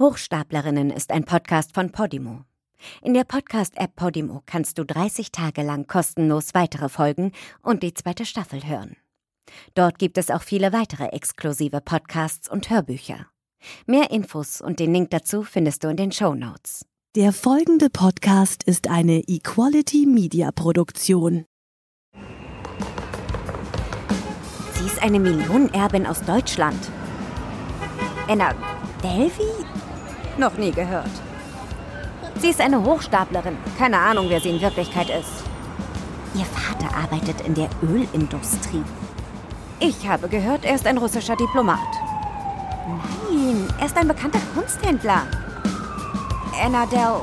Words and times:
Hochstaplerinnen 0.00 0.90
ist 0.90 1.12
ein 1.12 1.22
Podcast 1.22 1.72
von 1.72 1.92
Podimo. 1.92 2.40
In 3.00 3.14
der 3.14 3.22
Podcast-App 3.22 3.94
Podimo 3.94 4.42
kannst 4.44 4.76
du 4.78 4.84
30 4.84 5.30
Tage 5.30 5.62
lang 5.62 5.86
kostenlos 5.86 6.52
weitere 6.52 6.88
Folgen 6.88 7.30
und 7.62 7.84
die 7.84 7.94
zweite 7.94 8.26
Staffel 8.26 8.66
hören. 8.66 8.96
Dort 9.74 10.00
gibt 10.00 10.18
es 10.18 10.30
auch 10.30 10.42
viele 10.42 10.72
weitere 10.72 11.04
exklusive 11.10 11.80
Podcasts 11.80 12.50
und 12.50 12.70
Hörbücher. 12.70 13.28
Mehr 13.86 14.10
Infos 14.10 14.60
und 14.60 14.80
den 14.80 14.92
Link 14.92 15.10
dazu 15.10 15.44
findest 15.44 15.84
du 15.84 15.88
in 15.88 15.96
den 15.96 16.10
Show 16.10 16.34
Notes. 16.34 16.84
Der 17.14 17.32
folgende 17.32 17.88
Podcast 17.88 18.64
ist 18.64 18.90
eine 18.90 19.20
Equality 19.28 20.06
Media 20.06 20.50
Produktion. 20.50 21.44
Sie 24.72 24.86
ist 24.86 25.00
eine 25.00 25.20
Millionenerbin 25.20 26.04
aus 26.04 26.20
Deutschland. 26.22 26.90
Anna 28.26 28.52
Delvey? 29.00 29.73
Noch 30.38 30.56
nie 30.56 30.72
gehört. 30.72 31.10
Sie 32.40 32.48
ist 32.50 32.60
eine 32.60 32.82
Hochstaplerin. 32.82 33.56
Keine 33.78 33.98
Ahnung, 33.98 34.26
wer 34.28 34.40
sie 34.40 34.50
in 34.50 34.60
Wirklichkeit 34.60 35.08
ist. 35.08 35.44
Ihr 36.34 36.44
Vater 36.44 36.94
arbeitet 36.96 37.40
in 37.42 37.54
der 37.54 37.68
Ölindustrie. 37.82 38.82
Ich 39.80 40.08
habe 40.08 40.28
gehört, 40.28 40.64
er 40.64 40.74
ist 40.74 40.86
ein 40.86 40.98
russischer 40.98 41.36
Diplomat. 41.36 41.78
Nein, 42.86 43.68
er 43.78 43.86
ist 43.86 43.96
ein 43.96 44.08
bekannter 44.08 44.40
Kunsthändler. 44.54 45.26
Anna 46.60 46.86
Del... 46.86 47.20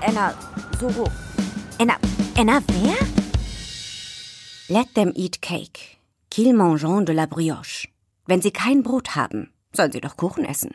Anna 0.00 0.32
Soro... 0.80 1.08
Anna... 1.78 1.94
Anna 2.38 2.60
wer? 2.68 2.96
Let 4.68 4.94
them 4.94 5.12
eat 5.14 5.40
cake. 5.42 5.98
Qu'ils 6.30 6.54
mangeront 6.54 7.06
de 7.06 7.14
la 7.14 7.26
brioche. 7.26 7.88
Wenn 8.26 8.42
sie 8.42 8.50
kein 8.50 8.82
Brot 8.82 9.14
haben, 9.14 9.52
sollen 9.72 9.92
sie 9.92 10.00
doch 10.00 10.16
Kuchen 10.16 10.44
essen. 10.44 10.72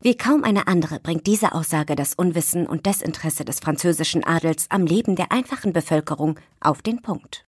Wie 0.00 0.16
kaum 0.16 0.44
eine 0.44 0.68
andere 0.68 1.00
bringt 1.00 1.26
diese 1.26 1.52
Aussage 1.52 1.96
das 1.96 2.14
Unwissen 2.14 2.68
und 2.68 2.86
Desinteresse 2.86 3.44
des 3.44 3.58
französischen 3.58 4.22
Adels 4.22 4.66
am 4.70 4.86
Leben 4.86 5.16
der 5.16 5.32
einfachen 5.32 5.72
Bevölkerung 5.72 6.38
auf 6.60 6.82
den 6.82 7.02
Punkt. 7.02 7.46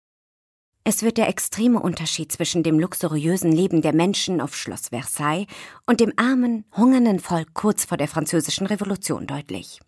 Es 0.84 1.02
wird 1.02 1.18
der 1.18 1.28
extreme 1.28 1.80
Unterschied 1.80 2.32
zwischen 2.32 2.62
dem 2.62 2.80
luxuriösen 2.80 3.52
Leben 3.52 3.82
der 3.82 3.96
Menschen 3.96 4.42
auf 4.42 4.56
Schloss 4.56 4.90
Versailles 4.90 5.48
und 5.88 6.00
dem 6.00 6.14
armen, 6.18 6.66
hungernden 6.78 7.20
Volk 7.20 7.56
kurz 7.56 7.84
vor 7.84 7.98
der 7.98 8.08
französischen 8.08 8.68
Revolution 8.68 9.26
deutlich. 9.26 9.80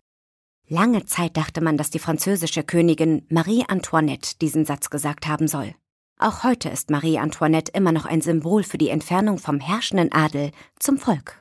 Lange 0.67 1.05
Zeit 1.05 1.37
dachte 1.37 1.61
man, 1.61 1.77
dass 1.77 1.91
die 1.91 1.99
französische 1.99 2.63
Königin 2.63 3.27
Marie 3.29 3.65
Antoinette 3.67 4.31
diesen 4.41 4.65
Satz 4.65 4.89
gesagt 4.89 5.27
haben 5.27 5.47
soll. 5.47 5.75
Auch 6.17 6.43
heute 6.43 6.69
ist 6.69 6.89
Marie 6.89 7.19
Antoinette 7.19 7.71
immer 7.73 7.91
noch 7.91 8.05
ein 8.05 8.21
Symbol 8.21 8.63
für 8.63 8.79
die 8.79 8.89
Entfernung 8.89 9.37
vom 9.37 9.59
herrschenden 9.59 10.11
Adel 10.11 10.49
zum 10.79 10.97
Volk. 10.97 11.39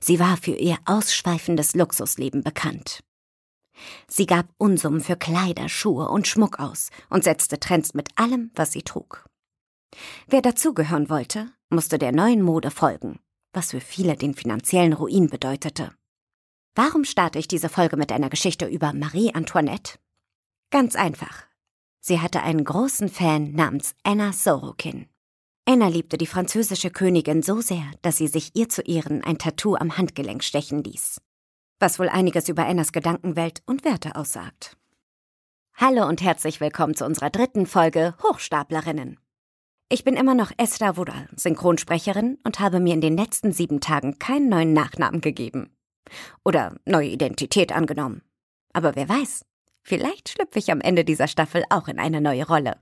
Sie 0.00 0.18
war 0.18 0.36
für 0.36 0.54
ihr 0.54 0.78
ausschweifendes 0.84 1.74
Luxusleben 1.74 2.42
bekannt. 2.42 3.00
Sie 4.08 4.26
gab 4.26 4.46
Unsummen 4.58 5.00
für 5.00 5.16
Kleider, 5.16 5.68
Schuhe 5.68 6.08
und 6.08 6.26
Schmuck 6.26 6.58
aus 6.58 6.90
und 7.10 7.24
setzte 7.24 7.60
Trends 7.60 7.94
mit 7.94 8.08
allem, 8.16 8.50
was 8.54 8.72
sie 8.72 8.82
trug. 8.82 9.28
Wer 10.26 10.42
dazugehören 10.42 11.08
wollte, 11.08 11.52
musste 11.70 11.98
der 11.98 12.12
neuen 12.12 12.42
Mode 12.42 12.70
folgen, 12.70 13.20
was 13.52 13.70
für 13.70 13.80
viele 13.80 14.16
den 14.16 14.34
finanziellen 14.34 14.92
Ruin 14.92 15.28
bedeutete. 15.28 15.92
Warum 16.74 17.04
starte 17.04 17.38
ich 17.38 17.48
diese 17.48 17.68
Folge 17.68 17.96
mit 17.96 18.12
einer 18.12 18.30
Geschichte 18.30 18.66
über 18.66 18.92
Marie 18.92 19.34
Antoinette? 19.34 19.98
Ganz 20.70 20.96
einfach. 20.96 21.44
Sie 22.00 22.20
hatte 22.20 22.42
einen 22.42 22.64
großen 22.64 23.08
Fan 23.08 23.52
namens 23.52 23.94
Anna 24.02 24.32
Sorokin. 24.32 25.08
Anna 25.70 25.88
liebte 25.88 26.16
die 26.16 26.26
französische 26.26 26.90
Königin 26.90 27.42
so 27.42 27.60
sehr, 27.60 27.84
dass 28.00 28.16
sie 28.16 28.26
sich 28.26 28.56
ihr 28.56 28.70
zu 28.70 28.80
Ehren 28.80 29.22
ein 29.22 29.36
Tattoo 29.36 29.76
am 29.76 29.98
Handgelenk 29.98 30.42
stechen 30.42 30.82
ließ. 30.82 31.20
Was 31.78 31.98
wohl 31.98 32.08
einiges 32.08 32.48
über 32.48 32.64
Annas 32.64 32.90
Gedankenwelt 32.90 33.60
und 33.66 33.84
Werte 33.84 34.16
aussagt. 34.16 34.78
Hallo 35.74 36.08
und 36.08 36.22
herzlich 36.22 36.62
willkommen 36.62 36.94
zu 36.94 37.04
unserer 37.04 37.28
dritten 37.28 37.66
Folge 37.66 38.14
Hochstaplerinnen. 38.22 39.20
Ich 39.90 40.04
bin 40.04 40.14
immer 40.14 40.34
noch 40.34 40.52
Esther 40.56 40.96
Wudal, 40.96 41.28
Synchronsprecherin 41.36 42.38
und 42.44 42.60
habe 42.60 42.80
mir 42.80 42.94
in 42.94 43.02
den 43.02 43.18
letzten 43.18 43.52
sieben 43.52 43.82
Tagen 43.82 44.18
keinen 44.18 44.48
neuen 44.48 44.72
Nachnamen 44.72 45.20
gegeben. 45.20 45.76
Oder 46.46 46.76
neue 46.86 47.10
Identität 47.10 47.72
angenommen. 47.72 48.22
Aber 48.72 48.96
wer 48.96 49.10
weiß, 49.10 49.44
vielleicht 49.82 50.30
schlüpfe 50.30 50.60
ich 50.60 50.72
am 50.72 50.80
Ende 50.80 51.04
dieser 51.04 51.28
Staffel 51.28 51.62
auch 51.68 51.88
in 51.88 51.98
eine 51.98 52.22
neue 52.22 52.46
Rolle. 52.46 52.76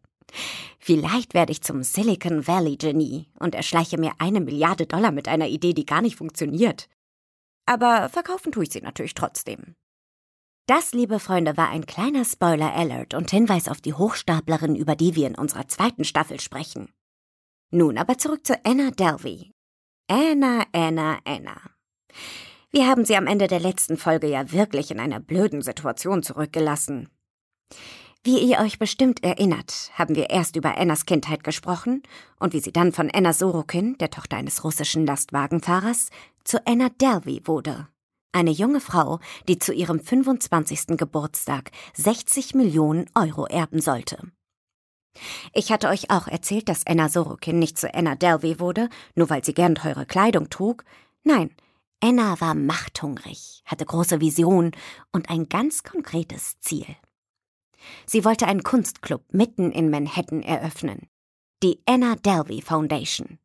Vielleicht 0.79 1.35
werde 1.35 1.53
ich 1.53 1.63
zum 1.63 1.83
Silicon 1.83 2.47
Valley 2.47 2.77
Genie 2.77 3.29
und 3.39 3.55
erschleiche 3.55 3.99
mir 3.99 4.13
eine 4.19 4.41
Milliarde 4.41 4.87
Dollar 4.87 5.13
mit 5.13 5.29
einer 5.29 5.49
Idee, 5.49 5.73
die 5.73 5.87
gar 5.87 6.03
nicht 6.03 6.17
funktioniert. 6.17 6.89
Aber 7.67 8.09
verkaufen 8.09 8.53
tue 8.53 8.65
ich 8.65 8.71
sie 8.71 8.81
natürlich 8.81 9.15
trotzdem. 9.15 9.75
Das, 10.67 10.93
liebe 10.93 11.21
Freunde, 11.21 11.57
war 11.57 11.69
ein 11.71 11.87
kleiner 11.87 12.25
Spoiler-Alert 12.25 13.15
und 13.15 13.31
Hinweis 13.31 13.69
auf 13.69 13.81
die 13.81 13.95
Hochstaplerin, 13.95 14.75
über 14.75 14.97
die 14.97 15.15
wir 15.15 15.29
in 15.29 15.37
unserer 15.37 15.69
zweiten 15.69 16.05
Staffel 16.05 16.41
sprechen. 16.41 16.93
Nun 17.71 17.99
aber 17.99 18.19
zurück 18.19 18.47
zu 18.47 18.59
Anna 18.65 18.91
Delvey. 18.91 19.53
Anna, 20.09 20.65
Anna, 20.73 21.19
Anna. 21.25 21.61
Wir 22.71 22.89
haben 22.89 23.05
sie 23.05 23.17
am 23.17 23.27
Ende 23.27 23.47
der 23.47 23.61
letzten 23.61 23.97
Folge 23.97 24.29
ja 24.29 24.53
wirklich 24.53 24.91
in 24.91 25.01
einer 25.01 25.21
blöden 25.21 25.63
Situation 25.63 26.23
zurückgelassen. 26.23 27.09
Wie 28.27 28.41
ihr 28.41 28.59
euch 28.59 28.81
bestimmt 28.81 29.23
erinnert, 29.23 29.93
haben 29.95 30.17
wir 30.17 30.31
erst 30.31 30.57
über 30.57 30.77
Annas 30.77 31.07
Kindheit 31.07 31.45
gesprochen 31.45 32.03
und 32.41 32.55
wie 32.55 32.59
sie 32.59 32.73
dann 32.73 32.93
von 32.93 33.09
Anna 33.09 33.33
Sorokin, 33.33 33.97
der 33.99 34.11
Tochter 34.11 34.37
eines 34.37 34.65
russischen 34.65 35.07
Lastwagenfahrers, 35.07 36.11
zu 36.43 36.59
Anna 36.67 36.89
Delvey 36.89 37.43
wurde. 37.45 37.87
Eine 38.33 38.51
junge 38.51 38.81
Frau, 38.81 39.21
die 39.47 39.61
zu 39.61 39.73
ihrem 39.73 40.01
25. 40.01 40.97
Geburtstag 40.97 41.71
60 41.95 42.57
Millionen 42.57 43.09
Euro 43.15 43.47
erben 43.47 43.81
sollte. 43.81 44.19
Ich 45.53 45.71
hatte 45.71 45.87
euch 45.87 46.11
auch 46.11 46.27
erzählt, 46.27 46.69
dass 46.69 46.85
Anna 46.85 47.09
Sorokin 47.09 47.61
nicht 47.61 47.79
zu 47.79 47.95
Anna 47.95 48.17
Delvey 48.17 48.59
wurde, 48.59 48.89
nur 49.15 49.31
weil 49.31 49.45
sie 49.45 49.55
gern 49.55 49.77
teure 49.77 50.05
Kleidung 50.05 50.51
trug. 50.51 50.83
Nein, 51.23 51.55
Anna 52.01 52.41
war 52.41 52.57
machthungrig, 52.57 53.63
hatte 53.67 53.87
große 53.87 54.21
Visionen 54.21 54.73
und 55.13 55.31
ein 55.31 55.49
ganz 55.49 55.85
konkretes 55.85 56.59
Ziel. 56.59 56.97
Sie 58.07 58.25
wollte 58.25 58.47
einen 58.47 58.63
Kunstclub 58.63 59.23
mitten 59.33 59.71
in 59.73 59.91
Manhattan 59.91 60.43
eröffnen. 60.43 61.09
Die 61.63 61.81
Anna 61.87 62.17
Delvey 62.17 62.61
Foundation. 62.61 63.39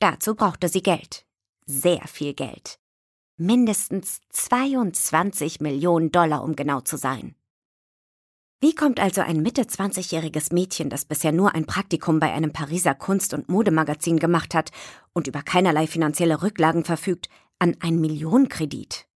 Dazu 0.00 0.34
brauchte 0.34 0.68
sie 0.68 0.82
Geld. 0.82 1.26
Sehr 1.66 2.06
viel 2.06 2.34
Geld. 2.34 2.78
Mindestens 3.36 4.20
22 4.30 5.60
Millionen 5.60 6.10
Dollar, 6.10 6.42
um 6.42 6.56
genau 6.56 6.80
zu 6.80 6.96
sein. 6.96 7.34
Wie 8.60 8.74
kommt 8.74 8.98
also 8.98 9.20
ein 9.20 9.42
Mitte 9.42 9.62
20-jähriges 9.62 10.52
Mädchen, 10.52 10.90
das 10.90 11.04
bisher 11.04 11.30
nur 11.30 11.54
ein 11.54 11.66
Praktikum 11.66 12.18
bei 12.18 12.32
einem 12.32 12.52
Pariser 12.52 12.94
Kunst- 12.94 13.32
und 13.32 13.48
Modemagazin 13.48 14.18
gemacht 14.18 14.54
hat 14.54 14.70
und 15.12 15.28
über 15.28 15.42
keinerlei 15.42 15.86
finanzielle 15.86 16.42
Rücklagen 16.42 16.84
verfügt, 16.84 17.28
an 17.60 17.76
einen 17.80 18.00
Millionenkredit? 18.00 19.07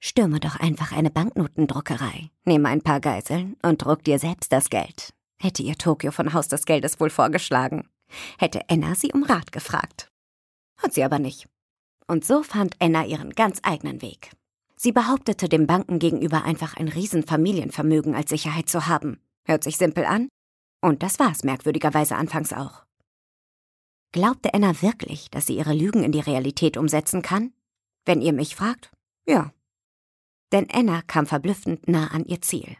Stürme 0.00 0.40
doch 0.40 0.58
einfach 0.58 0.92
eine 0.92 1.10
Banknotendruckerei, 1.10 2.30
nehme 2.44 2.68
ein 2.70 2.80
paar 2.82 3.00
Geiseln 3.00 3.56
und 3.62 3.84
druck 3.84 4.02
dir 4.02 4.18
selbst 4.18 4.50
das 4.50 4.70
Geld. 4.70 5.12
Hätte 5.38 5.62
ihr 5.62 5.76
Tokio 5.76 6.10
von 6.10 6.32
Haus 6.32 6.48
des 6.48 6.64
Geldes 6.64 6.98
wohl 7.00 7.10
vorgeschlagen. 7.10 7.88
Hätte 8.38 8.62
Enna 8.68 8.94
sie 8.94 9.12
um 9.12 9.22
Rat 9.22 9.52
gefragt. 9.52 10.10
Hat 10.78 10.94
sie 10.94 11.04
aber 11.04 11.18
nicht. 11.18 11.48
Und 12.06 12.24
so 12.24 12.42
fand 12.42 12.74
Enna 12.78 13.04
ihren 13.04 13.30
ganz 13.30 13.60
eigenen 13.62 14.00
Weg. 14.02 14.32
Sie 14.76 14.92
behauptete 14.92 15.48
dem 15.50 15.66
Banken 15.66 15.98
gegenüber 15.98 16.44
einfach 16.44 16.76
ein 16.76 16.88
Riesenfamilienvermögen 16.88 18.14
als 18.14 18.30
Sicherheit 18.30 18.70
zu 18.70 18.86
haben. 18.86 19.20
Hört 19.44 19.62
sich 19.62 19.76
simpel 19.76 20.06
an? 20.06 20.28
Und 20.80 21.02
das 21.02 21.18
war 21.18 21.30
es 21.30 21.44
merkwürdigerweise 21.44 22.16
anfangs 22.16 22.54
auch. 22.54 22.84
Glaubte 24.12 24.54
Enna 24.54 24.80
wirklich, 24.80 25.30
dass 25.30 25.46
sie 25.46 25.56
ihre 25.56 25.74
Lügen 25.74 26.02
in 26.02 26.12
die 26.12 26.20
Realität 26.20 26.78
umsetzen 26.78 27.20
kann? 27.20 27.52
Wenn 28.06 28.22
ihr 28.22 28.32
mich 28.32 28.56
fragt, 28.56 28.90
ja, 29.26 29.52
denn 30.52 30.68
Anna 30.72 31.02
kam 31.02 31.26
verblüffend 31.26 31.88
nah 31.88 32.08
an 32.08 32.24
ihr 32.24 32.40
Ziel. 32.40 32.76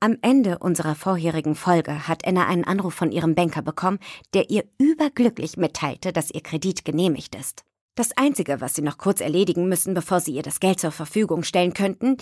Am 0.00 0.18
Ende 0.20 0.58
unserer 0.58 0.94
vorherigen 0.94 1.54
Folge 1.54 2.06
hat 2.06 2.26
Anna 2.26 2.46
einen 2.46 2.64
Anruf 2.64 2.94
von 2.94 3.10
ihrem 3.10 3.34
Banker 3.34 3.62
bekommen, 3.62 3.98
der 4.34 4.50
ihr 4.50 4.64
überglücklich 4.78 5.56
mitteilte, 5.56 6.12
dass 6.12 6.30
ihr 6.30 6.42
Kredit 6.42 6.84
genehmigt 6.84 7.34
ist. 7.34 7.64
Das 7.94 8.16
Einzige, 8.16 8.60
was 8.60 8.74
sie 8.74 8.82
noch 8.82 8.98
kurz 8.98 9.20
erledigen 9.20 9.68
müssen, 9.68 9.94
bevor 9.94 10.20
sie 10.20 10.34
ihr 10.34 10.42
das 10.42 10.60
Geld 10.60 10.80
zur 10.80 10.90
Verfügung 10.90 11.42
stellen 11.42 11.72
könnten, 11.74 12.16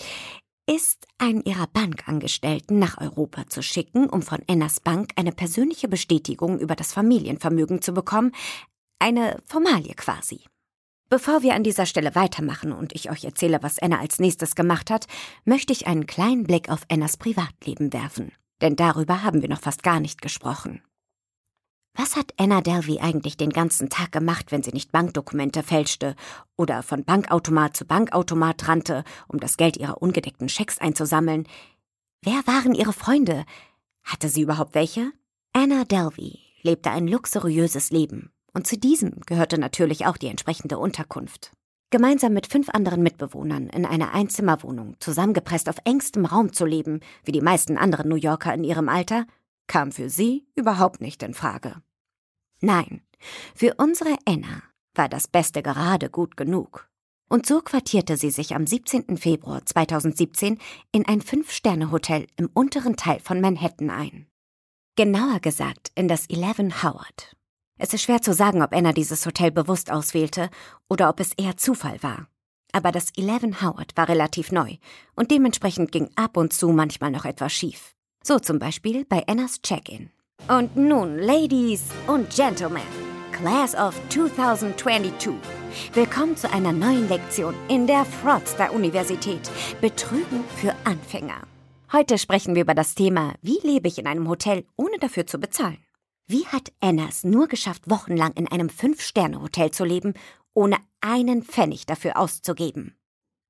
ist, 0.65 1.07
einen 1.17 1.43
ihrer 1.43 1.67
Bankangestellten 1.67 2.79
nach 2.79 3.01
Europa 3.01 3.47
zu 3.47 3.61
schicken, 3.61 4.09
um 4.09 4.21
von 4.21 4.39
Annas 4.47 4.79
Bank 4.79 5.11
eine 5.17 5.31
persönliche 5.31 5.87
Bestätigung 5.89 6.59
über 6.59 6.75
das 6.75 6.93
Familienvermögen 6.93 7.81
zu 7.81 7.93
bekommen, 7.93 8.31
eine 8.99 9.41
Formalie 9.45 9.93
quasi. 9.95 10.45
Bevor 11.13 11.43
wir 11.43 11.53
an 11.53 11.61
dieser 11.61 11.85
Stelle 11.85 12.15
weitermachen 12.15 12.71
und 12.71 12.95
ich 12.95 13.11
euch 13.11 13.23
erzähle, 13.23 13.61
was 13.61 13.77
Anna 13.77 13.99
als 13.99 14.17
nächstes 14.17 14.55
gemacht 14.55 14.89
hat, 14.89 15.05
möchte 15.45 15.71
ich 15.71 15.85
einen 15.85 16.07
kleinen 16.07 16.43
Blick 16.43 16.69
auf 16.69 16.87
Annas 16.89 17.17
Privatleben 17.17 17.93
werfen. 17.93 18.31
Denn 18.61 18.75
darüber 18.75 19.21
haben 19.21 19.43
wir 19.43 19.49
noch 19.49 19.61
fast 19.61 19.83
gar 19.83 19.99
nicht 19.99 20.23
gesprochen. 20.23 20.81
Was 21.95 22.15
hat 22.15 22.33
Anna 22.37 22.61
Delvey 22.61 22.99
eigentlich 22.99 23.37
den 23.37 23.51
ganzen 23.51 23.91
Tag 23.91 24.11
gemacht, 24.11 24.51
wenn 24.51 24.63
sie 24.63 24.71
nicht 24.71 24.91
Bankdokumente 24.91 25.61
fälschte 25.61 26.15
oder 26.57 26.81
von 26.81 27.03
Bankautomat 27.03 27.77
zu 27.77 27.85
Bankautomat 27.85 28.67
rannte, 28.67 29.03
um 29.27 29.39
das 29.39 29.57
Geld 29.57 29.77
ihrer 29.77 30.01
ungedeckten 30.01 30.49
Schecks 30.49 30.79
einzusammeln? 30.79 31.47
Wer 32.23 32.41
waren 32.47 32.73
ihre 32.73 32.91
Freunde? 32.91 33.45
Hatte 34.01 34.29
sie 34.29 34.41
überhaupt 34.41 34.73
welche? 34.73 35.11
Anna 35.51 35.83
Delvey 35.83 36.39
lebte 36.63 36.89
ein 36.89 37.07
luxuriöses 37.07 37.91
Leben, 37.91 38.31
und 38.53 38.67
zu 38.67 38.77
diesem 38.77 39.21
gehörte 39.25 39.57
natürlich 39.57 40.05
auch 40.05 40.17
die 40.17 40.27
entsprechende 40.27 40.77
Unterkunft. 40.77 41.51
Gemeinsam 41.89 42.33
mit 42.33 42.47
fünf 42.47 42.69
anderen 42.69 43.03
Mitbewohnern 43.03 43.69
in 43.69 43.85
einer 43.85 44.13
Einzimmerwohnung, 44.13 44.95
zusammengepresst 44.99 45.69
auf 45.69 45.77
engstem 45.85 46.25
Raum 46.25 46.51
zu 46.51 46.65
leben, 46.65 47.01
wie 47.23 47.31
die 47.31 47.41
meisten 47.41 47.77
anderen 47.77 48.09
New 48.09 48.15
Yorker 48.15 48.53
in 48.53 48.63
ihrem 48.63 48.89
Alter, 48.89 49.27
kam 49.67 49.91
für 49.91 50.09
sie 50.09 50.45
überhaupt 50.55 51.01
nicht 51.01 51.21
in 51.23 51.33
Frage. 51.33 51.81
Nein, 52.61 53.01
für 53.53 53.75
unsere 53.77 54.17
Anna 54.25 54.63
war 54.95 55.09
das 55.09 55.27
Beste 55.27 55.61
gerade 55.61 56.09
gut 56.09 56.37
genug. 56.37 56.89
Und 57.29 57.45
so 57.45 57.61
quartierte 57.61 58.17
sie 58.17 58.29
sich 58.29 58.53
am 58.55 58.67
17. 58.67 59.17
Februar 59.17 59.65
2017 59.65 60.59
in 60.91 61.07
ein 61.07 61.21
Fünf-Sterne-Hotel 61.21 62.27
im 62.35 62.49
unteren 62.53 62.95
Teil 62.95 63.19
von 63.19 63.41
Manhattan 63.41 63.89
ein. 63.89 64.27
Genauer 64.95 65.39
gesagt 65.39 65.91
in 65.95 66.07
das 66.07 66.27
Eleven 66.27 66.83
Howard. 66.83 67.35
Es 67.77 67.93
ist 67.93 68.03
schwer 68.03 68.21
zu 68.21 68.33
sagen, 68.33 68.61
ob 68.61 68.73
Anna 68.73 68.93
dieses 68.93 69.25
Hotel 69.25 69.51
bewusst 69.51 69.91
auswählte 69.91 70.49
oder 70.89 71.09
ob 71.09 71.19
es 71.19 71.33
eher 71.33 71.57
Zufall 71.57 72.01
war. 72.01 72.27
Aber 72.71 72.91
das 72.91 73.11
Eleven 73.17 73.61
Howard 73.61 73.95
war 73.95 74.09
relativ 74.09 74.51
neu 74.51 74.77
und 75.15 75.31
dementsprechend 75.31 75.91
ging 75.91 76.09
ab 76.15 76.37
und 76.37 76.53
zu 76.53 76.69
manchmal 76.69 77.11
noch 77.11 77.25
etwas 77.25 77.53
schief. 77.53 77.93
So 78.23 78.39
zum 78.39 78.59
Beispiel 78.59 79.05
bei 79.05 79.23
Annas 79.27 79.61
Check-in. 79.61 80.09
Und 80.47 80.75
nun, 80.75 81.17
Ladies 81.19 81.83
und 82.07 82.29
Gentlemen, 82.35 82.81
Class 83.31 83.75
of 83.75 83.99
2022. 84.09 85.33
Willkommen 85.93 86.37
zu 86.37 86.51
einer 86.51 86.71
neuen 86.71 87.09
Lektion 87.09 87.55
in 87.67 87.87
der 87.87 88.05
Fraudster-Universität. 88.05 89.49
Betrügen 89.81 90.43
für 90.57 90.75
Anfänger. 90.83 91.41
Heute 91.91 92.17
sprechen 92.17 92.55
wir 92.55 92.63
über 92.63 92.73
das 92.75 92.95
Thema, 92.95 93.33
wie 93.41 93.59
lebe 93.63 93.87
ich 93.87 93.97
in 93.97 94.07
einem 94.07 94.27
Hotel, 94.27 94.65
ohne 94.75 94.97
dafür 94.99 95.27
zu 95.27 95.39
bezahlen. 95.39 95.77
Wie 96.27 96.45
hat 96.47 96.71
Anna 96.79 97.07
es 97.09 97.23
nur 97.23 97.47
geschafft, 97.47 97.89
wochenlang 97.89 98.33
in 98.33 98.47
einem 98.47 98.69
Fünf-Sterne-Hotel 98.69 99.71
zu 99.71 99.83
leben, 99.83 100.13
ohne 100.53 100.77
einen 101.01 101.43
Pfennig 101.43 101.85
dafür 101.85 102.17
auszugeben? 102.17 102.95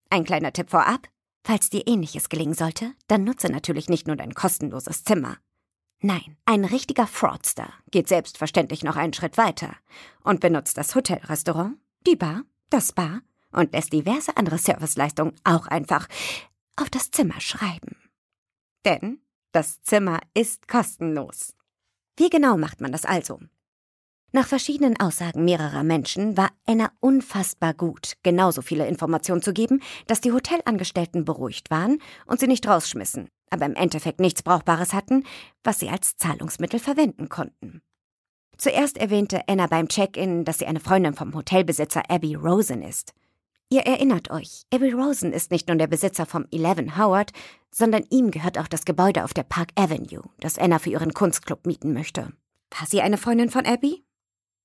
Ein 0.10 0.24
kleiner 0.24 0.54
Tipp 0.54 0.70
vorab. 0.70 1.08
Falls 1.46 1.70
dir 1.70 1.88
ähnliches 1.88 2.30
gelingen 2.30 2.54
sollte, 2.54 2.94
dann 3.08 3.26
nutze 3.26 3.52
natürlich 3.52 3.90
nicht 3.90 4.08
nur 4.08 4.16
dein 4.16 4.34
kostenloses 4.34 5.04
Zimmer. 5.04 5.38
Nein, 6.00 6.38
ein 6.46 6.66
richtiger 6.66 7.08
Fraudster 7.08 7.72
geht 7.92 8.08
selbstverständlich 8.08 8.84
noch 8.84 8.96
einen 8.96 9.14
Schritt 9.14 9.38
weiter 9.38 9.76
und 10.24 10.40
benutzt 10.40 10.78
das 10.78 10.96
Hotelrestaurant, 10.96 11.78
die 12.08 12.16
Bar, 12.16 12.44
das 12.70 12.90
Spa 12.90 13.22
und 13.52 13.72
lässt 13.74 13.94
diverse 13.94 14.36
andere 14.36 14.58
Serviceleistungen 14.58 15.36
auch 15.44 15.68
einfach 15.68 16.08
auf 16.76 16.90
das 16.90 17.12
Zimmer 17.12 17.40
schreiben. 17.40 17.96
Denn 18.86 19.22
das 19.52 19.82
Zimmer 19.82 20.20
ist 20.34 20.68
kostenlos. 20.68 21.54
Wie 22.16 22.30
genau 22.30 22.58
macht 22.58 22.80
man 22.80 22.92
das 22.92 23.06
also? 23.06 23.40
Nach 24.32 24.48
verschiedenen 24.48 25.00
Aussagen 25.00 25.46
mehrerer 25.46 25.84
Menschen 25.84 26.38
war 26.38 26.50
Anna 26.66 26.92
unfassbar 27.00 27.74
gut, 27.74 28.14
genauso 28.24 28.62
viele 28.62 28.88
Informationen 28.88 29.42
zu 29.42 29.54
geben, 29.54 29.82
dass 30.08 30.22
die 30.22 30.32
Hotelangestellten 30.32 31.26
beruhigt 31.26 31.70
waren 31.70 32.00
und 32.26 32.40
sie 32.40 32.48
nicht 32.48 32.68
rausschmissen, 32.68 33.30
aber 33.50 33.66
im 33.66 33.76
Endeffekt 33.76 34.20
nichts 34.20 34.42
Brauchbares 34.42 34.94
hatten, 34.94 35.24
was 35.64 35.80
sie 35.80 35.90
als 35.90 36.18
Zahlungsmittel 36.18 36.80
verwenden 36.80 37.30
konnten. 37.30 37.82
Zuerst 38.58 38.98
erwähnte 38.98 39.42
Anna 39.48 39.68
beim 39.68 39.88
Check-in, 39.88 40.46
dass 40.46 40.60
sie 40.60 40.68
eine 40.68 40.80
Freundin 40.80 41.16
vom 41.16 41.34
Hotelbesitzer 41.34 42.04
Abby 42.10 42.36
Rosen 42.36 42.82
ist. 42.82 43.14
Ihr 43.74 43.88
erinnert 43.88 44.30
euch, 44.30 44.68
Abby 44.72 44.92
Rosen 44.92 45.34
ist 45.34 45.50
nicht 45.50 45.68
nur 45.68 45.78
der 45.78 45.88
Besitzer 45.88 46.28
vom 46.28 46.46
Eleven 46.52 46.96
Howard, 46.96 47.32
sondern 47.72 48.06
ihm 48.12 48.30
gehört 48.30 48.60
auch 48.60 48.68
das 48.68 48.86
Gebäude 48.86 49.24
auf 49.24 49.34
der 49.34 49.42
Park 49.42 49.70
Avenue, 49.74 50.22
das 50.40 50.60
Anna 50.60 50.78
für 50.78 50.92
ihren 50.92 51.16
Kunstclub 51.16 51.66
mieten 51.66 51.92
möchte. 51.92 52.32
War 52.78 52.86
sie 52.88 53.02
eine 53.02 53.18
Freundin 53.18 53.50
von 53.50 53.66
Abby? 53.66 54.06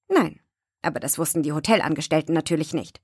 Nein, 0.08 0.40
aber 0.82 1.00
das 1.00 1.19
wussten 1.19 1.43
die 1.43 1.55
Hotelangestellten 1.55 2.34
natürlich 2.34 2.75
nicht. 2.75 3.00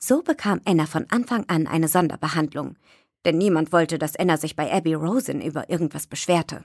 So 0.00 0.24
bekam 0.24 0.62
Anna 0.64 0.86
von 0.86 1.06
Anfang 1.10 1.44
an 1.48 1.68
eine 1.68 1.86
Sonderbehandlung, 1.86 2.76
denn 3.24 3.38
niemand 3.38 3.70
wollte, 3.70 4.00
dass 4.00 4.16
Anna 4.16 4.36
sich 4.36 4.56
bei 4.56 4.72
Abby 4.72 4.94
Rosen 4.94 5.40
über 5.42 5.70
irgendwas 5.70 6.08
beschwerte. 6.08 6.64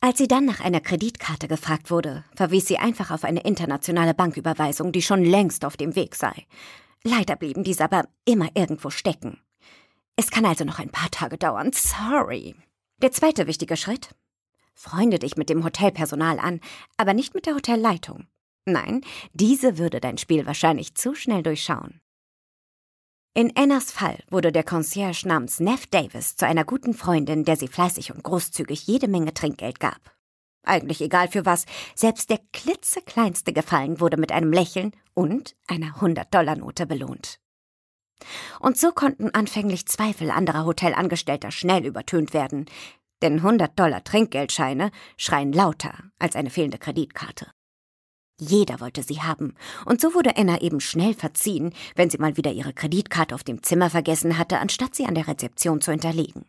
Als 0.00 0.18
sie 0.18 0.28
dann 0.28 0.44
nach 0.44 0.60
einer 0.60 0.80
Kreditkarte 0.80 1.48
gefragt 1.48 1.90
wurde, 1.90 2.22
verwies 2.36 2.68
sie 2.68 2.78
einfach 2.78 3.10
auf 3.10 3.24
eine 3.24 3.40
internationale 3.40 4.14
Banküberweisung, 4.14 4.92
die 4.92 5.02
schon 5.02 5.24
längst 5.24 5.64
auf 5.64 5.76
dem 5.76 5.96
Weg 5.96 6.14
sei. 6.14 6.46
Leider 7.02 7.36
blieben 7.36 7.64
diese 7.64 7.84
aber 7.84 8.08
immer 8.24 8.48
irgendwo 8.54 8.90
stecken. 8.90 9.40
Es 10.16 10.30
kann 10.30 10.44
also 10.44 10.64
noch 10.64 10.78
ein 10.78 10.90
paar 10.90 11.10
Tage 11.10 11.38
dauern. 11.38 11.72
Sorry. 11.72 12.54
Der 12.98 13.12
zweite 13.12 13.46
wichtige 13.46 13.76
Schritt? 13.76 14.14
Freunde 14.74 15.18
dich 15.18 15.36
mit 15.36 15.48
dem 15.48 15.64
Hotelpersonal 15.64 16.38
an, 16.38 16.60
aber 16.96 17.14
nicht 17.14 17.34
mit 17.34 17.46
der 17.46 17.54
Hotelleitung. 17.54 18.26
Nein, 18.66 19.00
diese 19.32 19.78
würde 19.78 20.00
dein 20.00 20.18
Spiel 20.18 20.46
wahrscheinlich 20.46 20.94
zu 20.94 21.14
schnell 21.14 21.42
durchschauen. 21.42 22.00
In 23.32 23.56
Annas 23.56 23.92
Fall 23.92 24.22
wurde 24.28 24.52
der 24.52 24.64
Concierge 24.64 25.26
namens 25.26 25.60
Neff 25.60 25.86
Davis 25.86 26.36
zu 26.36 26.46
einer 26.46 26.64
guten 26.64 26.94
Freundin, 26.94 27.44
der 27.44 27.56
sie 27.56 27.68
fleißig 27.68 28.12
und 28.12 28.24
großzügig 28.24 28.86
jede 28.86 29.08
Menge 29.08 29.32
Trinkgeld 29.32 29.80
gab. 29.80 30.16
Eigentlich 30.62 31.00
egal 31.00 31.28
für 31.28 31.46
was, 31.46 31.64
selbst 31.94 32.30
der 32.30 32.38
klitzekleinste 32.52 33.52
Gefallen 33.52 34.00
wurde 34.00 34.16
mit 34.16 34.32
einem 34.32 34.52
Lächeln 34.52 34.92
und 35.14 35.56
einer 35.66 35.96
100-Dollar-Note 35.96 36.86
belohnt. 36.86 37.40
Und 38.60 38.76
so 38.76 38.92
konnten 38.92 39.30
anfänglich 39.30 39.86
Zweifel 39.86 40.30
anderer 40.30 40.66
Hotelangestellter 40.66 41.50
schnell 41.50 41.86
übertönt 41.86 42.34
werden, 42.34 42.66
denn 43.22 43.36
100 43.36 43.78
Dollar 43.78 44.04
Trinkgeldscheine 44.04 44.90
schreien 45.16 45.52
lauter 45.52 45.94
als 46.18 46.36
eine 46.36 46.50
fehlende 46.50 46.78
Kreditkarte. 46.78 47.50
Jeder 48.38 48.80
wollte 48.80 49.02
sie 49.02 49.20
haben, 49.20 49.54
und 49.84 50.00
so 50.00 50.14
wurde 50.14 50.36
Anna 50.36 50.60
eben 50.62 50.80
schnell 50.80 51.12
verziehen, 51.12 51.74
wenn 51.94 52.08
sie 52.08 52.16
mal 52.16 52.38
wieder 52.38 52.52
ihre 52.52 52.72
Kreditkarte 52.72 53.34
auf 53.34 53.44
dem 53.44 53.62
Zimmer 53.62 53.90
vergessen 53.90 54.38
hatte, 54.38 54.58
anstatt 54.58 54.94
sie 54.94 55.04
an 55.04 55.14
der 55.14 55.28
Rezeption 55.28 55.82
zu 55.82 55.90
hinterlegen. 55.90 56.46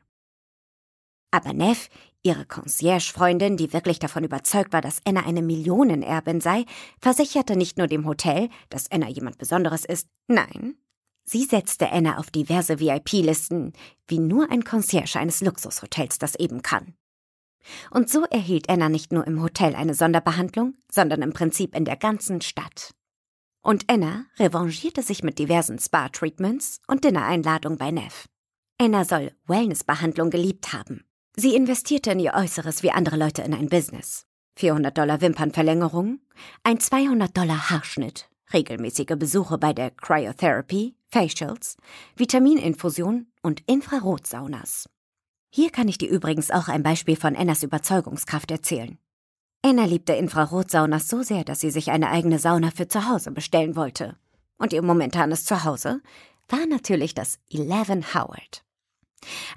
Aber 1.32 1.54
Neff, 1.54 1.90
ihre 2.24 2.46
Concierge-Freundin, 2.46 3.58
die 3.58 3.74
wirklich 3.74 4.00
davon 4.00 4.24
überzeugt 4.24 4.74
war, 4.74 4.82
dass 4.82 5.02
Anna 5.06 5.26
eine 5.26 5.42
Millionenerbin 5.42 6.42
sei, 6.42 6.66
versicherte 7.00 7.56
nicht 7.56 7.78
nur 7.78 7.88
dem 7.88 8.06
Hotel, 8.06 8.50
dass 8.70 8.92
Anna 8.92 9.10
jemand 9.10 9.38
Besonderes 9.38 9.86
ist, 9.86 10.08
nein, 10.28 10.76
sie 11.24 11.44
setzte 11.44 11.92
Anna 11.92 12.18
auf 12.18 12.32
diverse 12.32 12.80
VIP-Listen, 12.80 13.74
wie 14.08 14.20
nur 14.20 14.52
ein 14.52 14.64
Concierge 14.64 15.20
eines 15.20 15.42
Luxushotels 15.42 16.20
das 16.20 16.36
eben 16.36 16.62
kann. 16.62 16.94
Und 17.92 18.10
so 18.10 18.26
erhielt 18.26 18.70
Anna 18.70 18.90
nicht 18.90 19.12
nur 19.12 19.26
im 19.28 19.42
Hotel 19.42 19.76
eine 19.76 19.94
Sonderbehandlung, 19.94 20.76
sondern 20.92 21.22
im 21.22 21.34
Prinzip 21.34 21.76
in 21.76 21.86
der 21.86 21.98
ganzen 21.98 22.42
Stadt. 22.42 22.94
Und 23.64 23.86
Anna 23.88 24.26
revanchierte 24.40 25.04
sich 25.04 25.24
mit 25.24 25.38
diversen 25.38 25.78
Spa-Treatments 25.78 26.82
und 26.88 27.04
Dinnereinladungen 27.04 27.78
bei 27.78 27.92
Neff. 27.92 28.28
Anna 28.80 29.06
soll 29.06 29.32
Wellnessbehandlung 29.46 30.32
geliebt 30.32 30.74
haben. 30.74 31.04
Sie 31.38 31.56
investierte 31.56 32.12
in 32.12 32.20
ihr 32.20 32.34
Äußeres 32.34 32.84
wie 32.84 32.92
andere 32.92 33.16
Leute 33.16 33.42
in 33.42 33.54
ein 33.54 33.70
Business. 33.70 34.26
400 34.58 34.98
Dollar 34.98 35.22
Wimpernverlängerung, 35.22 36.20
ein 36.64 36.80
200 36.80 37.36
Dollar 37.36 37.70
Haarschnitt, 37.70 38.30
regelmäßige 38.54 39.16
Besuche 39.18 39.58
bei 39.58 39.72
der 39.72 39.92
Cryotherapy, 39.92 40.96
Facials, 41.08 41.78
Vitamininfusion 42.18 43.28
und 43.42 43.62
Infrarotsaunas. 43.66 44.90
Hier 45.50 45.70
kann 45.70 45.88
ich 45.88 45.98
dir 45.98 46.10
übrigens 46.10 46.52
auch 46.52 46.68
ein 46.68 46.84
Beispiel 46.84 47.16
von 47.16 47.36
Annas 47.36 47.64
Überzeugungskraft 47.64 48.52
erzählen. 48.52 48.98
Anna 49.64 49.86
liebte 49.86 50.14
Infrarotsaunas 50.14 51.08
so 51.08 51.22
sehr, 51.24 51.44
dass 51.44 51.60
sie 51.60 51.72
sich 51.72 51.92
eine 51.92 52.10
eigene 52.10 52.40
Sauna 52.40 52.72
für 52.72 52.88
zu 52.88 53.08
Hause 53.08 53.32
bestellen 53.32 53.76
wollte. 53.76 54.18
Und 54.58 54.74
ihr 54.74 54.82
momentanes 54.82 55.46
Zuhause 55.46 56.02
war 56.50 56.66
natürlich 56.68 57.14
das 57.14 57.40
Eleven 57.50 58.14
Howard. 58.14 58.64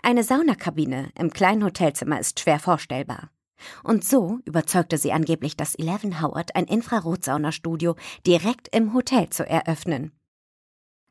Eine 0.03 0.25
Saunakabine 0.25 1.11
im 1.19 1.31
kleinen 1.31 1.65
Hotelzimmer 1.65 2.21
ist 2.21 2.41
schwer 2.41 2.59
vorstellbar. 2.59 3.31
Und 3.83 4.05
so 4.05 4.41
überzeugte 4.45 4.99
sie 4.99 5.13
angeblich 5.13 5.57
das 5.57 5.75
Eleven 5.75 6.21
Howard, 6.21 6.55
ein 6.55 6.67
Infrarotsaunastudio 6.67 7.97
direkt 8.27 8.75
im 8.75 8.95
Hotel 8.95 9.31
zu 9.31 9.49
eröffnen. 9.49 10.13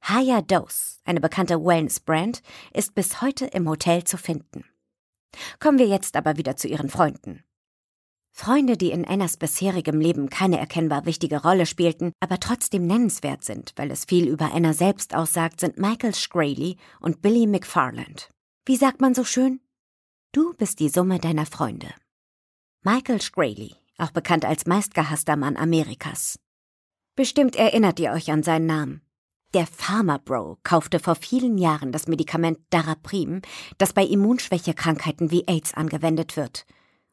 Higher 0.08 0.42
Dose, 0.42 1.00
eine 1.06 1.22
bekannte 1.22 1.64
Wellness-Brand, 1.64 2.42
ist 2.74 2.94
bis 2.94 3.22
heute 3.22 3.46
im 3.46 3.70
Hotel 3.70 4.04
zu 4.04 4.18
finden. 4.18 4.66
Kommen 5.60 5.80
wir 5.80 5.88
jetzt 5.88 6.16
aber 6.18 6.38
wieder 6.38 6.58
zu 6.58 6.68
ihren 6.68 6.90
Freunden. 6.90 7.44
Freunde, 8.36 8.78
die 8.78 8.92
in 8.92 9.06
Annas 9.06 9.38
bisherigem 9.38 10.00
Leben 10.00 10.30
keine 10.30 10.60
erkennbar 10.60 11.06
wichtige 11.06 11.44
Rolle 11.44 11.68
spielten, 11.68 12.14
aber 12.20 12.40
trotzdem 12.40 12.88
nennenswert 12.88 13.44
sind, 13.44 13.74
weil 13.76 13.92
es 13.92 14.06
viel 14.06 14.28
über 14.28 14.52
Anna 14.54 14.74
selbst 14.74 15.16
aussagt, 15.16 15.60
sind 15.60 15.78
Michael 15.78 16.16
Scraley 16.16 16.78
und 17.00 17.22
Billy 17.22 17.46
McFarland. 17.46 18.33
Wie 18.66 18.78
sagt 18.78 19.02
man 19.02 19.14
so 19.14 19.26
schön? 19.26 19.60
Du 20.32 20.54
bist 20.54 20.80
die 20.80 20.88
Summe 20.88 21.20
deiner 21.20 21.46
Freunde. 21.46 21.94
Michael 22.82 23.22
Scraley 23.22 23.76
auch 23.98 24.12
bekannt 24.12 24.46
als 24.46 24.66
meistgehasster 24.66 25.36
Mann 25.36 25.58
Amerikas. 25.58 26.40
Bestimmt 27.16 27.56
erinnert 27.56 28.00
ihr 28.00 28.12
euch 28.12 28.32
an 28.32 28.42
seinen 28.42 28.66
Namen. 28.66 29.02
Der 29.54 29.68
Pharma 29.68 30.18
Bro 30.18 30.58
kaufte 30.64 31.00
vor 31.00 31.16
vielen 31.16 31.58
Jahren 31.58 31.92
das 31.92 32.08
Medikament 32.08 32.58
Daraprim, 32.72 33.42
das 33.78 33.94
bei 33.94 34.04
Immunschwächekrankheiten 34.04 35.30
wie 35.30 35.48
AIDS 35.48 35.74
angewendet 35.74 36.38
wird, 36.38 36.66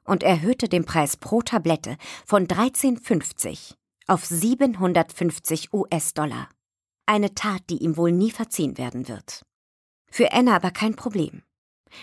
und 0.04 0.23
erhöhte 0.23 0.69
den 0.69 0.85
Preis 0.85 1.16
pro 1.16 1.42
Tablette 1.42 1.97
von 2.25 2.47
13,50 2.47 3.75
auf 4.07 4.25
750 4.25 5.73
US-Dollar. 5.73 6.49
Eine 7.07 7.35
Tat, 7.35 7.62
die 7.69 7.78
ihm 7.78 7.97
wohl 7.97 8.12
nie 8.12 8.30
verziehen 8.30 8.78
werden 8.78 9.09
wird. 9.09 9.42
Für 10.11 10.33
Anna 10.33 10.57
aber 10.57 10.71
kein 10.71 10.97
Problem. 10.97 11.43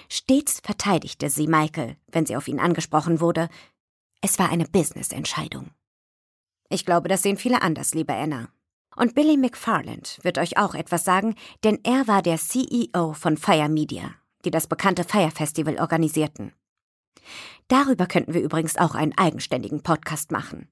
Stets 0.10 0.60
verteidigte 0.62 1.30
sie 1.30 1.48
Michael, 1.48 1.98
wenn 2.08 2.26
sie 2.26 2.36
auf 2.36 2.48
ihn 2.48 2.60
angesprochen 2.60 3.20
wurde. 3.20 3.50
Es 4.22 4.40
war 4.40 4.50
eine 4.50 4.66
Business-Entscheidung. 4.66 5.72
Ich 6.70 6.86
glaube, 6.86 7.08
das 7.08 7.22
sehen 7.22 7.38
viele 7.38 7.62
anders, 7.62 7.94
liebe 7.94 8.14
Anna. 8.14 8.50
Und 8.96 9.14
Billy 9.14 9.38
McFarland 9.38 10.20
wird 10.24 10.38
euch 10.38 10.58
auch 10.58 10.74
etwas 10.74 11.06
sagen, 11.06 11.36
denn 11.64 11.80
er 11.84 12.08
war 12.08 12.22
der 12.22 12.38
CEO 12.38 13.14
von 13.14 13.38
Fire 13.38 13.70
Media, 13.70 14.16
die 14.44 14.52
das 14.52 14.68
bekannte 14.68 15.04
Fire 15.04 15.32
Festival 15.32 15.78
organisierten. 15.78 16.54
Darüber 17.68 18.08
könnten 18.08 18.34
wir 18.34 18.42
übrigens 18.42 18.78
auch 18.78 18.96
einen 18.96 19.18
eigenständigen 19.18 19.84
Podcast 19.84 20.32
machen. 20.32 20.70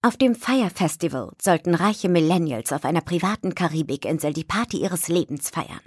Auf 0.00 0.16
dem 0.16 0.36
Fire 0.36 0.70
Festival 0.70 1.32
sollten 1.42 1.74
reiche 1.74 2.08
Millennials 2.08 2.72
auf 2.72 2.84
einer 2.84 3.00
privaten 3.00 3.54
Karibikinsel 3.54 4.32
die 4.32 4.44
Party 4.44 4.80
ihres 4.80 5.08
Lebens 5.08 5.50
feiern. 5.50 5.80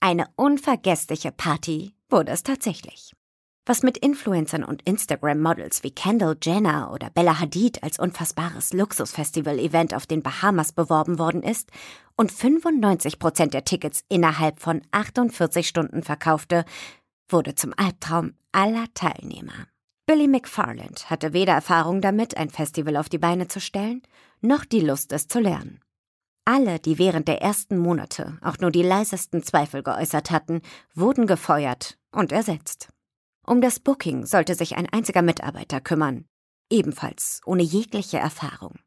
Eine 0.00 0.26
unvergessliche 0.36 1.32
Party 1.32 1.94
wurde 2.08 2.32
es 2.32 2.42
tatsächlich. 2.42 3.12
Was 3.68 3.82
mit 3.82 3.98
Influencern 3.98 4.62
und 4.62 4.82
Instagram-Models 4.82 5.82
wie 5.82 5.90
Kendall 5.90 6.36
Jenner 6.40 6.92
oder 6.92 7.10
Bella 7.10 7.40
Hadid 7.40 7.82
als 7.82 7.98
unfassbares 7.98 8.72
Luxusfestival-Event 8.72 9.92
auf 9.92 10.06
den 10.06 10.22
Bahamas 10.22 10.72
beworben 10.72 11.18
worden 11.18 11.42
ist 11.42 11.70
und 12.16 12.30
95 12.30 13.18
Prozent 13.18 13.54
der 13.54 13.64
Tickets 13.64 14.04
innerhalb 14.08 14.60
von 14.60 14.82
48 14.92 15.66
Stunden 15.66 16.04
verkaufte, 16.04 16.64
wurde 17.28 17.56
zum 17.56 17.74
Albtraum 17.76 18.34
aller 18.52 18.86
Teilnehmer. 18.94 19.66
Billy 20.06 20.28
McFarland 20.28 21.10
hatte 21.10 21.32
weder 21.32 21.54
Erfahrung 21.54 22.00
damit, 22.00 22.36
ein 22.36 22.50
Festival 22.50 22.96
auf 22.96 23.08
die 23.08 23.18
Beine 23.18 23.48
zu 23.48 23.60
stellen, 23.60 24.02
noch 24.40 24.64
die 24.64 24.80
Lust, 24.80 25.10
es 25.10 25.26
zu 25.26 25.40
lernen. 25.40 25.80
Alle, 26.48 26.78
die 26.78 26.98
während 26.98 27.26
der 27.26 27.42
ersten 27.42 27.76
Monate 27.76 28.38
auch 28.40 28.58
nur 28.58 28.70
die 28.70 28.84
leisesten 28.84 29.42
Zweifel 29.42 29.82
geäußert 29.82 30.30
hatten, 30.30 30.62
wurden 30.94 31.26
gefeuert 31.26 31.98
und 32.12 32.30
ersetzt. 32.30 32.88
Um 33.44 33.60
das 33.60 33.80
Booking 33.80 34.26
sollte 34.26 34.54
sich 34.54 34.76
ein 34.76 34.88
einziger 34.88 35.22
Mitarbeiter 35.22 35.80
kümmern, 35.80 36.24
ebenfalls 36.70 37.40
ohne 37.46 37.64
jegliche 37.64 38.18
Erfahrung. 38.18 38.78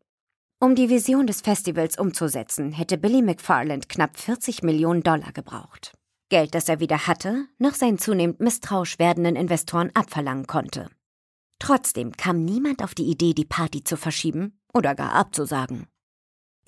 Um 0.61 0.73
die 0.73 0.89
Vision 0.89 1.27
des 1.27 1.41
Festivals 1.41 1.97
umzusetzen, 1.97 2.71
hätte 2.71 2.97
Billy 2.97 3.21
McFarland 3.21 3.89
knapp 3.89 4.17
40 4.17 4.63
Millionen 4.63 5.03
Dollar 5.03 5.33
gebraucht. 5.33 5.97
Geld, 6.29 6.55
das 6.55 6.69
er 6.69 6.79
weder 6.79 7.07
hatte, 7.07 7.45
noch 7.57 7.73
seinen 7.73 7.97
zunehmend 7.97 8.39
misstrauisch 8.39 8.99
werdenden 8.99 9.35
Investoren 9.35 9.91
abverlangen 9.95 10.47
konnte. 10.47 10.89
Trotzdem 11.59 12.13
kam 12.13 12.45
niemand 12.45 12.83
auf 12.83 12.95
die 12.95 13.09
Idee, 13.09 13.33
die 13.33 13.45
Party 13.45 13.83
zu 13.83 13.97
verschieben 13.97 14.61
oder 14.73 14.95
gar 14.95 15.11
abzusagen. 15.11 15.87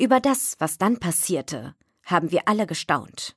Über 0.01 0.19
das, 0.19 0.55
was 0.57 0.79
dann 0.79 0.97
passierte, 0.97 1.75
haben 2.03 2.31
wir 2.31 2.47
alle 2.47 2.65
gestaunt. 2.65 3.35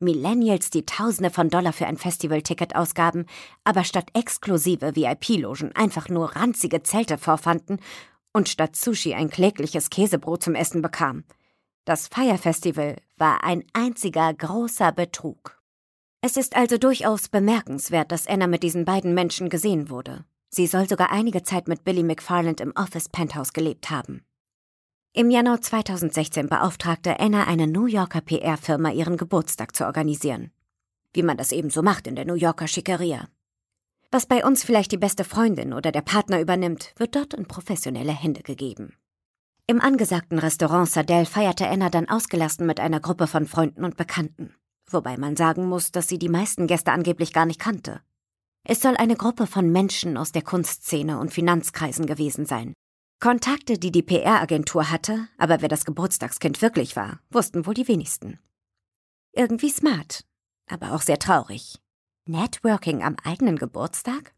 Millennials, 0.00 0.70
die 0.70 0.84
Tausende 0.84 1.30
von 1.30 1.48
Dollar 1.48 1.72
für 1.72 1.86
ein 1.86 1.96
Festivalticket 1.96 2.74
ausgaben, 2.74 3.26
aber 3.62 3.84
statt 3.84 4.08
exklusive 4.12 4.96
VIP-Logen 4.96 5.76
einfach 5.76 6.08
nur 6.08 6.34
ranzige 6.34 6.82
Zelte 6.82 7.18
vorfanden 7.18 7.78
und 8.32 8.48
statt 8.48 8.74
Sushi 8.74 9.14
ein 9.14 9.30
klägliches 9.30 9.90
Käsebrot 9.90 10.42
zum 10.42 10.56
Essen 10.56 10.82
bekam. 10.82 11.22
Das 11.84 12.08
Feierfestival 12.08 12.96
war 13.16 13.44
ein 13.44 13.62
einziger 13.72 14.34
großer 14.34 14.90
Betrug. 14.90 15.62
Es 16.20 16.36
ist 16.36 16.56
also 16.56 16.78
durchaus 16.78 17.28
bemerkenswert, 17.28 18.10
dass 18.10 18.26
Anna 18.26 18.48
mit 18.48 18.64
diesen 18.64 18.84
beiden 18.84 19.14
Menschen 19.14 19.50
gesehen 19.50 19.88
wurde. 19.88 20.24
Sie 20.48 20.66
soll 20.66 20.88
sogar 20.88 21.12
einige 21.12 21.44
Zeit 21.44 21.68
mit 21.68 21.84
Billy 21.84 22.02
McFarland 22.02 22.60
im 22.60 22.72
Office 22.74 23.08
Penthouse 23.08 23.52
gelebt 23.52 23.90
haben. 23.90 24.24
Im 25.14 25.30
Januar 25.30 25.60
2016 25.60 26.48
beauftragte 26.48 27.20
Anna 27.20 27.44
eine 27.44 27.66
New 27.66 27.84
Yorker 27.84 28.22
PR-Firma, 28.22 28.92
ihren 28.92 29.18
Geburtstag 29.18 29.76
zu 29.76 29.84
organisieren. 29.84 30.52
Wie 31.12 31.22
man 31.22 31.36
das 31.36 31.52
eben 31.52 31.68
so 31.68 31.82
macht 31.82 32.06
in 32.06 32.16
der 32.16 32.24
New 32.24 32.32
Yorker 32.32 32.66
Schickeria. 32.66 33.28
Was 34.10 34.24
bei 34.24 34.42
uns 34.42 34.64
vielleicht 34.64 34.90
die 34.90 34.96
beste 34.96 35.24
Freundin 35.24 35.74
oder 35.74 35.92
der 35.92 36.00
Partner 36.00 36.40
übernimmt, 36.40 36.94
wird 36.96 37.14
dort 37.14 37.34
in 37.34 37.44
professionelle 37.44 38.12
Hände 38.12 38.40
gegeben. 38.40 38.94
Im 39.66 39.82
angesagten 39.82 40.38
Restaurant 40.38 40.88
Sardell 40.88 41.26
feierte 41.26 41.68
Anna 41.68 41.90
dann 41.90 42.08
ausgelassen 42.08 42.64
mit 42.64 42.80
einer 42.80 43.00
Gruppe 43.00 43.26
von 43.26 43.46
Freunden 43.46 43.84
und 43.84 43.98
Bekannten. 43.98 44.54
Wobei 44.90 45.18
man 45.18 45.36
sagen 45.36 45.68
muss, 45.68 45.92
dass 45.92 46.08
sie 46.08 46.18
die 46.18 46.30
meisten 46.30 46.66
Gäste 46.66 46.90
angeblich 46.90 47.34
gar 47.34 47.44
nicht 47.44 47.60
kannte. 47.60 48.00
Es 48.64 48.80
soll 48.80 48.96
eine 48.96 49.16
Gruppe 49.16 49.46
von 49.46 49.70
Menschen 49.70 50.16
aus 50.16 50.32
der 50.32 50.42
Kunstszene 50.42 51.18
und 51.18 51.34
Finanzkreisen 51.34 52.06
gewesen 52.06 52.46
sein, 52.46 52.72
Kontakte, 53.22 53.78
die 53.78 53.92
die 53.92 54.02
PR-Agentur 54.02 54.90
hatte, 54.90 55.28
aber 55.38 55.62
wer 55.62 55.68
das 55.68 55.84
Geburtstagskind 55.84 56.60
wirklich 56.60 56.96
war, 56.96 57.20
wussten 57.30 57.66
wohl 57.66 57.74
die 57.74 57.86
wenigsten. 57.86 58.40
Irgendwie 59.32 59.70
smart, 59.70 60.24
aber 60.68 60.92
auch 60.92 61.02
sehr 61.02 61.20
traurig. 61.20 61.78
Networking 62.26 63.04
am 63.04 63.14
eigenen 63.22 63.58
Geburtstag? 63.58 64.34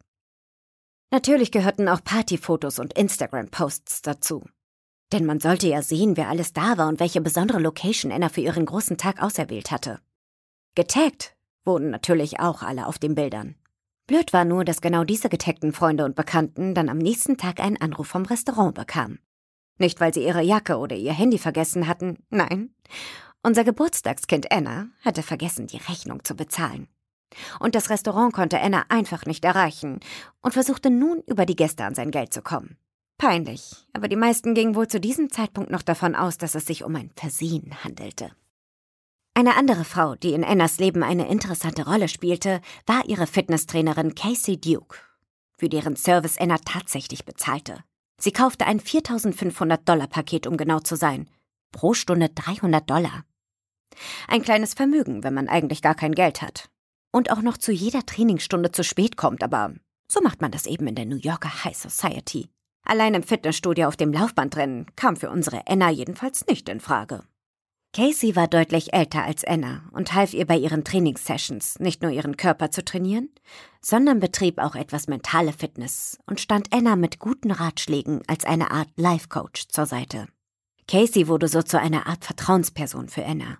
Natürlich 1.09 1.51
gehörten 1.51 1.89
auch 1.89 2.03
Partyfotos 2.03 2.77
und 2.77 2.93
Instagram-Posts 2.93 4.03
dazu. 4.03 4.45
Denn 5.11 5.25
man 5.25 5.39
sollte 5.39 5.67
ja 5.67 5.81
sehen, 5.81 6.15
wer 6.15 6.29
alles 6.29 6.53
da 6.53 6.77
war 6.77 6.87
und 6.87 6.99
welche 6.99 7.21
besondere 7.21 7.57
Location 7.57 8.11
Anna 8.11 8.29
für 8.29 8.41
ihren 8.41 8.67
großen 8.67 8.99
Tag 8.99 9.19
auserwählt 9.19 9.71
hatte. 9.71 9.99
Getaggt 10.75 11.35
wurden 11.63 11.89
natürlich 11.89 12.39
auch 12.39 12.61
alle 12.61 12.85
auf 12.85 12.99
den 12.99 13.15
Bildern. 13.15 13.55
Blöd 14.07 14.33
war 14.33 14.45
nur, 14.45 14.63
dass 14.65 14.81
genau 14.81 15.03
diese 15.03 15.29
getagten 15.29 15.73
Freunde 15.73 16.05
und 16.05 16.15
Bekannten 16.15 16.75
dann 16.75 16.89
am 16.89 16.99
nächsten 16.99 17.37
Tag 17.37 17.59
einen 17.59 17.81
Anruf 17.81 18.07
vom 18.07 18.23
Restaurant 18.23 18.75
bekamen. 18.75 19.19
Nicht, 19.77 19.99
weil 19.99 20.13
sie 20.13 20.23
ihre 20.23 20.43
Jacke 20.43 20.77
oder 20.77 20.95
ihr 20.95 21.13
Handy 21.13 21.39
vergessen 21.39 21.87
hatten, 21.87 22.19
nein. 22.29 22.73
Unser 23.41 23.63
Geburtstagskind 23.63 24.51
Anna 24.51 24.87
hatte 25.03 25.23
vergessen, 25.23 25.67
die 25.67 25.77
Rechnung 25.77 26.23
zu 26.23 26.35
bezahlen. 26.35 26.87
Und 27.59 27.75
das 27.75 27.89
Restaurant 27.89 28.33
konnte 28.33 28.61
Anna 28.61 28.85
einfach 28.89 29.25
nicht 29.25 29.43
erreichen 29.43 29.99
und 30.41 30.53
versuchte 30.53 30.89
nun 30.89 31.21
über 31.27 31.45
die 31.45 31.55
Gäste 31.55 31.83
an 31.83 31.95
sein 31.95 32.11
Geld 32.11 32.31
zu 32.31 32.41
kommen. 32.41 32.77
Peinlich, 33.17 33.87
aber 33.93 34.07
die 34.07 34.15
meisten 34.15 34.53
gingen 34.53 34.75
wohl 34.75 34.87
zu 34.87 34.99
diesem 34.99 35.31
Zeitpunkt 35.31 35.71
noch 35.71 35.81
davon 35.81 36.15
aus, 36.15 36.37
dass 36.37 36.55
es 36.55 36.65
sich 36.65 36.83
um 36.83 36.95
ein 36.95 37.11
Versehen 37.15 37.83
handelte. 37.83 38.31
Eine 39.37 39.57
andere 39.57 39.83
Frau, 39.83 40.15
die 40.15 40.31
in 40.31 40.45
Annas 40.45 40.79
Leben 40.79 41.03
eine 41.03 41.27
interessante 41.27 41.85
Rolle 41.85 42.07
spielte, 42.07 42.61
war 42.85 43.03
ihre 43.05 43.27
Fitnesstrainerin 43.27 44.15
Casey 44.15 44.59
Duke, 44.59 44.97
für 45.57 45.67
deren 45.67 45.97
Service 45.97 46.37
Anna 46.37 46.57
tatsächlich 46.63 47.25
bezahlte. 47.25 47.83
Sie 48.17 48.31
kaufte 48.31 48.65
ein 48.65 48.79
4500 48.79 49.87
Dollar 49.87 50.07
Paket, 50.07 50.47
um 50.47 50.55
genau 50.55 50.79
zu 50.79 50.95
sein. 50.95 51.29
Pro 51.73 51.93
Stunde 51.93 52.29
300 52.29 52.89
Dollar. 52.89 53.25
Ein 54.29 54.41
kleines 54.41 54.73
Vermögen, 54.73 55.25
wenn 55.25 55.33
man 55.33 55.49
eigentlich 55.49 55.81
gar 55.81 55.95
kein 55.95 56.15
Geld 56.15 56.41
hat. 56.41 56.69
Und 57.11 57.29
auch 57.29 57.41
noch 57.41 57.57
zu 57.57 57.73
jeder 57.73 58.05
Trainingsstunde 58.05 58.71
zu 58.71 58.85
spät 58.85 59.17
kommt, 59.17 59.43
aber 59.43 59.73
so 60.09 60.21
macht 60.21 60.41
man 60.41 60.51
das 60.51 60.65
eben 60.65 60.87
in 60.87 60.95
der 60.95 61.05
New 61.05 61.17
Yorker 61.17 61.65
High 61.65 61.75
Society. 61.75 62.47
Allein 62.85 63.13
im 63.13 63.23
Fitnessstudio 63.23 63.89
auf 63.89 63.97
dem 63.97 64.13
Laufbandrennen 64.13 64.85
kam 64.95 65.17
für 65.17 65.29
unsere 65.29 65.67
Anna 65.67 65.89
jedenfalls 65.89 66.47
nicht 66.47 66.69
in 66.69 66.79
Frage. 66.79 67.25
Casey 67.95 68.35
war 68.35 68.49
deutlich 68.49 68.93
älter 68.93 69.23
als 69.23 69.45
Anna 69.45 69.83
und 69.93 70.13
half 70.13 70.33
ihr 70.33 70.45
bei 70.45 70.57
ihren 70.57 70.83
Trainingssessions, 70.83 71.79
nicht 71.79 72.01
nur 72.01 72.11
ihren 72.11 72.35
Körper 72.35 72.69
zu 72.69 72.83
trainieren, 72.83 73.29
sondern 73.79 74.19
betrieb 74.19 74.57
auch 74.57 74.75
etwas 74.75 75.07
mentale 75.07 75.53
Fitness 75.53 76.17
und 76.25 76.41
stand 76.41 76.73
Anna 76.73 76.97
mit 76.97 77.19
guten 77.19 77.51
Ratschlägen 77.51 78.21
als 78.27 78.43
eine 78.43 78.71
Art 78.71 78.89
Life 78.97 79.29
Coach 79.29 79.69
zur 79.69 79.85
Seite. 79.85 80.27
Casey 80.89 81.29
wurde 81.29 81.47
so 81.47 81.61
zu 81.61 81.79
einer 81.79 82.05
Art 82.05 82.25
Vertrauensperson 82.25 83.07
für 83.07 83.25
Anna. 83.25 83.59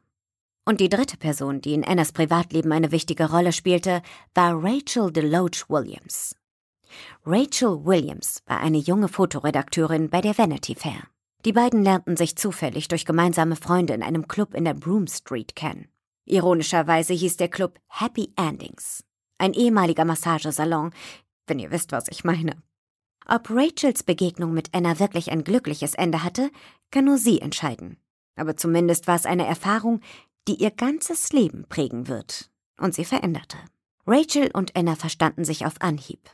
Und 0.65 0.81
die 0.81 0.89
dritte 0.89 1.15
Person, 1.15 1.61
die 1.61 1.73
in 1.73 1.85
Annas 1.85 2.11
Privatleben 2.11 2.73
eine 2.73 2.91
wichtige 2.91 3.31
Rolle 3.31 3.53
spielte, 3.53 4.01
war 4.33 4.61
Rachel 4.61 5.13
DeLoach 5.13 5.69
Williams. 5.69 6.35
Rachel 7.25 7.85
Williams 7.85 8.43
war 8.47 8.59
eine 8.59 8.79
junge 8.79 9.07
Fotoredakteurin 9.07 10.09
bei 10.09 10.19
der 10.19 10.37
Vanity 10.37 10.75
Fair. 10.75 11.03
Die 11.45 11.53
beiden 11.53 11.83
lernten 11.83 12.17
sich 12.17 12.35
zufällig 12.35 12.87
durch 12.87 13.05
gemeinsame 13.05 13.55
Freunde 13.55 13.93
in 13.93 14.01
einem 14.01 14.27
Club 14.27 14.55
in 14.55 14.65
der 14.65 14.73
Broome 14.73 15.07
Street 15.07 15.55
kennen. 15.55 15.87
Ironischerweise 16.25 17.13
hieß 17.13 17.37
der 17.37 17.49
Club 17.49 17.79
Happy 17.87 18.33
Endings. 18.35 19.03
Ein 19.37 19.53
ehemaliger 19.53 20.05
Massagesalon, 20.05 20.91
wenn 21.45 21.59
ihr 21.59 21.69
wisst, 21.69 21.91
was 21.91 22.07
ich 22.07 22.23
meine. 22.23 22.63
Ob 23.27 23.51
Rachels 23.51 24.01
Begegnung 24.01 24.53
mit 24.53 24.73
Anna 24.73 24.97
wirklich 24.99 25.31
ein 25.31 25.43
glückliches 25.43 25.93
Ende 25.93 26.23
hatte, 26.23 26.49
kann 26.89 27.05
nur 27.05 27.19
sie 27.19 27.41
entscheiden. 27.41 27.97
Aber 28.35 28.57
zumindest 28.57 29.05
war 29.05 29.15
es 29.15 29.27
eine 29.27 29.45
Erfahrung, 29.45 30.01
die 30.47 30.55
ihr 30.55 30.71
ganzes 30.71 31.31
Leben 31.31 31.65
prägen 31.69 32.07
wird 32.07 32.49
und 32.79 32.95
sie 32.95 33.05
veränderte. 33.05 33.57
Rachel 34.07 34.49
und 34.51 34.75
Anna 34.75 34.95
verstanden 34.95 35.45
sich 35.45 35.67
auf 35.67 35.75
Anhieb. 35.79 36.27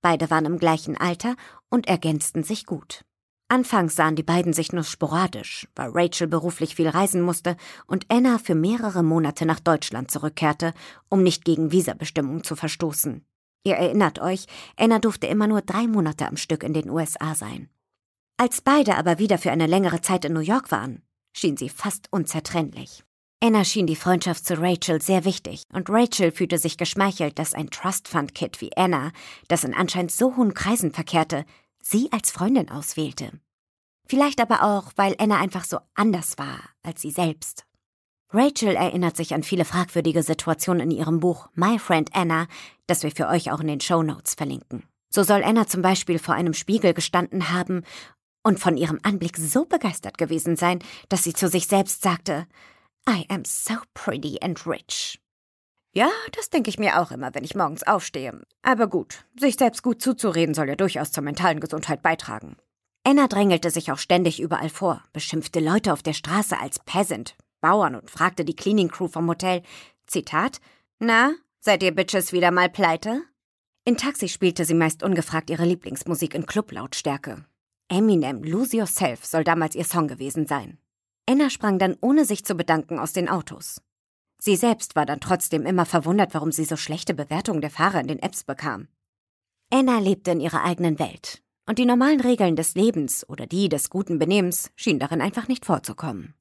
Beide 0.00 0.30
waren 0.30 0.44
im 0.44 0.58
gleichen 0.58 0.96
Alter 0.96 1.34
und 1.70 1.88
ergänzten 1.88 2.44
sich 2.44 2.66
gut. 2.66 3.04
Anfangs 3.48 3.94
sahen 3.94 4.16
die 4.16 4.22
beiden 4.22 4.52
sich 4.52 4.72
nur 4.72 4.84
sporadisch, 4.84 5.68
weil 5.74 5.90
Rachel 5.90 6.26
beruflich 6.26 6.74
viel 6.76 6.88
reisen 6.88 7.20
musste 7.20 7.56
und 7.86 8.06
Anna 8.08 8.38
für 8.38 8.54
mehrere 8.54 9.02
Monate 9.02 9.44
nach 9.44 9.60
Deutschland 9.60 10.10
zurückkehrte, 10.10 10.72
um 11.10 11.22
nicht 11.22 11.44
gegen 11.44 11.70
Visabestimmungen 11.70 12.42
zu 12.42 12.56
verstoßen. 12.56 13.24
Ihr 13.64 13.76
erinnert 13.76 14.18
euch, 14.18 14.46
Anna 14.76 14.98
durfte 14.98 15.26
immer 15.26 15.46
nur 15.46 15.62
drei 15.62 15.86
Monate 15.86 16.26
am 16.26 16.36
Stück 16.36 16.62
in 16.62 16.74
den 16.74 16.90
USA 16.90 17.34
sein. 17.34 17.68
Als 18.36 18.60
beide 18.60 18.96
aber 18.96 19.18
wieder 19.18 19.38
für 19.38 19.52
eine 19.52 19.66
längere 19.66 20.00
Zeit 20.00 20.24
in 20.24 20.32
New 20.32 20.40
York 20.40 20.70
waren, 20.70 21.02
schien 21.36 21.56
sie 21.56 21.68
fast 21.68 22.08
unzertrennlich. 22.10 23.04
Anna 23.40 23.62
schien 23.64 23.86
die 23.86 23.96
Freundschaft 23.96 24.46
zu 24.46 24.58
Rachel 24.60 25.02
sehr 25.02 25.24
wichtig 25.24 25.64
und 25.72 25.90
Rachel 25.90 26.32
fühlte 26.32 26.58
sich 26.58 26.78
geschmeichelt, 26.78 27.38
dass 27.38 27.52
ein 27.52 27.68
Trust 27.68 28.08
Fund 28.08 28.34
Kid 28.34 28.60
wie 28.60 28.74
Anna, 28.76 29.12
das 29.48 29.64
in 29.64 29.74
anscheinend 29.74 30.12
so 30.12 30.36
hohen 30.36 30.54
Kreisen 30.54 30.92
verkehrte, 30.92 31.44
sie 31.84 32.10
als 32.12 32.30
Freundin 32.30 32.70
auswählte. 32.70 33.30
Vielleicht 34.06 34.40
aber 34.40 34.62
auch, 34.62 34.92
weil 34.96 35.14
Anna 35.18 35.38
einfach 35.38 35.64
so 35.64 35.78
anders 35.94 36.38
war 36.38 36.60
als 36.82 37.00
sie 37.00 37.10
selbst. 37.10 37.66
Rachel 38.30 38.74
erinnert 38.74 39.16
sich 39.16 39.32
an 39.32 39.42
viele 39.42 39.64
fragwürdige 39.64 40.22
Situationen 40.22 40.90
in 40.90 40.90
ihrem 40.90 41.20
Buch 41.20 41.48
My 41.54 41.78
Friend 41.78 42.10
Anna, 42.12 42.48
das 42.86 43.02
wir 43.02 43.12
für 43.12 43.28
euch 43.28 43.52
auch 43.52 43.60
in 43.60 43.68
den 43.68 43.80
Show 43.80 44.02
Notes 44.02 44.34
verlinken. 44.34 44.82
So 45.08 45.22
soll 45.22 45.44
Anna 45.44 45.66
zum 45.68 45.82
Beispiel 45.82 46.18
vor 46.18 46.34
einem 46.34 46.54
Spiegel 46.54 46.94
gestanden 46.94 47.52
haben 47.52 47.84
und 48.42 48.58
von 48.58 48.76
ihrem 48.76 48.98
Anblick 49.02 49.36
so 49.36 49.64
begeistert 49.64 50.18
gewesen 50.18 50.56
sein, 50.56 50.80
dass 51.08 51.22
sie 51.22 51.32
zu 51.32 51.48
sich 51.48 51.68
selbst 51.68 52.02
sagte, 52.02 52.46
I 53.08 53.24
am 53.28 53.44
so 53.44 53.74
pretty 53.94 54.38
and 54.42 54.66
rich. 54.66 55.20
Ja, 55.96 56.10
das 56.32 56.50
denke 56.50 56.70
ich 56.70 56.78
mir 56.78 57.00
auch 57.00 57.12
immer, 57.12 57.34
wenn 57.34 57.44
ich 57.44 57.54
morgens 57.54 57.84
aufstehe. 57.84 58.42
Aber 58.62 58.88
gut, 58.88 59.24
sich 59.38 59.54
selbst 59.54 59.84
gut 59.84 60.02
zuzureden 60.02 60.52
soll 60.52 60.68
ja 60.68 60.74
durchaus 60.74 61.12
zur 61.12 61.22
mentalen 61.22 61.60
Gesundheit 61.60 62.02
beitragen. 62.02 62.56
Anna 63.04 63.28
drängelte 63.28 63.70
sich 63.70 63.92
auch 63.92 63.98
ständig 63.98 64.40
überall 64.40 64.70
vor, 64.70 65.04
beschimpfte 65.12 65.60
Leute 65.60 65.92
auf 65.92 66.02
der 66.02 66.14
Straße 66.14 66.58
als 66.58 66.80
Peasant, 66.80 67.36
Bauern 67.60 67.94
und 67.94 68.10
fragte 68.10 68.44
die 68.44 68.56
Cleaning 68.56 68.88
Crew 68.88 69.06
vom 69.06 69.28
Hotel, 69.28 69.62
Zitat, 70.06 70.60
Na, 70.98 71.32
seid 71.60 71.82
ihr 71.82 71.94
Bitches 71.94 72.32
wieder 72.32 72.50
mal 72.50 72.68
pleite? 72.68 73.22
In 73.84 73.96
Taxi 73.96 74.28
spielte 74.28 74.64
sie 74.64 74.74
meist 74.74 75.02
ungefragt 75.02 75.48
ihre 75.48 75.64
Lieblingsmusik 75.64 76.34
in 76.34 76.46
Clublautstärke. 76.46 77.44
Eminem, 77.88 78.42
Lose 78.42 78.76
Yourself 78.76 79.24
soll 79.24 79.44
damals 79.44 79.74
ihr 79.74 79.84
Song 79.84 80.08
gewesen 80.08 80.46
sein. 80.46 80.78
Anna 81.28 81.50
sprang 81.50 81.78
dann 81.78 81.96
ohne 82.00 82.24
sich 82.24 82.44
zu 82.44 82.54
bedanken 82.54 82.98
aus 82.98 83.12
den 83.12 83.28
Autos. 83.28 83.80
Sie 84.46 84.56
selbst 84.56 84.94
war 84.94 85.06
dann 85.06 85.20
trotzdem 85.20 85.64
immer 85.64 85.86
verwundert, 85.86 86.34
warum 86.34 86.52
sie 86.52 86.66
so 86.66 86.76
schlechte 86.76 87.14
Bewertungen 87.14 87.62
der 87.62 87.70
Fahrer 87.70 88.02
in 88.02 88.08
den 88.08 88.18
Apps 88.18 88.44
bekam. 88.44 88.88
Anna 89.70 90.00
lebte 90.00 90.32
in 90.32 90.40
ihrer 90.40 90.62
eigenen 90.62 90.98
Welt, 90.98 91.42
und 91.66 91.78
die 91.78 91.86
normalen 91.86 92.20
Regeln 92.20 92.54
des 92.54 92.74
Lebens 92.74 93.26
oder 93.26 93.46
die 93.46 93.70
des 93.70 93.88
guten 93.88 94.18
Benehmens 94.18 94.70
schienen 94.76 94.98
darin 94.98 95.22
einfach 95.22 95.48
nicht 95.48 95.64
vorzukommen. 95.64 96.34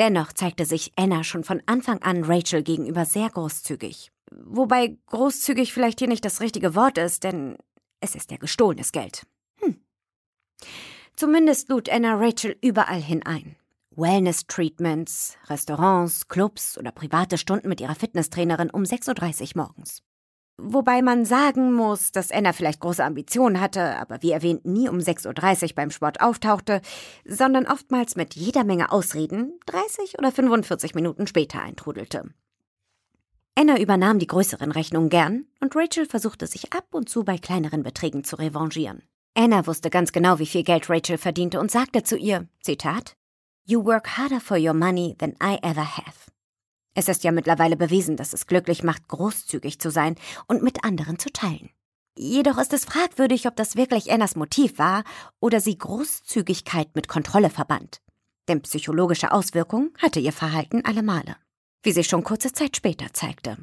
Dennoch 0.00 0.32
zeigte 0.32 0.64
sich 0.66 0.90
Anna 0.96 1.22
schon 1.22 1.44
von 1.44 1.62
Anfang 1.66 2.02
an 2.02 2.24
Rachel 2.24 2.64
gegenüber 2.64 3.04
sehr 3.04 3.30
großzügig. 3.30 4.10
Wobei 4.32 4.98
großzügig 5.06 5.72
vielleicht 5.72 6.00
hier 6.00 6.08
nicht 6.08 6.24
das 6.24 6.40
richtige 6.40 6.74
Wort 6.74 6.98
ist, 6.98 7.22
denn 7.22 7.56
es 8.00 8.16
ist 8.16 8.32
ja 8.32 8.38
gestohlenes 8.38 8.90
Geld. 8.90 9.22
Hm. 9.60 9.80
Zumindest 11.14 11.68
lud 11.68 11.88
Anna 11.88 12.16
Rachel 12.16 12.56
überall 12.60 13.00
hin 13.00 13.24
ein. 13.24 13.54
Wellness-Treatments, 13.96 15.36
Restaurants, 15.48 16.28
Clubs 16.28 16.78
oder 16.78 16.90
private 16.90 17.38
Stunden 17.38 17.68
mit 17.68 17.80
ihrer 17.80 17.94
Fitnesstrainerin 17.94 18.70
um 18.70 18.82
6.30 18.82 19.56
Uhr 19.56 19.62
morgens. 19.62 20.02
Wobei 20.56 21.02
man 21.02 21.24
sagen 21.24 21.72
muss, 21.72 22.12
dass 22.12 22.30
Anna 22.30 22.52
vielleicht 22.52 22.78
große 22.80 23.02
Ambitionen 23.02 23.60
hatte, 23.60 23.96
aber 23.98 24.22
wie 24.22 24.30
erwähnt 24.30 24.64
nie 24.64 24.88
um 24.88 24.98
6.30 24.98 25.62
Uhr 25.70 25.74
beim 25.74 25.90
Sport 25.90 26.20
auftauchte, 26.20 26.80
sondern 27.24 27.66
oftmals 27.66 28.14
mit 28.14 28.36
jeder 28.36 28.62
Menge 28.62 28.92
Ausreden 28.92 29.58
30 29.66 30.18
oder 30.18 30.30
45 30.30 30.94
Minuten 30.94 31.26
später 31.26 31.60
eintrudelte. 31.60 32.30
Anna 33.56 33.80
übernahm 33.80 34.18
die 34.18 34.26
größeren 34.26 34.70
Rechnungen 34.70 35.10
gern 35.10 35.46
und 35.60 35.74
Rachel 35.74 36.06
versuchte 36.06 36.46
sich 36.46 36.72
ab 36.72 36.86
und 36.92 37.08
zu 37.08 37.24
bei 37.24 37.38
kleineren 37.38 37.82
Beträgen 37.82 38.22
zu 38.22 38.36
revanchieren. 38.36 39.02
Anna 39.36 39.66
wusste 39.66 39.90
ganz 39.90 40.12
genau, 40.12 40.38
wie 40.38 40.46
viel 40.46 40.62
Geld 40.62 40.88
Rachel 40.88 41.18
verdiente 41.18 41.58
und 41.58 41.70
sagte 41.70 42.04
zu 42.04 42.16
ihr, 42.16 42.48
Zitat, 42.60 43.16
You 43.66 43.82
work 43.82 44.18
harder 44.18 44.40
for 44.40 44.58
your 44.58 44.74
money 44.74 45.16
than 45.18 45.36
I 45.42 45.58
ever 45.62 45.96
have. 45.96 46.30
Es 46.94 47.08
ist 47.08 47.24
ja 47.24 47.32
mittlerweile 47.32 47.76
bewiesen, 47.76 48.16
dass 48.18 48.34
es 48.34 48.46
glücklich 48.46 48.82
macht, 48.82 49.08
großzügig 49.08 49.80
zu 49.80 49.90
sein 49.90 50.16
und 50.46 50.62
mit 50.62 50.84
anderen 50.84 51.18
zu 51.18 51.30
teilen. 51.32 51.70
Jedoch 52.14 52.58
ist 52.58 52.74
es 52.74 52.84
fragwürdig, 52.84 53.46
ob 53.46 53.56
das 53.56 53.74
wirklich 53.74 54.12
Annas 54.12 54.36
Motiv 54.36 54.78
war 54.78 55.02
oder 55.40 55.60
sie 55.60 55.78
Großzügigkeit 55.78 56.94
mit 56.94 57.08
Kontrolle 57.08 57.48
verband. 57.48 58.02
Denn 58.48 58.60
psychologische 58.60 59.32
Auswirkungen 59.32 59.94
hatte 59.96 60.20
ihr 60.20 60.34
Verhalten 60.34 60.84
alle 60.84 61.02
Male, 61.02 61.36
wie 61.82 61.92
sich 61.92 62.06
schon 62.06 62.22
kurze 62.22 62.52
Zeit 62.52 62.76
später 62.76 63.14
zeigte. 63.14 63.56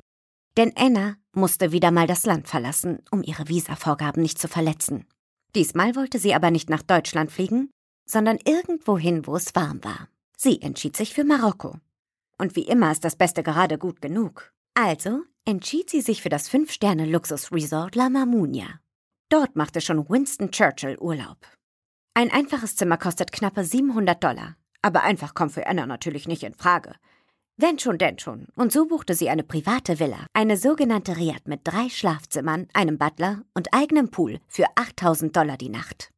Denn 0.58 0.74
Anna 0.76 1.16
musste 1.34 1.72
wieder 1.72 1.92
mal 1.92 2.08
das 2.08 2.26
Land 2.26 2.48
verlassen, 2.48 3.04
um 3.12 3.22
ihre 3.22 3.48
Visavorgaben 3.48 4.24
nicht 4.24 4.40
zu 4.40 4.48
verletzen. 4.48 5.06
Diesmal 5.54 5.96
wollte 5.96 6.18
sie 6.18 6.34
aber 6.34 6.50
nicht 6.50 6.72
nach 6.72 6.82
Deutschland 6.82 7.32
fliegen, 7.32 7.70
sondern 8.06 8.40
irgendwohin, 8.46 9.28
wo 9.28 9.36
es 9.36 9.56
warm 9.56 9.84
war. 9.84 10.08
Sie 10.38 10.62
entschied 10.62 10.98
sich 10.98 11.14
für 11.14 11.24
Marokko. 11.24 11.78
Und 12.38 12.56
wie 12.56 12.68
immer 12.68 12.92
ist 12.92 13.04
das 13.04 13.16
Beste 13.16 13.44
gerade 13.44 13.78
gut 13.78 14.02
genug. 14.02 14.52
Also 14.74 15.22
entschied 15.46 15.90
sie 15.90 16.02
sich 16.02 16.22
für 16.22 16.30
das 16.30 16.50
Fünf-Sterne-Luxus-Resort 16.50 17.96
La 17.96 18.10
Mamunia. 18.10 18.80
Dort 19.30 19.56
machte 19.56 19.82
schon 19.82 20.10
Winston 20.10 20.52
Churchill 20.52 20.98
Urlaub. 21.00 21.38
Ein 22.14 22.32
einfaches 22.32 22.76
Zimmer 22.76 22.98
kostet 22.98 23.32
knappe 23.32 23.64
700 23.64 24.22
Dollar, 24.22 24.58
aber 24.82 25.04
einfach 25.04 25.34
kommt 25.34 25.54
für 25.54 25.68
Anna 25.68 25.86
natürlich 25.86 26.28
nicht 26.28 26.44
in 26.44 26.54
Frage. 26.54 26.96
Wenn 27.58 27.80
schon, 27.80 27.98
denn 27.98 28.18
schon. 28.18 28.48
Und 28.56 28.72
so 28.72 28.88
buchte 28.88 29.14
sie 29.14 29.30
eine 29.30 29.44
private 29.44 30.00
Villa, 30.00 30.26
eine 30.34 30.58
sogenannte 30.58 31.18
Riad 31.18 31.48
mit 31.48 31.62
drei 31.64 31.90
Schlafzimmern, 31.90 32.68
einem 32.74 32.98
Butler 32.98 33.44
und 33.54 33.74
eigenem 33.74 34.10
Pool 34.10 34.40
für 34.48 34.66
8000 34.76 35.36
Dollar 35.36 35.58
die 35.58 35.70
Nacht. 35.70 36.10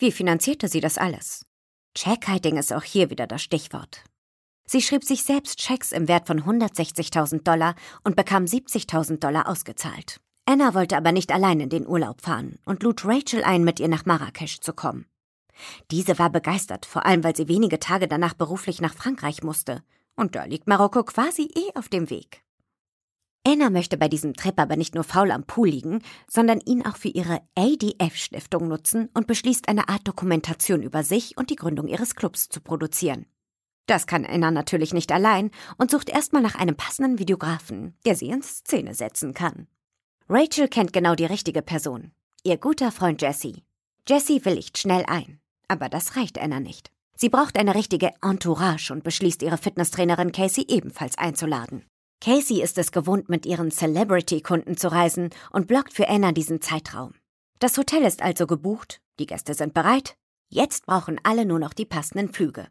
Wie 0.00 0.12
finanzierte 0.12 0.68
sie 0.68 0.80
das 0.80 0.96
alles? 0.96 1.44
Checkkiting 1.96 2.56
ist 2.56 2.72
auch 2.72 2.84
hier 2.84 3.10
wieder 3.10 3.26
das 3.26 3.42
Stichwort. 3.42 4.04
Sie 4.64 4.80
schrieb 4.80 5.02
sich 5.02 5.24
selbst 5.24 5.60
Schecks 5.60 5.90
im 5.90 6.06
Wert 6.06 6.28
von 6.28 6.42
160.000 6.42 7.42
Dollar 7.42 7.74
und 8.04 8.14
bekam 8.14 8.44
70.000 8.44 9.18
Dollar 9.18 9.48
ausgezahlt. 9.48 10.20
Anna 10.46 10.74
wollte 10.74 10.96
aber 10.96 11.10
nicht 11.10 11.32
allein 11.32 11.58
in 11.58 11.68
den 11.68 11.84
Urlaub 11.84 12.20
fahren 12.20 12.60
und 12.64 12.84
lud 12.84 13.04
Rachel 13.04 13.42
ein, 13.42 13.64
mit 13.64 13.80
ihr 13.80 13.88
nach 13.88 14.06
Marrakesch 14.06 14.60
zu 14.60 14.72
kommen. 14.72 15.06
Diese 15.90 16.16
war 16.20 16.30
begeistert, 16.30 16.86
vor 16.86 17.04
allem 17.04 17.24
weil 17.24 17.34
sie 17.34 17.48
wenige 17.48 17.80
Tage 17.80 18.06
danach 18.06 18.34
beruflich 18.34 18.80
nach 18.80 18.94
Frankreich 18.94 19.42
musste. 19.42 19.82
Und 20.14 20.36
da 20.36 20.44
liegt 20.44 20.68
Marokko 20.68 21.02
quasi 21.02 21.50
eh 21.56 21.76
auf 21.76 21.88
dem 21.88 22.08
Weg. 22.08 22.44
Anna 23.48 23.70
möchte 23.70 23.96
bei 23.96 24.08
diesem 24.08 24.34
Trip 24.34 24.60
aber 24.60 24.76
nicht 24.76 24.94
nur 24.94 25.04
faul 25.04 25.30
am 25.30 25.42
Pool 25.42 25.70
liegen, 25.70 26.02
sondern 26.30 26.60
ihn 26.60 26.84
auch 26.84 26.98
für 26.98 27.08
ihre 27.08 27.40
ADF-Stiftung 27.54 28.68
nutzen 28.68 29.08
und 29.14 29.26
beschließt, 29.26 29.70
eine 29.70 29.88
Art 29.88 30.06
Dokumentation 30.06 30.82
über 30.82 31.02
sich 31.02 31.34
und 31.38 31.48
die 31.48 31.56
Gründung 31.56 31.88
ihres 31.88 32.14
Clubs 32.14 32.50
zu 32.50 32.60
produzieren. 32.60 33.24
Das 33.86 34.06
kann 34.06 34.26
Anna 34.26 34.50
natürlich 34.50 34.92
nicht 34.92 35.10
allein 35.12 35.50
und 35.78 35.90
sucht 35.90 36.10
erstmal 36.10 36.42
nach 36.42 36.56
einem 36.56 36.76
passenden 36.76 37.18
Videografen, 37.18 37.96
der 38.04 38.16
sie 38.16 38.28
in 38.28 38.42
Szene 38.42 38.92
setzen 38.94 39.32
kann. 39.32 39.66
Rachel 40.28 40.68
kennt 40.68 40.92
genau 40.92 41.14
die 41.14 41.24
richtige 41.24 41.62
Person. 41.62 42.12
Ihr 42.44 42.58
guter 42.58 42.92
Freund 42.92 43.22
Jesse. 43.22 43.62
Jesse 44.06 44.44
willigt 44.44 44.76
schnell 44.76 45.06
ein. 45.06 45.40
Aber 45.68 45.88
das 45.88 46.16
reicht 46.16 46.38
Anna 46.38 46.60
nicht. 46.60 46.90
Sie 47.16 47.30
braucht 47.30 47.58
eine 47.58 47.74
richtige 47.74 48.12
Entourage 48.20 48.92
und 48.92 49.04
beschließt, 49.04 49.42
ihre 49.42 49.56
Fitnesstrainerin 49.56 50.32
Casey 50.32 50.66
ebenfalls 50.68 51.16
einzuladen. 51.16 51.86
Casey 52.20 52.62
ist 52.62 52.78
es 52.78 52.92
gewohnt, 52.92 53.28
mit 53.28 53.46
ihren 53.46 53.70
Celebrity-Kunden 53.70 54.76
zu 54.76 54.90
reisen 54.90 55.30
und 55.50 55.68
blockt 55.68 55.92
für 55.92 56.08
Anna 56.08 56.32
diesen 56.32 56.60
Zeitraum. 56.60 57.14
Das 57.60 57.76
Hotel 57.76 58.02
ist 58.02 58.22
also 58.22 58.46
gebucht, 58.46 59.00
die 59.18 59.26
Gäste 59.26 59.54
sind 59.54 59.74
bereit, 59.74 60.16
jetzt 60.48 60.86
brauchen 60.86 61.20
alle 61.22 61.44
nur 61.44 61.58
noch 61.58 61.72
die 61.72 61.86
passenden 61.86 62.32
Flüge. 62.32 62.68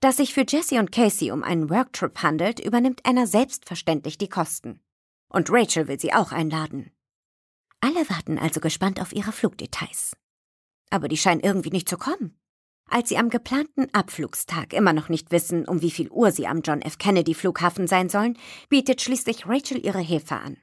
Dass 0.00 0.18
sich 0.18 0.34
für 0.34 0.44
Jesse 0.46 0.78
und 0.78 0.92
Casey 0.92 1.30
um 1.30 1.42
einen 1.42 1.70
Worktrip 1.70 2.22
handelt, 2.22 2.60
übernimmt 2.60 3.00
Anna 3.04 3.26
selbstverständlich 3.26 4.18
die 4.18 4.28
Kosten. 4.28 4.80
Und 5.28 5.50
Rachel 5.50 5.88
will 5.88 5.98
sie 5.98 6.12
auch 6.12 6.32
einladen. 6.32 6.90
Alle 7.80 8.08
warten 8.08 8.38
also 8.38 8.60
gespannt 8.60 9.00
auf 9.00 9.12
ihre 9.12 9.32
Flugdetails. 9.32 10.16
Aber 10.90 11.08
die 11.08 11.16
scheinen 11.16 11.40
irgendwie 11.40 11.70
nicht 11.70 11.88
zu 11.88 11.98
kommen. 11.98 12.38
Als 12.88 13.08
sie 13.08 13.18
am 13.18 13.30
geplanten 13.30 13.88
Abflugstag 13.92 14.72
immer 14.72 14.92
noch 14.92 15.08
nicht 15.08 15.32
wissen, 15.32 15.66
um 15.66 15.82
wie 15.82 15.90
viel 15.90 16.08
Uhr 16.10 16.30
sie 16.30 16.46
am 16.46 16.62
John 16.62 16.82
F. 16.82 16.98
Kennedy 16.98 17.34
Flughafen 17.34 17.86
sein 17.88 18.08
sollen, 18.08 18.38
bietet 18.68 19.02
schließlich 19.02 19.46
Rachel 19.46 19.84
ihre 19.84 20.00
Hilfe 20.00 20.36
an. 20.36 20.56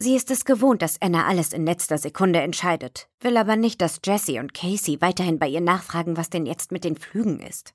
Sie 0.00 0.14
ist 0.14 0.30
es 0.30 0.44
gewohnt, 0.44 0.82
dass 0.82 1.02
Anna 1.02 1.26
alles 1.26 1.52
in 1.52 1.66
letzter 1.66 1.98
Sekunde 1.98 2.40
entscheidet, 2.40 3.08
will 3.20 3.36
aber 3.36 3.56
nicht, 3.56 3.80
dass 3.80 4.00
Jesse 4.04 4.38
und 4.38 4.54
Casey 4.54 5.00
weiterhin 5.00 5.38
bei 5.38 5.48
ihr 5.48 5.60
nachfragen, 5.60 6.16
was 6.16 6.30
denn 6.30 6.46
jetzt 6.46 6.70
mit 6.70 6.84
den 6.84 6.96
Flügen 6.96 7.40
ist. 7.40 7.74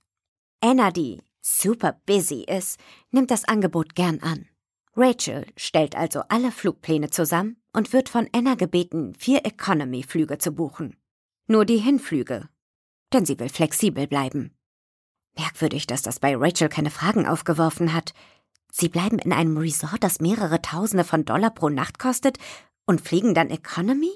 Anna, 0.62 0.92
die 0.92 1.22
super 1.42 2.00
busy 2.06 2.44
ist, 2.44 2.80
nimmt 3.12 3.30
das 3.30 3.46
Angebot 3.46 3.96
gern 3.96 4.20
an. 4.22 4.48
Rachel 4.96 5.46
stellt 5.58 5.98
also 5.98 6.22
alle 6.30 6.52
Flugpläne 6.52 7.10
zusammen 7.10 7.58
und 7.74 7.92
wird 7.92 8.08
von 8.08 8.30
Anna 8.32 8.56
gebeten, 8.56 9.16
vier 9.16 9.46
Economy-Flüge 9.46 10.38
zu 10.38 10.52
buchen. 10.52 10.96
Nur 11.48 11.66
die 11.66 11.78
Hinflüge, 11.78 12.48
denn 13.14 13.26
sie 13.26 13.40
will 13.40 13.50
flexibel 13.50 14.08
bleiben. 14.08 14.52
Merkwürdig, 15.38 15.88
dass 15.88 16.02
das 16.02 16.20
bei 16.20 16.36
Rachel 16.36 16.70
keine 16.70 16.92
Fragen 16.92 17.26
aufgeworfen 17.26 17.94
hat. 17.94 18.14
Sie 18.72 18.90
bleiben 18.90 19.20
in 19.20 19.34
einem 19.34 19.58
Resort, 19.58 20.04
das 20.04 20.20
mehrere 20.20 20.62
Tausende 20.62 21.04
von 21.04 21.26
Dollar 21.26 21.52
pro 21.52 21.70
Nacht 21.70 22.00
kostet 22.00 22.38
und 22.86 23.02
fliegen 23.02 23.34
dann 23.34 23.50
Economy? 23.50 24.12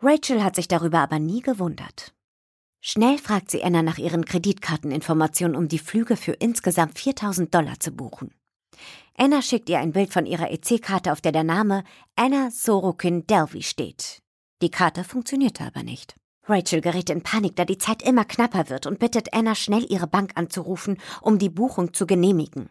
Rachel 0.00 0.42
hat 0.42 0.56
sich 0.56 0.68
darüber 0.68 1.00
aber 1.00 1.18
nie 1.18 1.40
gewundert. 1.40 2.14
Schnell 2.80 3.16
fragt 3.16 3.50
sie 3.50 3.62
Anna 3.62 3.82
nach 3.82 3.96
ihren 3.96 4.26
Kreditkarteninformationen, 4.26 5.56
um 5.56 5.68
die 5.68 5.78
Flüge 5.78 6.16
für 6.16 6.32
insgesamt 6.32 6.98
4000 6.98 7.54
Dollar 7.54 7.80
zu 7.80 7.92
buchen. 7.92 8.34
Anna 9.16 9.40
schickt 9.40 9.70
ihr 9.70 9.78
ein 9.78 9.92
Bild 9.92 10.12
von 10.12 10.26
ihrer 10.26 10.50
EC-Karte, 10.50 11.12
auf 11.12 11.22
der 11.22 11.32
der 11.32 11.44
Name 11.44 11.84
Anna 12.16 12.50
Sorokin 12.50 13.26
Delvey 13.26 13.62
steht. 13.62 14.20
Die 14.60 14.70
Karte 14.70 15.04
funktionierte 15.04 15.64
aber 15.64 15.82
nicht. 15.82 16.16
Rachel 16.46 16.80
gerät 16.80 17.10
in 17.10 17.22
Panik, 17.22 17.56
da 17.56 17.64
die 17.64 17.78
Zeit 17.78 18.02
immer 18.02 18.24
knapper 18.24 18.68
wird 18.68 18.86
und 18.86 18.98
bittet 18.98 19.32
Anna 19.32 19.54
schnell 19.54 19.86
ihre 19.90 20.06
Bank 20.06 20.32
anzurufen, 20.34 20.98
um 21.22 21.38
die 21.38 21.48
Buchung 21.48 21.94
zu 21.94 22.06
genehmigen. 22.06 22.68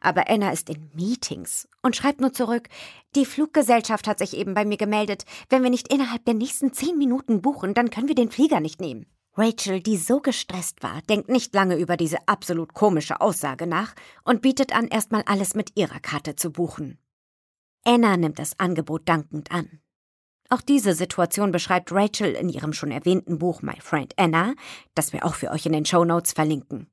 Aber 0.00 0.28
Anna 0.30 0.50
ist 0.50 0.70
in 0.70 0.90
Meetings 0.94 1.68
und 1.82 1.94
schreibt 1.94 2.20
nur 2.20 2.32
zurück, 2.32 2.68
die 3.14 3.26
Fluggesellschaft 3.26 4.06
hat 4.06 4.18
sich 4.18 4.36
eben 4.36 4.54
bei 4.54 4.64
mir 4.64 4.78
gemeldet. 4.78 5.24
Wenn 5.50 5.62
wir 5.62 5.70
nicht 5.70 5.92
innerhalb 5.92 6.24
der 6.24 6.34
nächsten 6.34 6.72
zehn 6.72 6.96
Minuten 6.96 7.42
buchen, 7.42 7.74
dann 7.74 7.90
können 7.90 8.08
wir 8.08 8.14
den 8.14 8.30
Flieger 8.30 8.60
nicht 8.60 8.80
nehmen. 8.80 9.06
Rachel, 9.36 9.80
die 9.80 9.96
so 9.96 10.20
gestresst 10.20 10.82
war, 10.82 11.02
denkt 11.02 11.28
nicht 11.28 11.54
lange 11.54 11.76
über 11.76 11.96
diese 11.96 12.18
absolut 12.26 12.74
komische 12.74 13.20
Aussage 13.20 13.66
nach 13.66 13.94
und 14.24 14.42
bietet 14.42 14.74
an, 14.74 14.88
erstmal 14.88 15.22
alles 15.26 15.54
mit 15.54 15.78
ihrer 15.78 16.00
Karte 16.00 16.34
zu 16.34 16.50
buchen. 16.50 16.98
Anna 17.84 18.16
nimmt 18.16 18.38
das 18.38 18.58
Angebot 18.58 19.08
dankend 19.08 19.52
an. 19.52 19.80
Auch 20.52 20.60
diese 20.60 20.94
Situation 20.94 21.52
beschreibt 21.52 21.92
Rachel 21.92 22.32
in 22.32 22.48
ihrem 22.48 22.72
schon 22.72 22.90
erwähnten 22.90 23.38
Buch 23.38 23.62
My 23.62 23.80
Friend 23.80 24.12
Anna, 24.16 24.54
das 24.96 25.12
wir 25.12 25.24
auch 25.24 25.36
für 25.36 25.52
euch 25.52 25.64
in 25.64 25.72
den 25.72 25.86
Show 25.86 26.04
Notes 26.04 26.32
verlinken. 26.32 26.88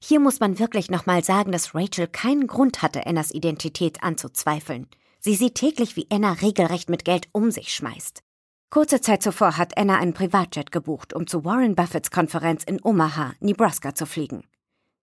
Hier 0.00 0.20
muss 0.20 0.38
man 0.38 0.60
wirklich 0.60 0.88
nochmal 0.88 1.24
sagen, 1.24 1.50
dass 1.50 1.74
Rachel 1.74 2.06
keinen 2.06 2.46
Grund 2.46 2.80
hatte, 2.80 3.04
Annas 3.04 3.32
Identität 3.32 4.04
anzuzweifeln. 4.04 4.86
Sie 5.18 5.34
sieht 5.34 5.56
täglich, 5.56 5.96
wie 5.96 6.06
Anna 6.08 6.34
regelrecht 6.34 6.88
mit 6.88 7.04
Geld 7.04 7.28
um 7.32 7.50
sich 7.50 7.74
schmeißt. 7.74 8.22
Kurze 8.70 9.00
Zeit 9.00 9.24
zuvor 9.24 9.56
hat 9.56 9.76
Anna 9.76 9.98
einen 9.98 10.14
Privatjet 10.14 10.70
gebucht, 10.70 11.14
um 11.14 11.26
zu 11.26 11.44
Warren 11.44 11.74
Buffetts 11.74 12.12
Konferenz 12.12 12.62
in 12.62 12.78
Omaha, 12.80 13.32
Nebraska 13.40 13.96
zu 13.96 14.06
fliegen. 14.06 14.44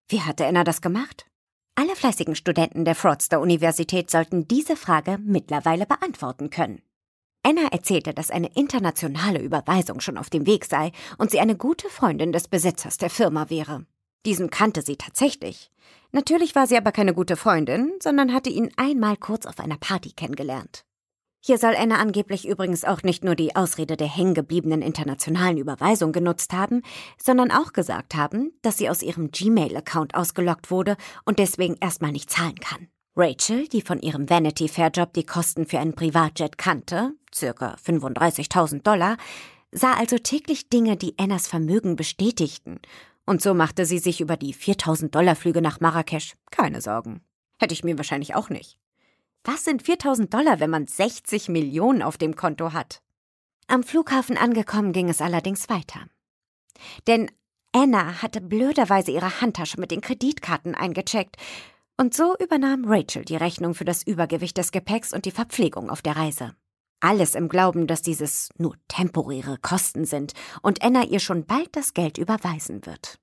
Wie 0.07 0.21
hatte 0.21 0.45
Anna 0.45 0.63
das 0.63 0.81
gemacht? 0.81 1.25
Alle 1.75 1.97
fleißigen 1.97 2.35
Studenten 2.35 2.85
der 2.85 2.95
Fraudster-Universität 2.95 4.09
sollten 4.09 4.47
diese 4.47 4.77
Frage 4.77 5.17
mittlerweile 5.21 5.85
beantworten 5.85 6.49
können. 6.49 6.81
Anna 7.45 7.67
erzählte, 7.71 8.15
dass 8.15 8.31
eine 8.31 8.49
internationale 8.55 9.39
Überweisung 9.39 9.99
schon 9.99 10.17
auf 10.17 10.31
dem 10.31 10.47
Weg 10.47 10.65
sei 10.65 10.91
und 11.19 11.29
sie 11.29 11.39
eine 11.39 11.55
gute 11.55 11.89
Freundin 11.89 12.31
des 12.31 12.47
Besitzers 12.47 12.97
der 12.97 13.11
Firma 13.11 13.51
wäre. 13.51 13.85
Diesen 14.25 14.49
kannte 14.49 14.81
sie 14.81 14.95
tatsächlich. 14.95 15.69
Natürlich 16.11 16.55
war 16.55 16.65
sie 16.65 16.75
aber 16.75 16.91
keine 16.91 17.13
gute 17.13 17.35
Freundin, 17.35 17.91
sondern 18.01 18.33
hatte 18.33 18.49
ihn 18.49 18.71
einmal 18.77 19.15
kurz 19.15 19.45
auf 19.45 19.59
einer 19.59 19.77
Party 19.77 20.11
kennengelernt. 20.11 20.85
Hier 21.39 21.59
soll 21.59 21.75
Anna 21.77 21.97
angeblich 21.97 22.47
übrigens 22.47 22.83
auch 22.83 23.03
nicht 23.03 23.23
nur 23.23 23.35
die 23.35 23.55
Ausrede 23.55 23.95
der 23.95 24.07
hängengebliebenen 24.07 24.81
internationalen 24.81 25.59
Überweisung 25.59 26.13
genutzt 26.13 26.51
haben, 26.51 26.81
sondern 27.21 27.51
auch 27.51 27.73
gesagt 27.73 28.15
haben, 28.15 28.53
dass 28.63 28.79
sie 28.79 28.89
aus 28.89 29.03
ihrem 29.03 29.29
Gmail-Account 29.29 30.15
ausgelockt 30.15 30.71
wurde 30.71 30.97
und 31.25 31.37
deswegen 31.37 31.77
erstmal 31.79 32.11
nicht 32.11 32.31
zahlen 32.31 32.59
kann. 32.59 32.87
Rachel, 33.17 33.67
die 33.69 33.81
von 33.81 34.01
ihrem 34.01 34.29
Vanity 34.29 34.67
Fair 34.67 34.89
Job 34.89 35.13
die 35.13 35.25
Kosten 35.25 35.65
für 35.65 35.79
einen 35.79 35.95
Privatjet 35.95 36.57
kannte, 36.57 37.13
circa 37.33 37.75
35.000 37.75 38.81
Dollar, 38.81 39.17
sah 39.71 39.93
also 39.93 40.17
täglich 40.17 40.67
Dinge, 40.69 40.97
die 40.97 41.17
Annas 41.17 41.47
Vermögen 41.47 41.95
bestätigten 41.95 42.79
und 43.25 43.41
so 43.41 43.53
machte 43.53 43.85
sie 43.85 43.99
sich 43.99 44.19
über 44.19 44.35
die 44.35 44.53
4000 44.53 45.13
Dollar 45.13 45.35
Flüge 45.35 45.61
nach 45.61 45.79
Marrakesch 45.79 46.35
keine 46.51 46.81
Sorgen. 46.81 47.21
Hätte 47.57 47.73
ich 47.73 47.83
mir 47.83 47.97
wahrscheinlich 47.97 48.35
auch 48.35 48.49
nicht. 48.49 48.77
Was 49.43 49.63
sind 49.63 49.83
4000 49.83 50.33
Dollar, 50.33 50.59
wenn 50.59 50.69
man 50.69 50.85
60 50.85 51.49
Millionen 51.49 52.01
auf 52.01 52.17
dem 52.17 52.35
Konto 52.35 52.73
hat? 52.73 53.01
Am 53.67 53.83
Flughafen 53.83 54.37
angekommen 54.37 54.91
ging 54.91 55.09
es 55.09 55.21
allerdings 55.21 55.69
weiter. 55.69 56.01
Denn 57.07 57.31
Anna 57.71 58.21
hatte 58.21 58.41
blöderweise 58.41 59.11
ihre 59.11 59.41
Handtasche 59.41 59.79
mit 59.79 59.91
den 59.91 60.01
Kreditkarten 60.01 60.75
eingecheckt 60.75 61.37
und 61.97 62.13
so 62.13 62.35
übernahm 62.39 62.85
Rachel 62.85 63.25
die 63.25 63.35
Rechnung 63.35 63.73
für 63.73 63.85
das 63.85 64.03
Übergewicht 64.03 64.57
des 64.57 64.71
Gepäcks 64.71 65.13
und 65.13 65.25
die 65.25 65.31
Verpflegung 65.31 65.89
auf 65.89 66.01
der 66.01 66.15
Reise. 66.15 66.55
Alles 66.99 67.35
im 67.35 67.49
Glauben, 67.49 67.87
dass 67.87 68.01
dieses 68.01 68.49
nur 68.57 68.75
temporäre 68.87 69.57
Kosten 69.61 70.05
sind 70.05 70.33
und 70.61 70.83
Anna 70.83 71.03
ihr 71.03 71.19
schon 71.19 71.45
bald 71.45 71.75
das 71.75 71.93
Geld 71.93 72.17
überweisen 72.17 72.85
wird. 72.85 73.19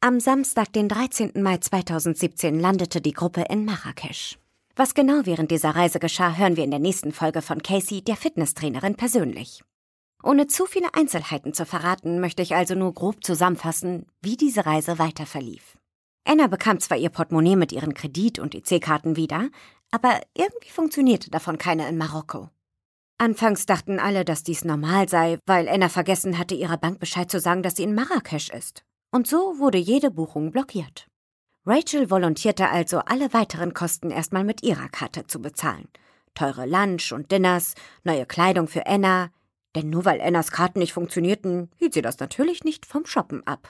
Am 0.00 0.20
Samstag, 0.20 0.72
den 0.72 0.88
13. 0.88 1.32
Mai 1.42 1.56
2017, 1.58 2.60
landete 2.60 3.00
die 3.00 3.12
Gruppe 3.12 3.46
in 3.48 3.64
Marrakesch. 3.64 4.38
Was 4.76 4.94
genau 4.94 5.20
während 5.24 5.50
dieser 5.50 5.70
Reise 5.74 5.98
geschah, 5.98 6.36
hören 6.36 6.56
wir 6.56 6.64
in 6.64 6.70
der 6.70 6.80
nächsten 6.80 7.12
Folge 7.12 7.42
von 7.42 7.62
Casey, 7.62 8.02
der 8.02 8.16
Fitnesstrainerin, 8.16 8.96
persönlich. 8.96 9.62
Ohne 10.22 10.46
zu 10.46 10.66
viele 10.66 10.92
Einzelheiten 10.94 11.54
zu 11.54 11.64
verraten, 11.64 12.20
möchte 12.20 12.42
ich 12.42 12.54
also 12.54 12.74
nur 12.74 12.92
grob 12.92 13.24
zusammenfassen, 13.24 14.06
wie 14.20 14.36
diese 14.36 14.66
Reise 14.66 14.98
weiter 14.98 15.26
verlief. 15.26 15.73
Anna 16.24 16.46
bekam 16.46 16.80
zwar 16.80 16.96
ihr 16.96 17.10
Portemonnaie 17.10 17.56
mit 17.56 17.72
ihren 17.72 17.94
Kredit- 17.94 18.38
und 18.38 18.54
IC-Karten 18.54 19.16
wieder, 19.16 19.50
aber 19.90 20.20
irgendwie 20.34 20.70
funktionierte 20.70 21.30
davon 21.30 21.58
keine 21.58 21.88
in 21.88 21.98
Marokko. 21.98 22.48
Anfangs 23.18 23.66
dachten 23.66 24.00
alle, 24.00 24.24
dass 24.24 24.42
dies 24.42 24.64
normal 24.64 25.08
sei, 25.08 25.38
weil 25.46 25.68
Anna 25.68 25.88
vergessen 25.88 26.38
hatte, 26.38 26.54
ihrer 26.54 26.78
Bank 26.78 26.98
Bescheid 26.98 27.30
zu 27.30 27.38
sagen, 27.38 27.62
dass 27.62 27.76
sie 27.76 27.84
in 27.84 27.94
Marrakesch 27.94 28.50
ist. 28.50 28.84
Und 29.12 29.28
so 29.28 29.58
wurde 29.58 29.78
jede 29.78 30.10
Buchung 30.10 30.50
blockiert. 30.50 31.06
Rachel 31.66 32.10
volontierte 32.10 32.68
also, 32.68 32.98
alle 32.98 33.32
weiteren 33.32 33.72
Kosten 33.72 34.10
erstmal 34.10 34.44
mit 34.44 34.62
ihrer 34.62 34.88
Karte 34.88 35.26
zu 35.26 35.40
bezahlen. 35.40 35.88
Teure 36.34 36.66
Lunch 36.66 37.12
und 37.12 37.30
Dinners, 37.30 37.74
neue 38.02 38.26
Kleidung 38.26 38.66
für 38.66 38.86
Anna, 38.86 39.30
denn 39.76 39.90
nur 39.90 40.04
weil 40.04 40.20
Annas 40.20 40.50
Karten 40.50 40.80
nicht 40.80 40.92
funktionierten, 40.92 41.70
hielt 41.76 41.94
sie 41.94 42.02
das 42.02 42.18
natürlich 42.18 42.64
nicht 42.64 42.84
vom 42.86 43.06
Shoppen 43.06 43.46
ab. 43.46 43.68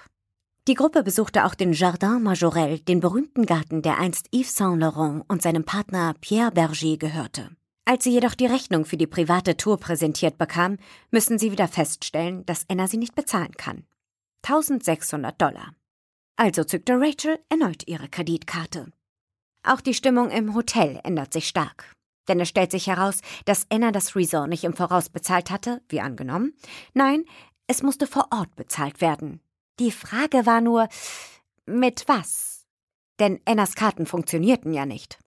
Die 0.67 0.75
Gruppe 0.75 1.03
besuchte 1.03 1.45
auch 1.45 1.55
den 1.55 1.75
Jardin 1.75 2.23
Majorel, 2.23 2.79
den 2.79 3.01
berühmten 3.01 3.45
Garten, 3.45 3.83
der 3.83 3.99
einst 3.99 4.29
Yves 4.35 4.57
Saint 4.57 4.81
Laurent 4.81 5.23
und 5.29 5.43
seinem 5.43 5.65
Partner 5.65 6.15
Pierre 6.23 6.53
Berger 6.53 6.97
gehörte. 6.97 7.51
Als 7.85 8.05
sie 8.05 8.13
jedoch 8.13 8.35
die 8.35 8.47
Rechnung 8.47 8.87
für 8.87 8.97
die 8.97 9.07
private 9.07 9.59
Tour 9.59 9.79
präsentiert 9.79 10.39
bekam, 10.39 10.79
müssen 11.11 11.39
sie 11.39 11.53
wieder 11.53 11.69
feststellen, 11.69 12.47
dass 12.47 12.65
Anna 12.71 12.89
sie 12.89 12.97
nicht 12.97 13.15
bezahlen 13.15 13.53
kann. 13.59 13.85
1600 14.43 15.39
Dollar. 15.39 15.75
Also 16.37 16.65
zückte 16.65 16.95
Rachel 16.99 17.39
erneut 17.51 17.87
ihre 17.87 18.09
Kreditkarte. 18.09 18.91
Auch 19.65 19.83
die 19.83 19.93
Stimmung 19.93 20.31
im 20.31 20.55
Hotel 20.55 20.99
ändert 21.05 21.35
sich 21.35 21.47
stark. 21.47 21.93
Denn 22.27 22.41
es 22.41 22.49
stellt 22.49 22.71
sich 22.71 22.87
heraus, 22.87 23.21
dass 23.45 23.67
Anna 23.69 23.93
das 23.93 24.17
Resort 24.17 24.49
nicht 24.49 24.65
im 24.65 24.73
Voraus 24.73 25.11
bezahlt 25.11 25.51
hatte, 25.51 25.83
wie 25.91 26.01
angenommen. 26.01 26.55
Nein, 26.95 27.27
es 27.67 27.83
musste 27.83 28.07
vor 28.07 28.29
Ort 28.31 28.57
bezahlt 28.57 29.03
werden. 29.03 29.41
Die 29.79 29.91
Frage 29.91 30.47
war 30.47 30.61
nur, 30.61 30.89
mit 31.67 32.05
was? 32.07 32.67
Denn 33.19 33.41
Annas 33.45 33.75
Karten 33.75 34.07
funktionierten 34.07 34.73
ja 34.73 34.87
nicht. 34.87 35.19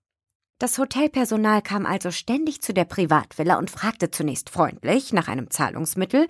Das 0.60 0.79
Hotelpersonal 0.79 1.62
kam 1.62 1.86
also 1.86 2.10
ständig 2.10 2.62
zu 2.62 2.73
der 2.73 2.86
Privatvilla 2.86 3.60
und 3.60 3.69
fragte 3.69 4.10
zunächst 4.10 4.49
freundlich 4.49 5.13
nach 5.13 5.27
einem 5.27 5.51
Zahlungsmittel, 5.51 6.27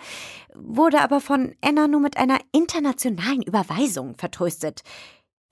wurde 0.53 0.99
aber 1.01 1.21
von 1.21 1.55
Anna 1.61 1.87
nur 1.87 2.01
mit 2.01 2.17
einer 2.17 2.39
internationalen 2.51 3.41
Überweisung 3.41 4.17
vertröstet. 4.17 4.81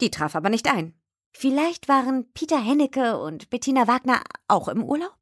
Die 0.02 0.12
traf 0.12 0.36
aber 0.36 0.50
nicht 0.50 0.70
ein. 0.70 0.94
Vielleicht 1.32 1.88
waren 1.88 2.32
Peter 2.34 2.62
Hennecke 2.62 3.18
und 3.18 3.50
Bettina 3.50 3.88
Wagner 3.88 4.22
auch 4.50 4.68
im 4.68 4.84
Urlaub? 4.84 5.18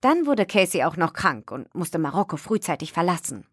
Dann 0.00 0.26
wurde 0.26 0.46
Casey 0.46 0.84
auch 0.84 0.96
noch 0.96 1.14
krank 1.14 1.50
und 1.50 1.72
musste 1.74 1.98
Marokko 1.98 2.36
frühzeitig 2.36 2.92
verlassen. 2.92 3.46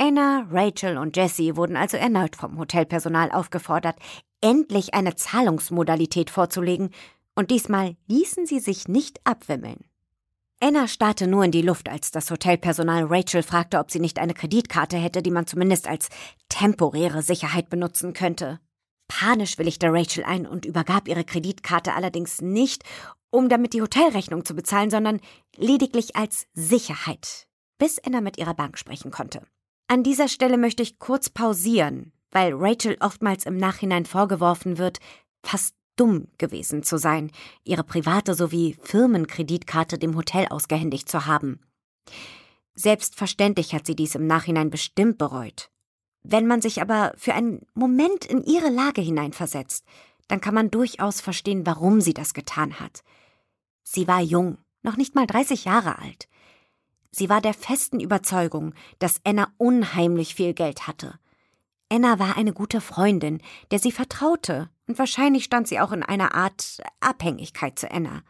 Anna, 0.00 0.46
Rachel 0.52 0.96
und 0.96 1.16
Jessie 1.16 1.56
wurden 1.56 1.76
also 1.76 1.96
erneut 1.96 2.36
vom 2.36 2.56
Hotelpersonal 2.56 3.32
aufgefordert, 3.32 3.96
endlich 4.40 4.94
eine 4.94 5.16
Zahlungsmodalität 5.16 6.30
vorzulegen, 6.30 6.90
und 7.34 7.50
diesmal 7.50 7.96
ließen 8.06 8.46
sie 8.46 8.60
sich 8.60 8.86
nicht 8.86 9.20
abwimmeln. 9.24 9.84
Anna 10.60 10.86
starrte 10.86 11.26
nur 11.26 11.44
in 11.44 11.50
die 11.50 11.62
Luft, 11.62 11.88
als 11.88 12.12
das 12.12 12.30
Hotelpersonal 12.30 13.06
Rachel 13.08 13.42
fragte, 13.42 13.80
ob 13.80 13.90
sie 13.90 13.98
nicht 13.98 14.20
eine 14.20 14.34
Kreditkarte 14.34 14.96
hätte, 14.96 15.20
die 15.20 15.32
man 15.32 15.48
zumindest 15.48 15.88
als 15.88 16.10
temporäre 16.48 17.22
Sicherheit 17.22 17.68
benutzen 17.68 18.12
könnte. 18.12 18.60
Panisch 19.08 19.58
willigte 19.58 19.92
Rachel 19.92 20.22
ein 20.22 20.46
und 20.46 20.64
übergab 20.64 21.08
ihre 21.08 21.24
Kreditkarte 21.24 21.94
allerdings 21.94 22.40
nicht, 22.40 22.84
um 23.30 23.48
damit 23.48 23.72
die 23.72 23.82
Hotelrechnung 23.82 24.44
zu 24.44 24.54
bezahlen, 24.54 24.90
sondern 24.90 25.20
lediglich 25.56 26.14
als 26.14 26.46
Sicherheit, 26.54 27.48
bis 27.78 27.98
Anna 27.98 28.20
mit 28.20 28.38
ihrer 28.38 28.54
Bank 28.54 28.78
sprechen 28.78 29.10
konnte. 29.10 29.42
An 29.90 30.02
dieser 30.02 30.28
Stelle 30.28 30.58
möchte 30.58 30.82
ich 30.82 30.98
kurz 30.98 31.30
pausieren, 31.30 32.12
weil 32.30 32.52
Rachel 32.54 32.98
oftmals 33.00 33.46
im 33.46 33.56
Nachhinein 33.56 34.04
vorgeworfen 34.04 34.76
wird, 34.76 34.98
fast 35.42 35.74
dumm 35.96 36.28
gewesen 36.36 36.82
zu 36.82 36.98
sein, 36.98 37.32
ihre 37.64 37.84
private 37.84 38.34
sowie 38.34 38.76
Firmenkreditkarte 38.82 39.98
dem 39.98 40.14
Hotel 40.14 40.46
ausgehändigt 40.48 41.08
zu 41.08 41.24
haben. 41.24 41.60
Selbstverständlich 42.74 43.74
hat 43.74 43.86
sie 43.86 43.96
dies 43.96 44.14
im 44.14 44.26
Nachhinein 44.26 44.68
bestimmt 44.68 45.16
bereut. 45.16 45.70
Wenn 46.22 46.46
man 46.46 46.60
sich 46.60 46.82
aber 46.82 47.14
für 47.16 47.32
einen 47.32 47.66
Moment 47.72 48.26
in 48.26 48.44
ihre 48.44 48.68
Lage 48.68 49.00
hineinversetzt, 49.00 49.86
dann 50.28 50.42
kann 50.42 50.54
man 50.54 50.70
durchaus 50.70 51.22
verstehen, 51.22 51.64
warum 51.64 52.02
sie 52.02 52.12
das 52.12 52.34
getan 52.34 52.78
hat. 52.78 53.02
Sie 53.82 54.06
war 54.06 54.20
jung, 54.20 54.58
noch 54.82 54.98
nicht 54.98 55.14
mal 55.14 55.26
30 55.26 55.64
Jahre 55.64 55.98
alt. 55.98 56.28
Sie 57.10 57.28
war 57.28 57.40
der 57.40 57.54
festen 57.54 58.00
Überzeugung, 58.00 58.74
dass 58.98 59.20
Anna 59.24 59.52
unheimlich 59.56 60.34
viel 60.34 60.54
Geld 60.54 60.86
hatte. 60.86 61.18
Anna 61.90 62.18
war 62.18 62.36
eine 62.36 62.52
gute 62.52 62.80
Freundin, 62.80 63.40
der 63.70 63.78
sie 63.78 63.92
vertraute, 63.92 64.68
und 64.86 64.98
wahrscheinlich 64.98 65.44
stand 65.44 65.68
sie 65.68 65.80
auch 65.80 65.92
in 65.92 66.02
einer 66.02 66.34
Art 66.34 66.82
Abhängigkeit 67.00 67.78
zu 67.78 67.90
Anna. 67.90 68.22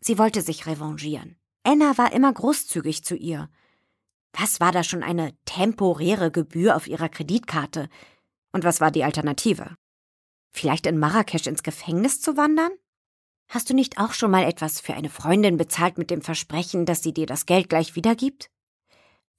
Sie 0.00 0.18
wollte 0.18 0.42
sich 0.42 0.66
revanchieren. 0.66 1.36
Anna 1.62 1.96
war 1.98 2.12
immer 2.12 2.32
großzügig 2.32 3.04
zu 3.04 3.16
ihr. 3.16 3.48
Was 4.32 4.60
war 4.60 4.72
da 4.72 4.84
schon 4.84 5.02
eine 5.02 5.32
temporäre 5.44 6.30
Gebühr 6.30 6.76
auf 6.76 6.86
ihrer 6.86 7.08
Kreditkarte? 7.08 7.88
Und 8.52 8.64
was 8.64 8.80
war 8.80 8.90
die 8.90 9.04
Alternative? 9.04 9.76
Vielleicht 10.50 10.86
in 10.86 10.98
Marrakesch 10.98 11.46
ins 11.46 11.62
Gefängnis 11.62 12.20
zu 12.20 12.36
wandern? 12.36 12.70
Hast 13.48 13.70
du 13.70 13.74
nicht 13.74 13.98
auch 13.98 14.12
schon 14.12 14.30
mal 14.30 14.44
etwas 14.44 14.80
für 14.80 14.94
eine 14.94 15.08
Freundin 15.08 15.56
bezahlt 15.56 15.98
mit 15.98 16.10
dem 16.10 16.22
Versprechen, 16.22 16.84
dass 16.84 17.02
sie 17.02 17.14
dir 17.14 17.26
das 17.26 17.46
Geld 17.46 17.68
gleich 17.68 17.94
wiedergibt? 17.94 18.50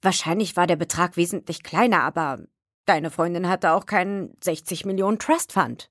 Wahrscheinlich 0.00 0.56
war 0.56 0.66
der 0.66 0.76
Betrag 0.76 1.16
wesentlich 1.16 1.62
kleiner, 1.62 2.02
aber 2.02 2.40
deine 2.86 3.10
Freundin 3.10 3.48
hatte 3.48 3.72
auch 3.72 3.84
keinen 3.84 4.34
60 4.42 4.86
Millionen 4.86 5.18
Trust 5.18 5.52
Fund. 5.52 5.90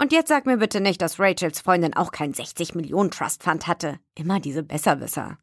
Und 0.00 0.12
jetzt 0.12 0.28
sag 0.28 0.46
mir 0.46 0.58
bitte 0.58 0.80
nicht, 0.80 1.02
dass 1.02 1.18
Rachels 1.18 1.60
Freundin 1.60 1.94
auch 1.94 2.12
keinen 2.12 2.34
60 2.34 2.76
Millionen 2.76 3.10
Trust 3.10 3.42
Fund 3.42 3.66
hatte. 3.66 3.98
Immer 4.14 4.38
diese 4.38 4.62
Besserwisser. 4.62 5.38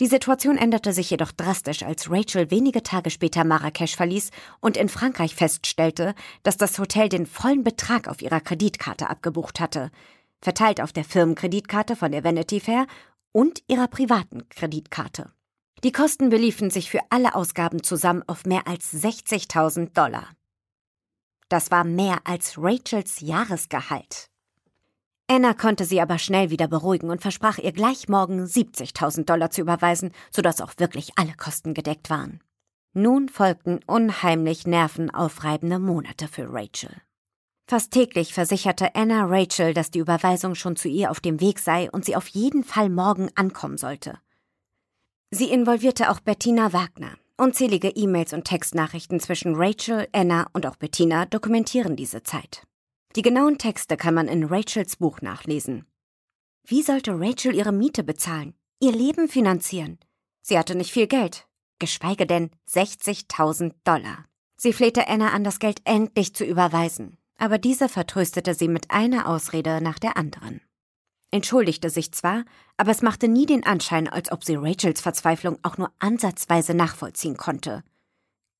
Die 0.00 0.08
Situation 0.08 0.58
änderte 0.58 0.92
sich 0.92 1.08
jedoch 1.08 1.30
drastisch, 1.30 1.84
als 1.84 2.10
Rachel 2.10 2.50
wenige 2.50 2.82
Tage 2.82 3.10
später 3.10 3.44
Marrakesch 3.44 3.94
verließ 3.94 4.30
und 4.60 4.76
in 4.76 4.88
Frankreich 4.88 5.36
feststellte, 5.36 6.14
dass 6.42 6.56
das 6.56 6.78
Hotel 6.80 7.08
den 7.08 7.26
vollen 7.26 7.62
Betrag 7.62 8.08
auf 8.08 8.20
ihrer 8.20 8.40
Kreditkarte 8.40 9.08
abgebucht 9.08 9.60
hatte, 9.60 9.92
verteilt 10.44 10.80
auf 10.80 10.92
der 10.92 11.04
Firmenkreditkarte 11.04 11.96
von 11.96 12.12
der 12.12 12.22
Vanity 12.22 12.60
Fair 12.60 12.86
und 13.32 13.62
ihrer 13.66 13.88
privaten 13.88 14.48
Kreditkarte. 14.50 15.32
Die 15.82 15.90
Kosten 15.90 16.28
beliefen 16.28 16.70
sich 16.70 16.90
für 16.90 17.00
alle 17.10 17.34
Ausgaben 17.34 17.82
zusammen 17.82 18.22
auf 18.26 18.44
mehr 18.44 18.68
als 18.68 18.92
60.000 18.94 19.92
Dollar. 19.92 20.28
Das 21.48 21.70
war 21.70 21.84
mehr 21.84 22.18
als 22.24 22.54
Rachels 22.58 23.20
Jahresgehalt. 23.20 24.30
Anna 25.26 25.54
konnte 25.54 25.86
sie 25.86 26.00
aber 26.00 26.18
schnell 26.18 26.50
wieder 26.50 26.68
beruhigen 26.68 27.08
und 27.08 27.22
versprach 27.22 27.58
ihr 27.58 27.72
gleich 27.72 28.08
morgen 28.08 28.44
70.000 28.44 29.24
Dollar 29.24 29.50
zu 29.50 29.62
überweisen, 29.62 30.12
sodass 30.30 30.60
auch 30.60 30.74
wirklich 30.76 31.12
alle 31.16 31.34
Kosten 31.34 31.72
gedeckt 31.72 32.10
waren. 32.10 32.40
Nun 32.92 33.28
folgten 33.28 33.80
unheimlich 33.86 34.66
nervenaufreibende 34.66 35.78
Monate 35.78 36.28
für 36.28 36.52
Rachel. 36.52 36.94
Fast 37.66 37.92
täglich 37.92 38.34
versicherte 38.34 38.94
Anna 38.94 39.24
Rachel, 39.24 39.72
dass 39.72 39.90
die 39.90 39.98
Überweisung 39.98 40.54
schon 40.54 40.76
zu 40.76 40.88
ihr 40.88 41.10
auf 41.10 41.20
dem 41.20 41.40
Weg 41.40 41.58
sei 41.58 41.90
und 41.90 42.04
sie 42.04 42.14
auf 42.14 42.28
jeden 42.28 42.62
Fall 42.62 42.90
morgen 42.90 43.30
ankommen 43.36 43.78
sollte. 43.78 44.18
Sie 45.30 45.50
involvierte 45.50 46.10
auch 46.10 46.20
Bettina 46.20 46.72
Wagner. 46.74 47.16
Unzählige 47.36 47.88
E-Mails 47.88 48.32
und 48.32 48.44
Textnachrichten 48.44 49.18
zwischen 49.18 49.56
Rachel, 49.56 50.06
Anna 50.12 50.46
und 50.52 50.66
auch 50.66 50.76
Bettina 50.76 51.26
dokumentieren 51.26 51.96
diese 51.96 52.22
Zeit. 52.22 52.62
Die 53.16 53.22
genauen 53.22 53.58
Texte 53.58 53.96
kann 53.96 54.14
man 54.14 54.28
in 54.28 54.44
Rachels 54.44 54.96
Buch 54.96 55.22
nachlesen. 55.22 55.86
Wie 56.66 56.82
sollte 56.82 57.18
Rachel 57.18 57.54
ihre 57.54 57.72
Miete 57.72 58.04
bezahlen, 58.04 58.54
ihr 58.80 58.92
Leben 58.92 59.26
finanzieren? 59.26 59.98
Sie 60.42 60.58
hatte 60.58 60.74
nicht 60.74 60.92
viel 60.92 61.06
Geld, 61.06 61.48
geschweige 61.78 62.26
denn 62.26 62.50
60.000 62.70 63.72
Dollar. 63.84 64.26
Sie 64.56 64.72
flehte 64.72 65.08
Anna 65.08 65.30
an, 65.30 65.42
das 65.42 65.58
Geld 65.58 65.80
endlich 65.84 66.34
zu 66.34 66.44
überweisen, 66.44 67.18
aber 67.38 67.58
diese 67.58 67.88
vertröstete 67.88 68.54
sie 68.54 68.68
mit 68.68 68.90
einer 68.90 69.28
Ausrede 69.28 69.80
nach 69.80 69.98
der 69.98 70.16
anderen. 70.16 70.60
Entschuldigte 71.30 71.90
sich 71.90 72.12
zwar, 72.12 72.44
aber 72.76 72.92
es 72.92 73.02
machte 73.02 73.26
nie 73.26 73.46
den 73.46 73.66
Anschein, 73.66 74.08
als 74.08 74.30
ob 74.30 74.44
sie 74.44 74.54
Rachels 74.54 75.00
Verzweiflung 75.00 75.58
auch 75.62 75.78
nur 75.78 75.92
ansatzweise 75.98 76.74
nachvollziehen 76.74 77.36
konnte. 77.36 77.82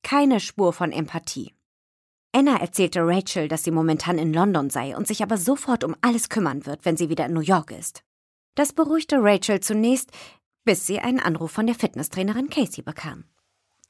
Keine 0.03 0.41
Spur 0.41 0.73
von 0.73 0.91
Empathie. 0.91 1.55
Anna 2.33 2.57
erzählte 2.57 3.07
Rachel, 3.07 3.47
dass 3.47 3.63
sie 3.63 3.71
momentan 3.71 4.19
in 4.19 4.35
London 4.35 4.71
sei 4.71 4.97
und 4.97 5.07
sich 5.07 5.23
aber 5.23 5.39
sofort 5.39 5.85
um 5.85 5.95
alles 6.01 6.29
kümmern 6.29 6.67
wird, 6.67 6.85
wenn 6.85 6.97
sie 6.97 7.09
wieder 7.09 7.27
in 7.27 7.33
New 7.33 7.41
York 7.41 7.71
ist. 7.71 8.03
Das 8.57 8.73
beruhigte 8.73 9.19
Rachel 9.21 9.61
zunächst, 9.61 10.11
bis 10.65 10.85
sie 10.85 10.99
einen 10.99 11.21
Anruf 11.21 11.53
von 11.53 11.67
der 11.67 11.77
Fitnesstrainerin 11.77 12.51
Casey 12.51 12.83
bekam. 12.83 13.25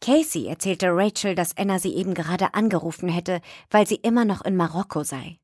Casey 0.05 0.49
erzählte 0.49 0.89
Rachel, 0.91 1.35
dass 1.35 1.57
Anna 1.57 1.79
sie 1.79 1.95
eben 1.95 2.13
gerade 2.13 2.53
angerufen 2.53 3.09
hätte, 3.09 3.41
weil 3.71 3.87
sie 3.87 3.95
immer 3.95 4.27
noch 4.27 4.45
in 4.45 4.55
Marokko 4.55 5.03
sei. 5.03 5.39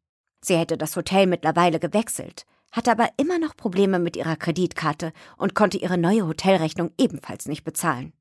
Sie 0.45 0.55
hätte 0.55 0.77
das 0.77 0.95
Hotel 0.97 1.27
mittlerweile 1.27 1.81
gewechselt, 1.81 2.45
hatte 2.71 2.91
aber 2.91 3.09
immer 3.17 3.39
noch 3.39 3.57
Probleme 3.57 3.99
mit 3.99 4.19
ihrer 4.19 4.37
Kreditkarte 4.37 5.15
und 5.39 5.55
konnte 5.55 5.79
ihre 5.79 5.97
neue 5.97 6.27
Hotelrechnung 6.27 6.91
ebenfalls 6.99 7.47
nicht 7.47 7.65
bezahlen. 7.65 8.13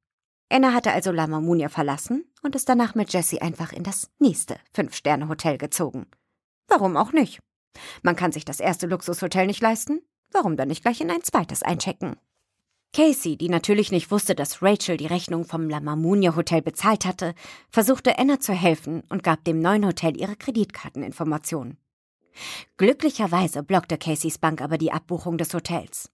Anna 0.47 0.71
hatte 0.71 0.93
also 0.93 1.11
La 1.11 1.27
Mamunia 1.27 1.67
verlassen 1.67 2.23
und 2.41 2.55
ist 2.55 2.69
danach 2.69 2.95
mit 2.95 3.11
Jessie 3.11 3.41
einfach 3.41 3.73
in 3.73 3.83
das 3.83 4.09
nächste 4.19 4.55
Fünf-Sterne-Hotel 4.71 5.57
gezogen. 5.57 6.07
Warum 6.69 6.95
auch 6.95 7.11
nicht? 7.11 7.41
Man 8.01 8.15
kann 8.15 8.31
sich 8.31 8.45
das 8.45 8.61
erste 8.61 8.87
Luxushotel 8.87 9.45
nicht 9.45 9.61
leisten. 9.61 9.99
Warum 10.31 10.55
dann 10.55 10.69
nicht 10.69 10.83
gleich 10.83 11.01
in 11.01 11.11
ein 11.11 11.21
zweites 11.21 11.63
einchecken? 11.63 12.15
Casey, 12.91 13.37
die 13.37 13.49
natürlich 13.49 13.91
nicht 13.91 14.09
wusste, 14.09 14.33
dass 14.33 14.61
Rachel 14.63 14.97
die 14.97 15.05
Rechnung 15.05 15.45
vom 15.45 15.69
La 15.69 15.79
Mamunia 15.79 16.35
Hotel 16.35 16.61
bezahlt 16.61 17.05
hatte, 17.05 17.35
versuchte 17.69 18.17
Anna 18.17 18.39
zu 18.39 18.53
helfen 18.53 19.03
und 19.09 19.23
gab 19.23 19.43
dem 19.43 19.59
neuen 19.59 19.85
Hotel 19.85 20.19
ihre 20.19 20.35
Kreditkarteninformationen. 20.35 21.77
Glücklicherweise 22.77 23.63
blockte 23.63 23.97
Caseys 23.97 24.37
Bank 24.37 24.61
aber 24.61 24.77
die 24.77 24.91
Abbuchung 24.91 25.37
des 25.37 25.53
Hotels. 25.53 26.09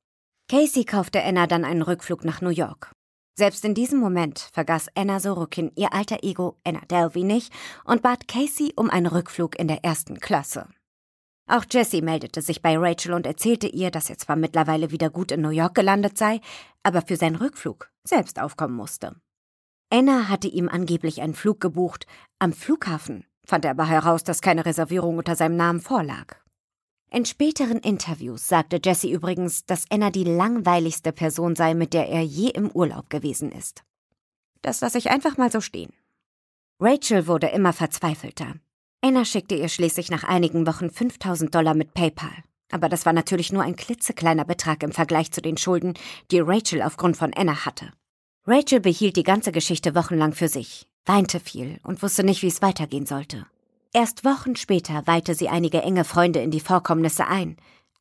Casey 0.49 0.83
kaufte 0.83 1.23
Anna 1.23 1.47
dann 1.47 1.65
einen 1.65 1.81
Rückflug 1.81 2.25
nach 2.25 2.41
New 2.41 2.49
York. 2.49 2.91
Selbst 3.37 3.65
in 3.65 3.73
diesem 3.73 3.99
Moment 3.99 4.39
vergaß 4.53 4.87
Anna 4.95 5.19
Sorokin 5.19 5.71
ihr 5.75 5.93
alter 5.93 6.23
Ego 6.23 6.57
Anna 6.63 6.81
Delvey 6.89 7.23
nicht 7.23 7.51
und 7.83 8.01
bat 8.01 8.27
Casey 8.27 8.73
um 8.75 8.89
einen 8.89 9.07
Rückflug 9.07 9.57
in 9.59 9.67
der 9.67 9.83
ersten 9.83 10.19
Klasse. 10.19 10.67
Auch 11.47 11.65
Jessie 11.69 12.01
meldete 12.01 12.41
sich 12.41 12.61
bei 12.61 12.77
Rachel 12.77 13.13
und 13.13 13.27
erzählte 13.27 13.67
ihr, 13.67 13.91
dass 13.91 14.09
er 14.09 14.17
zwar 14.17 14.35
mittlerweile 14.35 14.89
wieder 14.91 15.09
gut 15.09 15.31
in 15.31 15.41
New 15.41 15.49
York 15.49 15.75
gelandet 15.75 16.17
sei, 16.17 16.41
aber 16.81 17.03
für 17.03 17.17
seinen 17.17 17.35
Rückflug 17.35 17.91
selbst 18.03 18.39
aufkommen 18.39 18.75
musste. 18.75 19.15
Anna 19.91 20.27
hatte 20.27 20.47
ihm 20.47 20.67
angeblich 20.67 21.21
einen 21.21 21.35
Flug 21.35 21.59
gebucht. 21.59 22.07
Am 22.39 22.51
Flughafen 22.51 23.25
fand 23.45 23.65
er 23.65 23.71
aber 23.71 23.85
heraus, 23.85 24.23
dass 24.23 24.41
keine 24.41 24.65
Reservierung 24.65 25.19
unter 25.19 25.35
seinem 25.35 25.55
Namen 25.55 25.81
vorlag. 25.81 26.35
In 27.11 27.25
späteren 27.25 27.77
Interviews 27.77 28.47
sagte 28.47 28.79
Jesse 28.83 29.07
übrigens, 29.07 29.65
dass 29.65 29.85
Anna 29.91 30.09
die 30.09 30.23
langweiligste 30.23 31.11
Person 31.11 31.55
sei, 31.55 31.75
mit 31.75 31.93
der 31.93 32.09
er 32.09 32.23
je 32.23 32.49
im 32.49 32.71
Urlaub 32.71 33.09
gewesen 33.11 33.51
ist. 33.51 33.83
Das 34.63 34.81
lasse 34.81 34.97
ich 34.97 35.11
einfach 35.11 35.37
mal 35.37 35.51
so 35.51 35.61
stehen. 35.61 35.93
Rachel 36.79 37.27
wurde 37.27 37.47
immer 37.47 37.71
verzweifelter. 37.71 38.55
Anna 39.05 39.23
schickte 39.23 39.53
ihr 39.53 39.69
schließlich 39.69 40.09
nach 40.09 40.23
einigen 40.23 40.65
Wochen 40.65 40.89
5000 40.89 41.53
Dollar 41.53 41.75
mit 41.75 41.93
PayPal. 41.93 42.43
Aber 42.71 42.89
das 42.89 43.05
war 43.05 43.13
natürlich 43.13 43.53
nur 43.53 43.61
ein 43.61 43.75
klitzekleiner 43.75 44.45
Betrag 44.45 44.81
im 44.81 44.91
Vergleich 44.91 45.31
zu 45.31 45.43
den 45.43 45.57
Schulden, 45.57 45.93
die 46.31 46.39
Rachel 46.39 46.81
aufgrund 46.81 47.15
von 47.15 47.31
Anna 47.35 47.67
hatte. 47.67 47.91
Rachel 48.47 48.79
behielt 48.79 49.15
die 49.15 49.21
ganze 49.21 49.51
Geschichte 49.51 49.93
wochenlang 49.93 50.33
für 50.33 50.47
sich, 50.47 50.87
weinte 51.05 51.39
viel 51.39 51.79
und 51.83 52.01
wusste 52.01 52.23
nicht, 52.23 52.41
wie 52.41 52.47
es 52.47 52.63
weitergehen 52.63 53.05
sollte. 53.05 53.45
Erst 53.93 54.25
Wochen 54.25 54.55
später 54.55 55.05
weihte 55.05 55.35
sie 55.35 55.49
einige 55.49 55.83
enge 55.83 56.03
Freunde 56.03 56.39
in 56.39 56.49
die 56.49 56.59
Vorkommnisse 56.59 57.27
ein. 57.27 57.57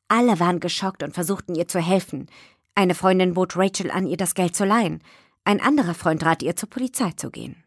Alle 0.09 0.41
waren 0.41 0.59
geschockt 0.59 1.03
und 1.03 1.13
versuchten 1.13 1.55
ihr 1.55 1.69
zu 1.69 1.81
helfen. 1.81 2.31
Eine 2.75 2.95
Freundin 2.95 3.35
bot 3.35 3.59
Rachel 3.59 3.91
an, 3.91 4.07
ihr 4.07 4.17
das 4.17 4.33
Geld 4.35 4.57
zu 4.57 4.65
leihen. 4.65 5.03
Ein 5.45 5.61
anderer 5.61 5.93
Freund 5.93 6.25
rat 6.25 6.43
ihr, 6.43 6.57
zur 6.57 6.71
Polizei 6.71 7.11
zu 7.11 7.31
gehen. 7.31 7.64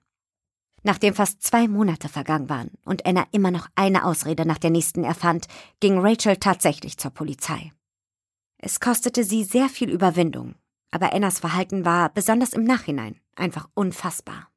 Nachdem 0.84 1.14
fast 1.14 1.42
zwei 1.44 1.68
Monate 1.68 2.10
vergangen 2.10 2.50
waren 2.50 2.72
und 2.86 3.06
Anna 3.06 3.26
immer 3.32 3.52
noch 3.52 3.68
eine 3.76 4.06
Ausrede 4.06 4.46
nach 4.46 4.58
der 4.58 4.70
nächsten 4.70 5.04
erfand, 5.04 5.48
ging 5.80 6.00
Rachel 6.00 6.38
tatsächlich 6.38 6.98
zur 6.98 7.12
Polizei. 7.12 7.72
Es 8.58 8.80
kostete 8.80 9.24
sie 9.24 9.44
sehr 9.44 9.70
viel 9.70 9.90
Überwindung, 9.90 10.56
aber 10.92 11.14
Annas 11.14 11.40
Verhalten 11.40 11.86
war, 11.86 12.10
besonders 12.14 12.54
im 12.54 12.64
Nachhinein, 12.64 13.20
einfach 13.36 13.70
unfassbar. 13.74 14.50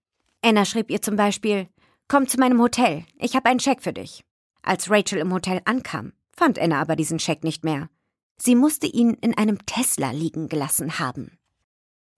Anna 0.42 0.64
schrieb 0.64 0.90
ihr 0.90 1.02
zum 1.02 1.16
Beispiel, 1.16 1.68
Komm 2.09 2.26
zu 2.26 2.38
meinem 2.38 2.61
Hotel, 2.61 3.04
ich 3.18 3.37
habe 3.37 3.48
einen 3.48 3.61
Scheck 3.61 3.83
für 3.83 3.92
dich. 3.92 4.24
Als 4.62 4.90
Rachel 4.90 5.18
im 5.18 5.33
Hotel 5.33 5.61
ankam, 5.64 6.12
fand 6.37 6.59
Anna 6.59 6.80
aber 6.80 6.96
diesen 6.96 7.18
Scheck 7.18 7.44
nicht 7.44 7.64
mehr. 7.64 7.88
Sie 8.37 8.54
musste 8.54 8.87
ihn 8.87 9.14
in 9.20 9.37
einem 9.37 9.64
Tesla 9.66 10.11
liegen 10.11 10.48
gelassen 10.48 10.98
haben. 10.98 11.38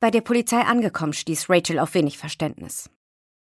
Bei 0.00 0.10
der 0.10 0.20
Polizei 0.20 0.60
angekommen 0.60 1.12
stieß 1.12 1.50
Rachel 1.50 1.78
auf 1.78 1.94
wenig 1.94 2.18
Verständnis. 2.18 2.90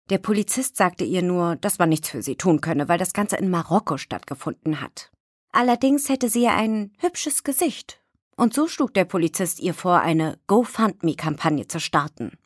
Der 0.09 0.19
Polizist 0.19 0.77
sagte 0.77 1.05
ihr 1.05 1.23
nur, 1.23 1.57
dass 1.57 1.79
man 1.79 1.89
nichts 1.89 2.11
für 2.11 2.23
sie 2.23 2.37
tun 2.37 2.61
könne, 2.61 2.89
weil 2.89 2.99
das 2.99 3.13
Ganze 3.13 3.37
in 3.37 3.51
Marokko 3.51 3.99
stattgefunden 3.99 4.81
hat. 4.81 5.11
Allerdings 5.51 6.09
hätte 6.09 6.29
sie 6.29 6.43
ja 6.43 6.55
ein 6.55 6.93
hübsches 6.99 7.43
Gesicht. 7.43 8.01
Und 8.37 8.55
so 8.55 8.69
schlug 8.69 8.95
der 8.95 9.05
Polizist 9.05 9.59
ihr 9.59 9.75
vor, 9.75 10.01
eine 10.01 10.39
GoFundMe-Kampagne 10.47 11.67
zu 11.67 11.81
starten. 11.81 12.39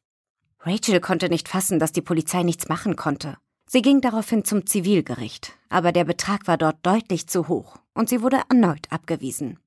Rachel 0.61 1.01
konnte 1.01 1.29
nicht 1.29 1.49
fassen, 1.49 1.79
dass 1.79 1.93
die 1.93 2.03
Polizei 2.03 2.45
nichts 2.45 2.69
machen 2.69 2.97
konnte. 2.97 3.37
Sie 3.67 3.83
ging 3.83 4.01
daraufhin 4.01 4.45
zum 4.45 4.67
Zivilgericht, 4.67 5.59
aber 5.69 5.93
der 5.93 6.05
Betrag 6.05 6.47
war 6.47 6.57
dort 6.57 6.85
deutlich 6.85 7.29
zu 7.29 7.49
hoch 7.49 7.77
und 7.95 8.09
sie 8.09 8.23
wurde 8.23 8.43
erneut 8.49 8.87
abgewiesen. 8.91 9.59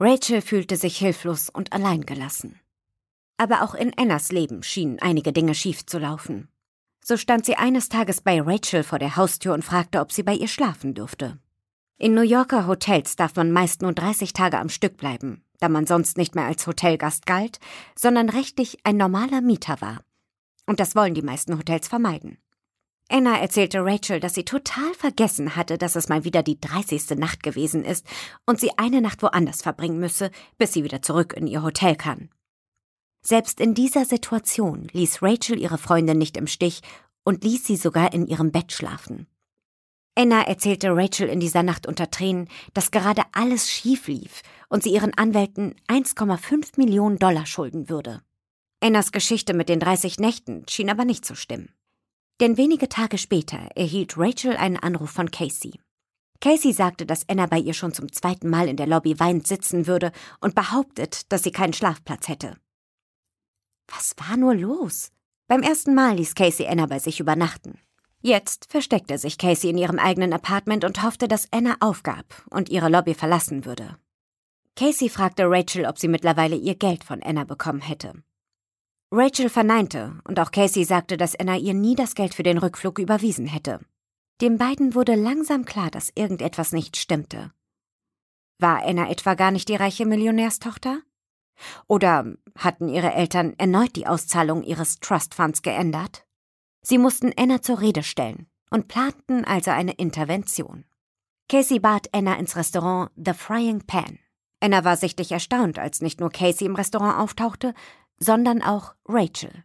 Rachel 0.00 0.40
fühlte 0.40 0.76
sich 0.76 0.96
hilflos 0.98 1.48
und 1.50 1.72
alleingelassen. 1.72 2.60
Aber 3.36 3.62
auch 3.62 3.74
in 3.74 3.96
Annas 3.96 4.32
Leben 4.32 4.62
schienen 4.62 4.98
einige 5.00 5.32
Dinge 5.32 5.54
schief 5.54 5.86
zu 5.86 5.98
laufen. 5.98 6.48
So 7.04 7.16
stand 7.16 7.44
sie 7.44 7.56
eines 7.56 7.88
Tages 7.88 8.20
bei 8.20 8.40
Rachel 8.40 8.84
vor 8.84 9.00
der 9.00 9.16
Haustür 9.16 9.54
und 9.54 9.64
fragte, 9.64 10.00
ob 10.00 10.12
sie 10.12 10.22
bei 10.22 10.34
ihr 10.34 10.46
schlafen 10.46 10.94
dürfte. 10.94 11.38
In 11.98 12.14
New 12.14 12.22
Yorker 12.22 12.66
Hotels 12.66 13.16
darf 13.16 13.34
man 13.34 13.50
meist 13.50 13.82
nur 13.82 13.92
30 13.92 14.32
Tage 14.32 14.58
am 14.58 14.68
Stück 14.68 14.96
bleiben, 14.96 15.44
da 15.58 15.68
man 15.68 15.86
sonst 15.86 16.16
nicht 16.16 16.34
mehr 16.36 16.44
als 16.44 16.66
Hotelgast 16.66 17.26
galt, 17.26 17.58
sondern 17.96 18.28
rechtlich 18.28 18.78
ein 18.84 18.96
normaler 18.96 19.40
Mieter 19.40 19.80
war. 19.80 20.02
Und 20.66 20.78
das 20.78 20.94
wollen 20.94 21.14
die 21.14 21.22
meisten 21.22 21.58
Hotels 21.58 21.88
vermeiden. 21.88 22.38
Anna 23.08 23.36
erzählte 23.38 23.84
Rachel, 23.84 24.20
dass 24.20 24.34
sie 24.34 24.44
total 24.44 24.94
vergessen 24.94 25.56
hatte, 25.56 25.78
dass 25.78 25.96
es 25.96 26.08
mal 26.08 26.24
wieder 26.24 26.42
die 26.42 26.60
30. 26.60 27.18
Nacht 27.18 27.42
gewesen 27.42 27.84
ist 27.84 28.06
und 28.46 28.60
sie 28.60 28.78
eine 28.78 29.00
Nacht 29.00 29.22
woanders 29.22 29.60
verbringen 29.60 29.98
müsse, 29.98 30.30
bis 30.56 30.72
sie 30.72 30.84
wieder 30.84 31.02
zurück 31.02 31.34
in 31.34 31.46
ihr 31.46 31.62
Hotel 31.62 31.96
kann. 31.96 32.30
Selbst 33.24 33.60
in 33.60 33.74
dieser 33.74 34.04
Situation 34.04 34.88
ließ 34.92 35.22
Rachel 35.22 35.58
ihre 35.58 35.78
Freundin 35.78 36.18
nicht 36.18 36.36
im 36.36 36.48
Stich 36.48 36.80
und 37.24 37.44
ließ 37.44 37.64
sie 37.64 37.76
sogar 37.76 38.12
in 38.12 38.26
ihrem 38.26 38.50
Bett 38.50 38.72
schlafen. 38.72 39.28
Anna 40.14 40.42
erzählte 40.42 40.94
Rachel 40.94 41.28
in 41.28 41.40
dieser 41.40 41.62
Nacht 41.62 41.86
unter 41.86 42.10
Tränen, 42.10 42.48
dass 42.74 42.90
gerade 42.90 43.22
alles 43.32 43.70
schief 43.70 44.08
lief 44.08 44.42
und 44.68 44.82
sie 44.82 44.92
ihren 44.92 45.16
Anwälten 45.16 45.74
1,5 45.88 46.72
Millionen 46.76 47.18
Dollar 47.18 47.46
schulden 47.46 47.88
würde. 47.88 48.22
Annas 48.80 49.12
Geschichte 49.12 49.54
mit 49.54 49.68
den 49.68 49.80
30 49.80 50.18
Nächten 50.18 50.64
schien 50.68 50.90
aber 50.90 51.04
nicht 51.04 51.24
zu 51.24 51.34
stimmen. 51.34 51.72
Denn 52.40 52.56
wenige 52.56 52.88
Tage 52.88 53.16
später 53.16 53.68
erhielt 53.76 54.18
Rachel 54.18 54.56
einen 54.56 54.76
Anruf 54.76 55.10
von 55.10 55.30
Casey. 55.30 55.78
Casey 56.40 56.72
sagte, 56.72 57.06
dass 57.06 57.28
Anna 57.28 57.46
bei 57.46 57.58
ihr 57.58 57.72
schon 57.72 57.94
zum 57.94 58.10
zweiten 58.10 58.50
Mal 58.50 58.66
in 58.66 58.76
der 58.76 58.88
Lobby 58.88 59.20
weinend 59.20 59.46
sitzen 59.46 59.86
würde 59.86 60.10
und 60.40 60.56
behauptet, 60.56 61.32
dass 61.32 61.44
sie 61.44 61.52
keinen 61.52 61.72
Schlafplatz 61.72 62.26
hätte. 62.26 62.56
Was 63.94 64.14
war 64.16 64.36
nur 64.36 64.54
los? 64.54 65.12
Beim 65.48 65.62
ersten 65.62 65.94
Mal 65.94 66.16
ließ 66.16 66.34
Casey 66.34 66.66
Anna 66.66 66.86
bei 66.86 66.98
sich 66.98 67.20
übernachten. 67.20 67.78
Jetzt 68.22 68.70
versteckte 68.70 69.18
sich 69.18 69.36
Casey 69.36 69.68
in 69.68 69.76
ihrem 69.76 69.98
eigenen 69.98 70.32
Apartment 70.32 70.84
und 70.84 71.02
hoffte, 71.02 71.28
dass 71.28 71.52
Anna 71.52 71.76
aufgab 71.80 72.24
und 72.50 72.70
ihre 72.70 72.88
Lobby 72.88 73.14
verlassen 73.14 73.64
würde. 73.64 73.98
Casey 74.76 75.08
fragte 75.08 75.44
Rachel, 75.46 75.84
ob 75.86 75.98
sie 75.98 76.08
mittlerweile 76.08 76.56
ihr 76.56 76.74
Geld 76.74 77.04
von 77.04 77.22
Anna 77.22 77.44
bekommen 77.44 77.82
hätte. 77.82 78.14
Rachel 79.10 79.50
verneinte 79.50 80.20
und 80.24 80.40
auch 80.40 80.52
Casey 80.52 80.84
sagte, 80.84 81.18
dass 81.18 81.36
Anna 81.38 81.58
ihr 81.58 81.74
nie 81.74 81.94
das 81.94 82.14
Geld 82.14 82.34
für 82.34 82.44
den 82.44 82.56
Rückflug 82.56 82.98
überwiesen 82.98 83.46
hätte. 83.46 83.80
Den 84.40 84.56
beiden 84.56 84.94
wurde 84.94 85.16
langsam 85.16 85.66
klar, 85.66 85.90
dass 85.90 86.12
irgendetwas 86.14 86.72
nicht 86.72 86.96
stimmte. 86.96 87.52
War 88.58 88.82
Anna 88.86 89.10
etwa 89.10 89.34
gar 89.34 89.50
nicht 89.50 89.68
die 89.68 89.76
reiche 89.76 90.06
Millionärstochter? 90.06 91.02
Oder 91.86 92.34
hatten 92.56 92.88
ihre 92.88 93.12
Eltern 93.12 93.54
erneut 93.58 93.96
die 93.96 94.06
Auszahlung 94.06 94.62
ihres 94.62 95.00
Trust 95.00 95.34
Funds 95.34 95.62
geändert? 95.62 96.26
Sie 96.82 96.98
mussten 96.98 97.32
Anna 97.36 97.62
zur 97.62 97.80
Rede 97.80 98.02
stellen 98.02 98.48
und 98.70 98.88
planten 98.88 99.44
also 99.44 99.70
eine 99.70 99.92
Intervention. 99.92 100.84
Casey 101.48 101.78
bat 101.78 102.08
Anna 102.12 102.34
ins 102.36 102.56
Restaurant 102.56 103.10
The 103.16 103.34
Frying 103.34 103.86
Pan. 103.86 104.18
Anna 104.60 104.84
war 104.84 104.96
sichtlich 104.96 105.32
erstaunt, 105.32 105.78
als 105.78 106.00
nicht 106.00 106.20
nur 106.20 106.30
Casey 106.30 106.66
im 106.66 106.76
Restaurant 106.76 107.18
auftauchte, 107.18 107.74
sondern 108.18 108.62
auch 108.62 108.94
Rachel. 109.06 109.64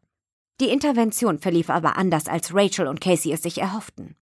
Die 0.59 0.69
Intervention 0.69 1.39
verlief 1.39 1.69
aber 1.69 1.97
anders, 1.97 2.27
als 2.27 2.53
Rachel 2.53 2.87
und 2.87 2.99
Casey 2.99 3.31
es 3.31 3.43
sich 3.43 3.59
erhofften. 3.59 4.15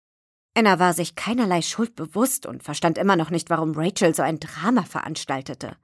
Anna 0.54 0.80
war 0.80 0.94
sich 0.94 1.16
keinerlei 1.16 1.62
Schuld 1.62 1.96
bewusst 1.96 2.46
und 2.46 2.64
verstand 2.64 2.98
immer 2.98 3.16
noch 3.16 3.30
nicht, 3.30 3.50
warum 3.50 3.74
Rachel 3.76 4.14
so 4.14 4.22
ein 4.22 4.40
Drama 4.40 4.84
veranstaltete 4.84 5.78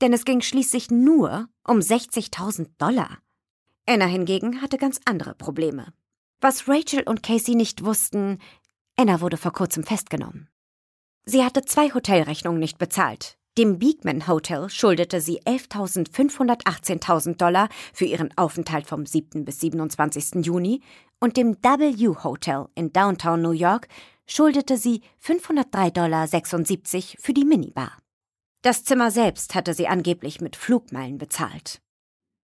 denn 0.00 0.12
es 0.12 0.24
ging 0.24 0.40
schließlich 0.40 0.90
nur 0.90 1.48
um 1.66 1.78
60.000 1.78 2.68
Dollar. 2.78 3.18
Anna 3.86 4.06
hingegen 4.06 4.62
hatte 4.62 4.78
ganz 4.78 5.00
andere 5.04 5.34
Probleme. 5.34 5.92
Was 6.40 6.68
Rachel 6.68 7.02
und 7.04 7.22
Casey 7.22 7.54
nicht 7.54 7.84
wussten, 7.84 8.38
Anna 8.96 9.20
wurde 9.20 9.36
vor 9.36 9.52
kurzem 9.52 9.84
festgenommen. 9.84 10.48
Sie 11.24 11.42
hatte 11.42 11.62
zwei 11.62 11.90
Hotelrechnungen 11.92 12.60
nicht 12.60 12.78
bezahlt. 12.78 13.38
Dem 13.56 13.78
Beekman 13.78 14.26
Hotel 14.26 14.68
schuldete 14.68 15.20
sie 15.20 15.40
11.518.000 15.42 17.36
Dollar 17.36 17.68
für 17.92 18.04
ihren 18.04 18.36
Aufenthalt 18.36 18.86
vom 18.86 19.06
7. 19.06 19.44
bis 19.44 19.60
27. 19.60 20.44
Juni 20.44 20.82
und 21.20 21.36
dem 21.36 21.56
W 21.62 22.16
Hotel 22.24 22.66
in 22.74 22.92
Downtown 22.92 23.42
New 23.42 23.52
York 23.52 23.86
schuldete 24.26 24.76
sie 24.76 25.02
503,76 25.22 25.92
Dollar 25.92 26.26
für 27.20 27.32
die 27.32 27.44
Minibar. 27.44 27.92
Das 28.64 28.82
Zimmer 28.82 29.10
selbst 29.10 29.54
hatte 29.54 29.74
sie 29.74 29.88
angeblich 29.88 30.40
mit 30.40 30.56
Flugmeilen 30.56 31.18
bezahlt. 31.18 31.82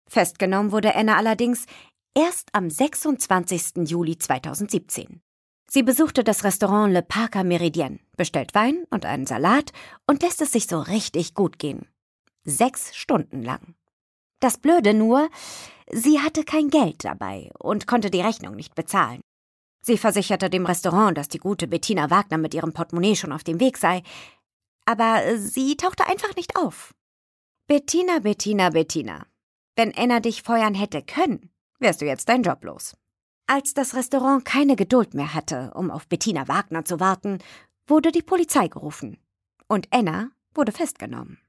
Festgenommen 0.07 0.71
wurde 0.71 0.93
Anna 0.93 1.17
allerdings 1.17 1.65
erst 2.13 2.49
am 2.53 2.69
26. 2.69 3.89
Juli 3.89 4.19
2017. 4.19 5.21
Sie 5.67 5.81
besuchte 5.81 6.23
das 6.23 6.43
Restaurant 6.43 6.93
Le 6.93 7.01
Parker 7.01 7.43
Meridien, 7.43 7.99
bestellt 8.15 8.53
Wein 8.53 8.83
und 8.91 9.07
einen 9.07 9.25
Salat 9.25 9.71
und 10.05 10.21
lässt 10.21 10.39
es 10.43 10.51
sich 10.51 10.67
so 10.67 10.81
richtig 10.81 11.33
gut 11.33 11.57
gehen. 11.57 11.87
Sechs 12.45 12.95
Stunden 12.95 13.41
lang. 13.41 13.73
Das 14.39 14.59
Blöde 14.59 14.93
nur, 14.93 15.31
sie 15.91 16.19
hatte 16.19 16.43
kein 16.43 16.69
Geld 16.69 17.05
dabei 17.05 17.49
und 17.57 17.87
konnte 17.87 18.11
die 18.11 18.21
Rechnung 18.21 18.55
nicht 18.55 18.75
bezahlen. 18.75 19.21
Sie 19.83 19.97
versicherte 19.97 20.51
dem 20.51 20.67
Restaurant, 20.67 21.17
dass 21.17 21.27
die 21.27 21.39
gute 21.39 21.67
Bettina 21.67 22.11
Wagner 22.11 22.37
mit 22.37 22.53
ihrem 22.53 22.71
Portemonnaie 22.71 23.15
schon 23.15 23.31
auf 23.31 23.43
dem 23.43 23.59
Weg 23.59 23.79
sei, 23.79 24.03
aber 24.85 25.25
äh, 25.25 25.37
sie 25.37 25.77
tauchte 25.77 26.07
einfach 26.07 26.35
nicht 26.35 26.55
auf. 26.55 26.93
Bettina, 27.67 28.19
Bettina, 28.19 28.69
Bettina. 28.69 29.25
Wenn 29.75 29.95
Anna 29.95 30.19
dich 30.19 30.43
feuern 30.43 30.75
hätte 30.75 31.01
können, 31.01 31.49
wärst 31.79 32.01
du 32.01 32.05
jetzt 32.05 32.29
dein 32.29 32.43
Job 32.43 32.63
los. 32.63 32.95
Als 33.47 33.73
das 33.73 33.95
Restaurant 33.95 34.45
keine 34.45 34.75
Geduld 34.75 35.13
mehr 35.13 35.33
hatte, 35.33 35.71
um 35.75 35.91
auf 35.91 36.07
Bettina 36.07 36.47
Wagner 36.47 36.85
zu 36.85 36.99
warten, 36.99 37.39
wurde 37.87 38.11
die 38.11 38.21
Polizei 38.21 38.67
gerufen. 38.67 39.17
Und 39.67 39.87
Anna 39.91 40.31
wurde 40.53 40.71
festgenommen. 40.71 41.39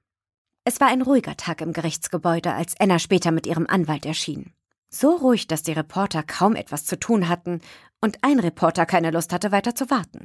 Es 0.64 0.80
war 0.80 0.88
ein 0.88 1.02
ruhiger 1.02 1.36
Tag 1.36 1.60
im 1.60 1.72
Gerichtsgebäude, 1.72 2.52
als 2.52 2.74
Anna 2.80 2.98
später 2.98 3.30
mit 3.30 3.46
ihrem 3.46 3.66
Anwalt 3.66 4.06
erschien. 4.06 4.54
So 4.88 5.16
ruhig, 5.16 5.46
dass 5.46 5.62
die 5.62 5.72
Reporter 5.72 6.22
kaum 6.22 6.56
etwas 6.56 6.84
zu 6.84 6.98
tun 6.98 7.28
hatten 7.28 7.60
und 8.00 8.18
ein 8.22 8.40
Reporter 8.40 8.86
keine 8.86 9.10
Lust 9.10 9.32
hatte, 9.32 9.52
weiter 9.52 9.74
zu 9.74 9.90
warten. 9.90 10.24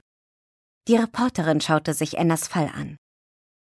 Die 0.89 0.95
Reporterin 0.95 1.61
schaute 1.61 1.93
sich 1.93 2.17
Annas 2.17 2.47
Fall 2.47 2.67
an. 2.75 2.97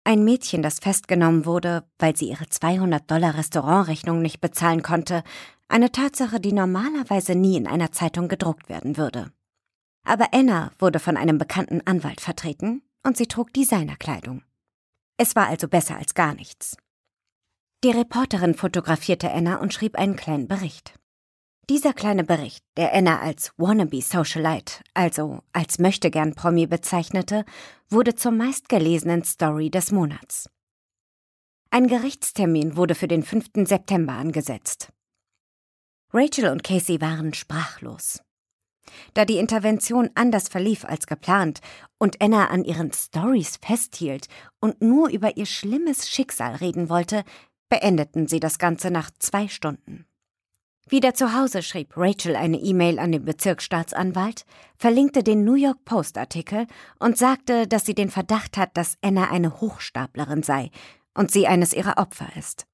Ein 0.03 0.25
Mädchen, 0.25 0.63
das 0.63 0.79
festgenommen 0.79 1.45
wurde, 1.45 1.85
weil 1.99 2.17
sie 2.17 2.31
ihre 2.31 2.49
200 2.49 3.11
Dollar 3.11 3.37
Restaurantrechnung 3.37 4.23
nicht 4.23 4.41
bezahlen 4.41 4.83
konnte, 4.83 5.23
eine 5.69 5.93
Tatsache, 5.93 6.41
die 6.41 6.55
normalerweise 6.55 7.35
nie 7.35 7.59
in 7.59 7.67
einer 7.67 7.93
Zeitung 7.93 8.29
gedruckt 8.29 8.71
werden 8.71 8.97
würde. 8.97 9.31
Aber 10.05 10.33
Anna 10.33 10.73
wurde 10.79 11.01
von 11.01 11.19
einem 11.19 11.37
bekannten 11.37 11.87
Anwalt 11.87 12.23
vertreten 12.23 12.81
und 13.03 13.19
sie 13.19 13.27
trug 13.27 13.53
Designerkleidung. 13.53 14.43
Es 15.19 15.37
war 15.37 15.49
also 15.49 15.69
besser 15.69 15.99
als 15.99 16.15
gar 16.15 16.33
nichts. 16.33 16.79
Die 17.85 17.91
Reporterin 17.91 18.55
fotografierte 18.55 19.31
Anna 19.31 19.57
und 19.57 19.75
schrieb 19.75 19.97
einen 19.97 20.17
kleinen 20.17 20.49
Bericht. 20.49 20.95
Dieser 21.71 21.93
kleine 21.93 22.25
Bericht, 22.25 22.65
der 22.77 22.93
Anna 22.93 23.21
als 23.21 23.53
Wannabe 23.57 24.03
Socialite, 24.03 24.83
also 24.95 25.43
als 25.53 25.79
Möchtegern 25.79 26.35
Promi 26.35 26.67
bezeichnete, 26.67 27.45
wurde 27.89 28.17
zur 28.17 28.33
meistgelesenen 28.33 29.23
Story 29.23 29.71
des 29.71 29.93
Monats. 29.93 30.51
Ein 31.71 31.87
Gerichtstermin 31.87 32.77
wurde 32.77 32.97
für 32.97 33.07
den 33.07 33.23
5. 33.23 33.67
September 33.69 34.15
angesetzt. 34.15 34.93
Rachel 36.13 36.49
und 36.49 36.65
Casey 36.65 37.01
waren 37.01 37.33
sprachlos. 37.33 38.21
Da 39.15 39.25
die 39.25 39.39
Intervention 39.39 40.11
anders 40.17 40.49
verlief 40.49 40.85
als 40.85 41.07
geplant 41.07 41.61
und 41.97 42.21
Anna 42.21 42.49
an 42.49 42.65
ihren 42.65 42.93
Stories 42.93 43.59
festhielt 43.65 44.27
und 44.61 44.83
nur 44.83 45.11
über 45.11 45.37
ihr 45.37 45.47
schlimmes 45.47 46.11
Schicksal 46.11 46.57
reden 46.57 46.89
wollte, 46.89 47.23
beendeten 47.71 48.27
sie 48.27 48.41
das 48.41 48.59
Ganze 48.59 48.91
nach 48.91 49.13
zwei 49.19 49.47
Stunden. 49.47 50.07
Wieder 50.89 51.15
zu 51.15 51.33
Hause 51.33 51.63
schrieb 51.63 51.97
Rachel 51.97 52.37
eine 52.37 52.59
E-Mail 52.59 52.99
an 52.99 53.13
den 53.13 53.25
Bezirksstaatsanwalt, 53.25 54.45
verlinkte 54.77 55.23
den 55.23 55.45
New 55.45 55.55
York 55.55 55.85
Post 55.85 56.19
Artikel 56.19 56.67
und 56.99 57.17
sagte, 57.17 57.67
dass 57.67 57.87
sie 57.87 57.95
den 57.95 58.11
Verdacht 58.11 58.57
hat, 58.57 58.77
dass 58.77 58.99
Anna 59.01 59.31
eine 59.31 59.61
Hochstaplerin 59.61 60.43
sei 60.43 60.71
und 61.15 61.31
sie 61.31 61.47
eines 61.47 61.73
ihrer 61.73 61.99
Opfer 61.99 62.29
ist. 62.37 62.67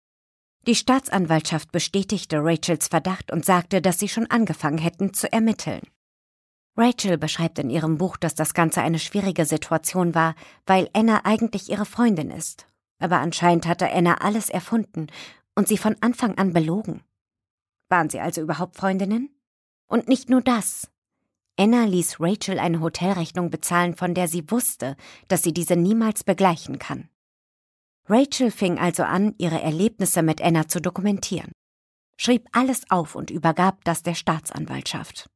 Die 0.66 0.74
Staatsanwaltschaft 0.74 1.70
bestätigte 1.70 2.38
Rachels 2.42 2.88
Verdacht 2.88 3.30
und 3.30 3.44
sagte, 3.44 3.80
dass 3.80 3.98
sie 3.98 4.08
schon 4.08 4.26
angefangen 4.26 4.78
hätten 4.78 5.14
zu 5.14 5.32
ermitteln. 5.32 5.82
Rachel 6.76 7.18
beschreibt 7.18 7.58
in 7.58 7.70
ihrem 7.70 7.98
Buch, 7.98 8.16
dass 8.16 8.34
das 8.34 8.54
Ganze 8.54 8.82
eine 8.82 8.98
schwierige 8.98 9.44
Situation 9.44 10.14
war, 10.14 10.34
weil 10.66 10.88
Anna 10.92 11.24
eigentlich 11.24 11.70
ihre 11.70 11.86
Freundin 11.86 12.30
ist. 12.30 12.66
Aber 13.00 13.18
anscheinend 13.18 13.66
hatte 13.66 13.90
Anna 13.90 14.14
alles 14.20 14.48
erfunden 14.48 15.08
und 15.54 15.68
sie 15.68 15.78
von 15.78 15.96
Anfang 16.00 16.36
an 16.38 16.52
belogen. 16.52 17.02
Waren 17.88 18.10
sie 18.10 18.20
also 18.20 18.40
überhaupt 18.40 18.76
Freundinnen? 18.76 19.30
Und 19.86 20.08
nicht 20.08 20.28
nur 20.28 20.42
das. 20.42 20.90
Anna 21.58 21.84
ließ 21.84 22.20
Rachel 22.20 22.58
eine 22.58 22.80
Hotelrechnung 22.80 23.50
bezahlen, 23.50 23.96
von 23.96 24.14
der 24.14 24.28
sie 24.28 24.50
wusste, 24.50 24.96
dass 25.26 25.42
sie 25.42 25.52
diese 25.52 25.74
niemals 25.74 26.22
begleichen 26.22 26.78
kann. 26.78 27.08
Rachel 28.08 28.50
fing 28.50 28.78
also 28.78 29.02
an, 29.02 29.34
ihre 29.38 29.60
Erlebnisse 29.60 30.22
mit 30.22 30.40
Anna 30.40 30.68
zu 30.68 30.80
dokumentieren, 30.80 31.52
schrieb 32.16 32.48
alles 32.52 32.90
auf 32.90 33.14
und 33.14 33.30
übergab 33.30 33.84
das 33.84 34.02
der 34.02 34.14
Staatsanwaltschaft. 34.14 35.28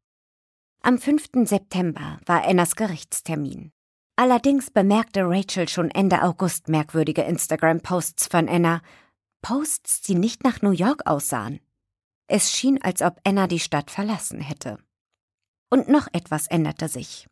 Am 0.83 0.99
5. 0.99 1.45
September 1.45 2.19
war 2.25 2.45
Annas 2.45 2.77
Gerichtstermin. 2.77 3.73
Allerdings 4.17 4.71
bemerkte 4.71 5.23
Rachel 5.25 5.69
schon 5.69 5.91
Ende 5.91 6.23
August 6.23 6.69
merkwürdige 6.69 7.23
Instagram-Posts 7.23 8.29
von 8.29 8.49
Anna, 8.49 8.81
Posts, 9.43 10.03
die 10.03 10.15
nicht 10.15 10.45
nach 10.45 10.63
New 10.63 10.71
York 10.71 11.07
aussahen. 11.07 11.61
Es 12.27 12.53
schien, 12.53 12.83
als 12.83 13.03
ob 13.03 13.21
Anna 13.25 13.47
die 13.47 13.61
Stadt 13.61 13.91
verlassen 13.91 14.41
hätte. 14.41 14.79
Und 15.71 15.89
noch 15.89 16.09
etwas 16.13 16.47
änderte 16.47 16.89
sich. 16.89 17.29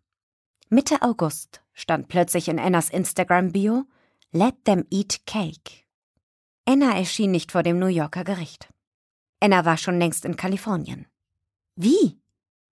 Mitte 0.68 1.03
August 1.03 1.62
stand 1.72 2.09
plötzlich 2.09 2.49
in 2.49 2.59
Annas 2.59 2.91
Instagram-Bio 2.91 3.84
Let 4.32 4.64
them 4.64 4.86
eat 4.91 5.26
cake. 5.26 5.84
Anna 6.64 6.97
erschien 6.97 7.32
nicht 7.32 7.51
vor 7.51 7.64
dem 7.64 7.78
New 7.80 7.88
Yorker 7.88 8.22
Gericht. 8.22 8.68
Anna 9.41 9.64
war 9.64 9.76
schon 9.76 9.99
längst 9.99 10.24
in 10.24 10.36
Kalifornien. 10.36 11.07
Wie? 11.74 12.20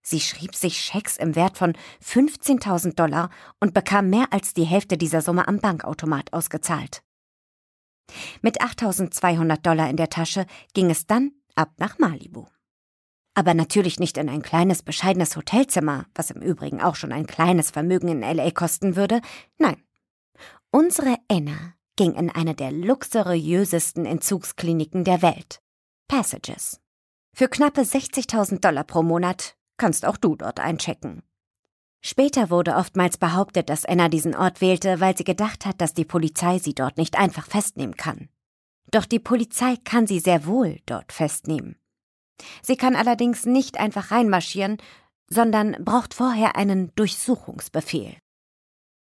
Sie 0.02 0.20
schrieb 0.20 0.54
sich 0.54 0.80
Schecks 0.80 1.16
im 1.16 1.34
Wert 1.34 1.58
von 1.58 1.76
15.000 2.04 2.94
Dollar 2.94 3.30
und 3.58 3.74
bekam 3.74 4.08
mehr 4.08 4.32
als 4.32 4.54
die 4.54 4.64
Hälfte 4.64 4.96
dieser 4.96 5.20
Summe 5.20 5.48
am 5.48 5.58
Bankautomat 5.58 6.32
ausgezahlt. 6.32 7.02
Mit 8.40 8.62
8.200 8.62 9.56
Dollar 9.62 9.90
in 9.90 9.96
der 9.96 10.10
Tasche 10.10 10.46
ging 10.74 10.90
es 10.90 11.06
dann 11.06 11.32
ab 11.58 11.72
nach 11.78 11.98
Malibu. 11.98 12.46
Aber 13.34 13.54
natürlich 13.54 14.00
nicht 14.00 14.16
in 14.16 14.28
ein 14.28 14.42
kleines, 14.42 14.82
bescheidenes 14.82 15.36
Hotelzimmer, 15.36 16.06
was 16.14 16.30
im 16.30 16.42
Übrigen 16.42 16.80
auch 16.80 16.96
schon 16.96 17.12
ein 17.12 17.26
kleines 17.26 17.70
Vermögen 17.70 18.08
in 18.08 18.20
LA 18.20 18.50
kosten 18.50 18.96
würde. 18.96 19.20
Nein. 19.58 19.82
Unsere 20.70 21.16
Anna 21.28 21.74
ging 21.96 22.14
in 22.14 22.30
eine 22.30 22.54
der 22.54 22.72
luxuriösesten 22.72 24.06
Entzugskliniken 24.06 25.04
der 25.04 25.22
Welt. 25.22 25.60
Passages. 26.08 26.80
Für 27.34 27.48
knappe 27.48 27.82
60.000 27.82 28.60
Dollar 28.60 28.84
pro 28.84 29.02
Monat 29.02 29.56
kannst 29.76 30.04
auch 30.04 30.16
du 30.16 30.34
dort 30.34 30.60
einchecken. 30.60 31.22
Später 32.00 32.50
wurde 32.50 32.76
oftmals 32.76 33.18
behauptet, 33.18 33.68
dass 33.68 33.84
Anna 33.84 34.08
diesen 34.08 34.34
Ort 34.34 34.60
wählte, 34.60 35.00
weil 35.00 35.16
sie 35.16 35.24
gedacht 35.24 35.66
hat, 35.66 35.80
dass 35.80 35.94
die 35.94 36.04
Polizei 36.04 36.58
sie 36.58 36.74
dort 36.74 36.96
nicht 36.96 37.18
einfach 37.18 37.46
festnehmen 37.46 37.96
kann. 37.96 38.28
Doch 38.90 39.04
die 39.04 39.18
Polizei 39.18 39.76
kann 39.84 40.06
sie 40.06 40.20
sehr 40.20 40.46
wohl 40.46 40.78
dort 40.86 41.12
festnehmen. 41.12 41.76
Sie 42.62 42.76
kann 42.76 42.96
allerdings 42.96 43.46
nicht 43.46 43.78
einfach 43.78 44.10
reinmarschieren, 44.10 44.78
sondern 45.28 45.76
braucht 45.84 46.14
vorher 46.14 46.56
einen 46.56 46.94
Durchsuchungsbefehl. 46.94 48.16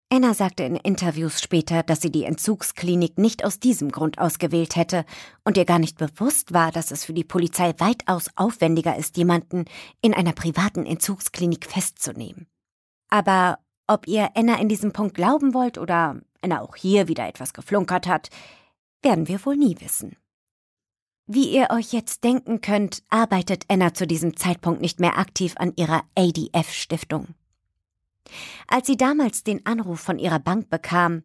Anna 0.08 0.34
sagte 0.34 0.62
in 0.62 0.76
Interviews 0.76 1.42
später, 1.42 1.82
dass 1.82 2.00
sie 2.00 2.12
die 2.12 2.24
Entzugsklinik 2.24 3.18
nicht 3.18 3.44
aus 3.44 3.58
diesem 3.58 3.90
Grund 3.90 4.18
ausgewählt 4.18 4.76
hätte 4.76 5.04
und 5.44 5.56
ihr 5.56 5.64
gar 5.64 5.80
nicht 5.80 5.98
bewusst 5.98 6.52
war, 6.52 6.70
dass 6.70 6.92
es 6.92 7.04
für 7.04 7.12
die 7.12 7.24
Polizei 7.24 7.74
weitaus 7.78 8.30
aufwendiger 8.36 8.96
ist, 8.96 9.16
jemanden 9.16 9.64
in 10.02 10.14
einer 10.14 10.32
privaten 10.32 10.86
Entzugsklinik 10.86 11.66
festzunehmen. 11.66 12.46
Aber 13.08 13.58
ob 13.88 14.06
ihr 14.06 14.30
Anna 14.36 14.60
in 14.60 14.68
diesem 14.68 14.92
Punkt 14.92 15.14
glauben 15.14 15.54
wollt 15.54 15.76
oder 15.76 16.20
Anna 16.40 16.60
auch 16.60 16.76
hier 16.76 17.08
wieder 17.08 17.26
etwas 17.26 17.52
geflunkert 17.52 18.06
hat, 18.06 18.30
werden 19.06 19.28
wir 19.28 19.46
wohl 19.46 19.56
nie 19.56 19.76
wissen. 19.80 20.16
Wie 21.28 21.48
ihr 21.48 21.68
euch 21.70 21.92
jetzt 21.92 22.24
denken 22.24 22.60
könnt, 22.60 23.04
arbeitet 23.08 23.64
Anna 23.68 23.94
zu 23.94 24.04
diesem 24.04 24.36
Zeitpunkt 24.36 24.80
nicht 24.80 24.98
mehr 24.98 25.16
aktiv 25.16 25.54
an 25.58 25.72
ihrer 25.76 26.02
ADF-Stiftung. 26.18 27.28
Als 28.66 28.88
sie 28.88 28.96
damals 28.96 29.44
den 29.44 29.64
Anruf 29.64 30.00
von 30.00 30.18
ihrer 30.18 30.40
Bank 30.40 30.70
bekam, 30.70 31.22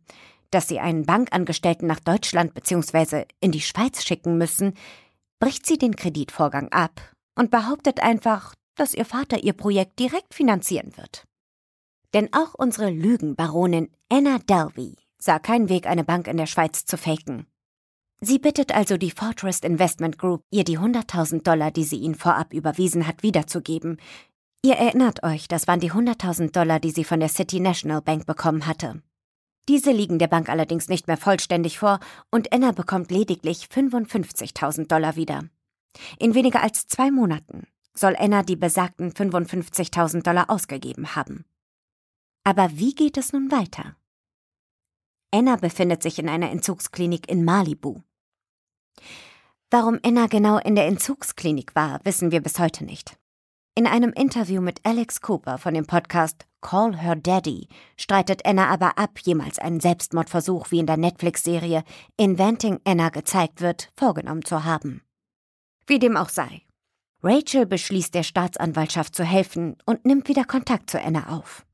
dass 0.52 0.68
sie 0.68 0.80
einen 0.80 1.08
Bankangestellten 1.08 1.88
nach 1.88 2.00
Deutschland 2.00 2.54
bzw. 2.54 3.26
in 3.40 3.52
die 3.52 3.62
Schweiz 3.62 4.04
schicken 4.04 4.38
müssen, 4.38 4.76
bricht 5.40 5.66
sie 5.66 5.80
den 5.80 5.96
Kreditvorgang 5.96 6.72
ab 6.72 7.02
und 7.36 7.50
behauptet 7.50 8.00
einfach, 8.02 8.54
dass 8.76 8.94
ihr 8.94 9.06
Vater 9.06 9.44
ihr 9.44 9.54
Projekt 9.54 9.98
direkt 9.98 10.36
finanzieren 10.36 10.96
wird. 10.98 11.26
Denn 12.14 12.32
auch 12.32 12.54
unsere 12.54 12.92
Lügenbaronin 12.92 13.90
Anna 14.08 14.38
Delvey 14.38 14.98
sah 15.18 15.40
keinen 15.40 15.70
Weg, 15.70 15.88
eine 15.88 16.04
Bank 16.04 16.28
in 16.28 16.38
der 16.38 16.46
Schweiz 16.46 16.86
zu 16.86 16.96
faken. 16.96 17.48
Sie 18.24 18.38
bittet 18.38 18.72
also 18.76 18.98
die 18.98 19.10
Fortress 19.10 19.62
Investment 19.62 20.20
Group, 20.20 20.44
ihr 20.52 20.64
die 20.64 20.78
100.000 20.78 21.42
Dollar, 21.42 21.72
die 21.72 21.84
sie 21.84 21.98
ihnen 21.98 22.14
vorab 22.14 22.54
überwiesen 22.54 23.08
hat, 23.08 23.24
wiederzugeben. 23.24 23.98
Ihr 24.64 24.76
erinnert 24.76 25.24
euch, 25.24 25.48
das 25.48 25.68
waren 25.68 25.80
die 25.80 25.92
100.000 25.92 26.52
Dollar, 26.52 26.80
die 26.80 26.92
sie 26.92 27.04
von 27.04 27.20
der 27.20 27.30
City 27.30 27.60
National 27.60 28.04
Bank 28.04 28.28
bekommen 28.28 28.68
hatte. 28.68 29.02
Diese 29.68 29.92
liegen 29.92 30.20
der 30.20 30.28
Bank 30.28 30.50
allerdings 30.50 30.88
nicht 30.88 31.08
mehr 31.08 31.18
vollständig 31.18 31.80
vor 31.80 32.00
und 32.30 32.54
Anna 32.54 32.72
bekommt 32.74 33.10
lediglich 33.10 33.66
55.000 33.66 34.88
Dollar 34.88 35.16
wieder. 35.16 35.46
In 36.20 36.36
weniger 36.36 36.62
als 36.62 36.86
zwei 36.86 37.10
Monaten 37.10 37.66
soll 37.96 38.16
Anna 38.16 38.44
die 38.44 38.56
besagten 38.56 39.14
55.000 39.14 40.22
Dollar 40.22 40.52
ausgegeben 40.52 41.16
haben. 41.16 41.46
Aber 42.44 42.70
wie 42.74 42.94
geht 42.94 43.18
es 43.18 43.34
nun 43.34 43.52
weiter? 43.52 43.96
Anna 45.32 45.56
befindet 45.56 46.04
sich 46.04 46.20
in 46.20 46.30
einer 46.30 46.52
Entzugsklinik 46.52 47.28
in 47.28 47.44
Malibu. 47.44 48.02
Warum 49.70 50.00
Anna 50.04 50.28
genau 50.28 50.58
in 50.58 50.76
der 50.76 50.88
Entzugsklinik 50.88 51.76
war, 51.76 52.00
wissen 52.04 52.32
wir 52.32 52.42
bis 52.42 52.60
heute 52.60 52.84
nicht. 52.84 53.18
In 53.74 53.88
einem 53.88 54.12
Interview 54.12 54.62
mit 54.62 54.86
Alex 54.86 55.22
Cooper 55.22 55.58
von 55.58 55.74
dem 55.74 55.88
Podcast 55.88 56.46
Call 56.60 56.98
Her 56.98 57.16
Daddy 57.16 57.70
streitet 57.96 58.46
Anna 58.46 58.68
aber 58.68 58.98
ab, 58.98 59.20
jemals 59.24 59.60
einen 59.60 59.80
Selbstmordversuch 59.80 60.72
wie 60.72 60.80
in 60.80 60.88
der 60.88 60.98
Netflix-Serie 60.98 61.84
Inventing 62.18 62.82
Anna 62.84 63.08
gezeigt 63.10 63.62
wird, 63.62 63.90
vorgenommen 63.96 64.44
zu 64.44 64.66
haben. 64.66 65.02
Wie 65.88 66.00
dem 66.00 66.18
auch 66.18 66.30
sei. 66.30 66.64
Rachel 67.24 67.66
beschließt 67.66 68.14
der 68.14 68.24
Staatsanwaltschaft 68.24 69.16
zu 69.16 69.24
helfen 69.24 69.78
und 69.86 70.06
nimmt 70.06 70.28
wieder 70.28 70.44
Kontakt 70.44 70.90
zu 70.90 71.02
Anna 71.02 71.30
auf. 71.30 71.66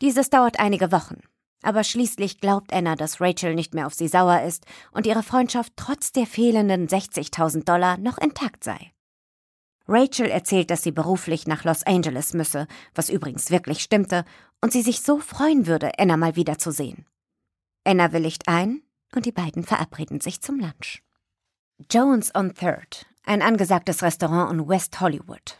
Dieses 0.00 0.30
dauert 0.30 0.58
einige 0.58 0.90
Wochen, 0.90 1.20
aber 1.64 1.84
schließlich 1.84 2.40
glaubt 2.40 2.72
Anna, 2.72 2.96
dass 2.96 3.20
Rachel 3.20 3.54
nicht 3.54 3.74
mehr 3.74 3.86
auf 3.86 3.94
sie 3.94 4.08
sauer 4.08 4.42
ist 4.42 4.66
und 4.92 5.06
ihre 5.06 5.22
Freundschaft 5.22 5.72
trotz 5.76 6.12
der 6.12 6.26
fehlenden 6.26 6.88
60.000 6.88 7.64
Dollar 7.64 7.98
noch 7.98 8.18
intakt 8.18 8.62
sei. 8.64 8.92
Rachel 9.86 10.30
erzählt, 10.30 10.70
dass 10.70 10.82
sie 10.82 10.92
beruflich 10.92 11.46
nach 11.46 11.64
Los 11.64 11.82
Angeles 11.84 12.32
müsse, 12.32 12.66
was 12.94 13.10
übrigens 13.10 13.50
wirklich 13.50 13.80
stimmte, 13.80 14.24
und 14.60 14.72
sie 14.72 14.82
sich 14.82 15.02
so 15.02 15.18
freuen 15.18 15.66
würde, 15.66 15.98
Anna 15.98 16.16
mal 16.16 16.36
wiederzusehen. 16.36 17.06
Anna 17.84 18.12
willigt 18.12 18.48
ein 18.48 18.82
und 19.14 19.26
die 19.26 19.32
beiden 19.32 19.62
verabreden 19.62 20.20
sich 20.20 20.40
zum 20.40 20.58
Lunch. 20.58 21.02
Jones 21.90 22.34
on 22.34 22.54
Third, 22.54 23.06
ein 23.24 23.42
angesagtes 23.42 24.02
Restaurant 24.02 24.52
in 24.52 24.68
West 24.68 25.00
Hollywood. 25.00 25.58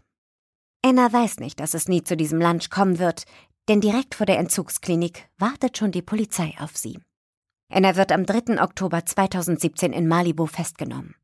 Anna 0.83 1.13
weiß 1.13 1.39
nicht, 1.41 1.61
dass 1.61 1.75
es 1.75 1.89
nie 1.89 2.03
zu 2.03 2.17
diesem 2.17 2.41
Lunch 2.41 2.71
kommen 2.71 2.99
wird, 2.99 3.25
denn 3.69 3.81
direkt 3.81 4.15
vor 4.15 4.27
der 4.27 4.39
Entzugsklinik 4.39 5.29
wartet 5.39 5.79
schon 5.79 5.93
die 5.93 6.03
Polizei 6.03 6.55
auf 6.59 6.77
sie. 6.77 6.99
Anna 7.71 7.97
wird 7.97 8.13
am 8.13 8.27
3. 8.27 8.63
Oktober 8.63 9.05
2017 9.05 9.93
in 9.93 10.07
Malibu 10.07 10.47
festgenommen. 10.47 11.15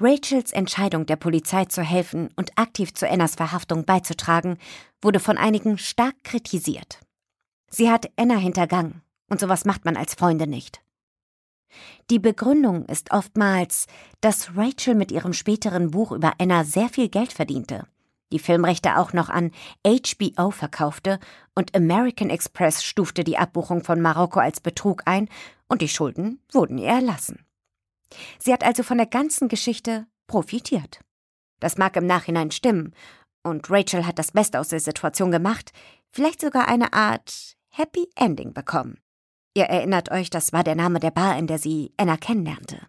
Rachels 0.00 0.52
Entscheidung 0.52 1.06
der 1.06 1.16
Polizei 1.16 1.64
zu 1.64 1.82
helfen 1.82 2.30
und 2.36 2.56
aktiv 2.56 2.94
zu 2.94 3.08
Annas 3.08 3.34
Verhaftung 3.34 3.84
beizutragen, 3.84 4.58
wurde 5.02 5.18
von 5.18 5.36
einigen 5.36 5.76
stark 5.76 6.14
kritisiert. 6.22 7.00
Sie 7.68 7.90
hat 7.90 8.08
Anna 8.16 8.36
hintergangen, 8.36 9.02
und 9.28 9.40
sowas 9.40 9.64
macht 9.64 9.84
man 9.84 9.96
als 9.96 10.14
Freunde 10.14 10.46
nicht. 10.46 10.80
Die 12.10 12.20
Begründung 12.20 12.86
ist 12.86 13.10
oftmals, 13.10 13.86
dass 14.20 14.56
Rachel 14.56 14.94
mit 14.94 15.10
ihrem 15.10 15.32
späteren 15.32 15.90
Buch 15.90 16.12
über 16.12 16.34
Anna 16.38 16.64
sehr 16.64 16.88
viel 16.88 17.08
Geld 17.08 17.32
verdiente 17.32 17.86
die 18.32 18.38
Filmrechte 18.38 18.98
auch 18.98 19.12
noch 19.12 19.28
an 19.28 19.52
HBO 19.86 20.50
verkaufte 20.50 21.18
und 21.54 21.74
American 21.74 22.30
Express 22.30 22.84
stufte 22.84 23.24
die 23.24 23.38
Abbuchung 23.38 23.82
von 23.82 24.00
Marokko 24.00 24.40
als 24.40 24.60
Betrug 24.60 25.02
ein 25.06 25.28
und 25.68 25.82
die 25.82 25.88
Schulden 25.88 26.42
wurden 26.52 26.78
ihr 26.78 26.88
erlassen. 26.88 27.46
Sie 28.38 28.52
hat 28.52 28.64
also 28.64 28.82
von 28.82 28.98
der 28.98 29.06
ganzen 29.06 29.48
Geschichte 29.48 30.06
profitiert. 30.26 31.00
Das 31.60 31.78
mag 31.78 31.96
im 31.96 32.06
Nachhinein 32.06 32.50
stimmen, 32.50 32.94
und 33.42 33.70
Rachel 33.70 34.06
hat 34.06 34.18
das 34.18 34.32
Beste 34.32 34.60
aus 34.60 34.68
der 34.68 34.80
Situation 34.80 35.30
gemacht, 35.30 35.72
vielleicht 36.10 36.40
sogar 36.40 36.68
eine 36.68 36.92
Art 36.92 37.56
Happy 37.70 38.08
Ending 38.16 38.52
bekommen. 38.52 38.98
Ihr 39.54 39.64
erinnert 39.64 40.10
euch, 40.10 40.30
das 40.30 40.52
war 40.52 40.64
der 40.64 40.74
Name 40.74 41.00
der 41.00 41.10
Bar, 41.10 41.38
in 41.38 41.46
der 41.46 41.58
sie 41.58 41.92
Anna 41.96 42.16
kennenlernte. 42.16 42.86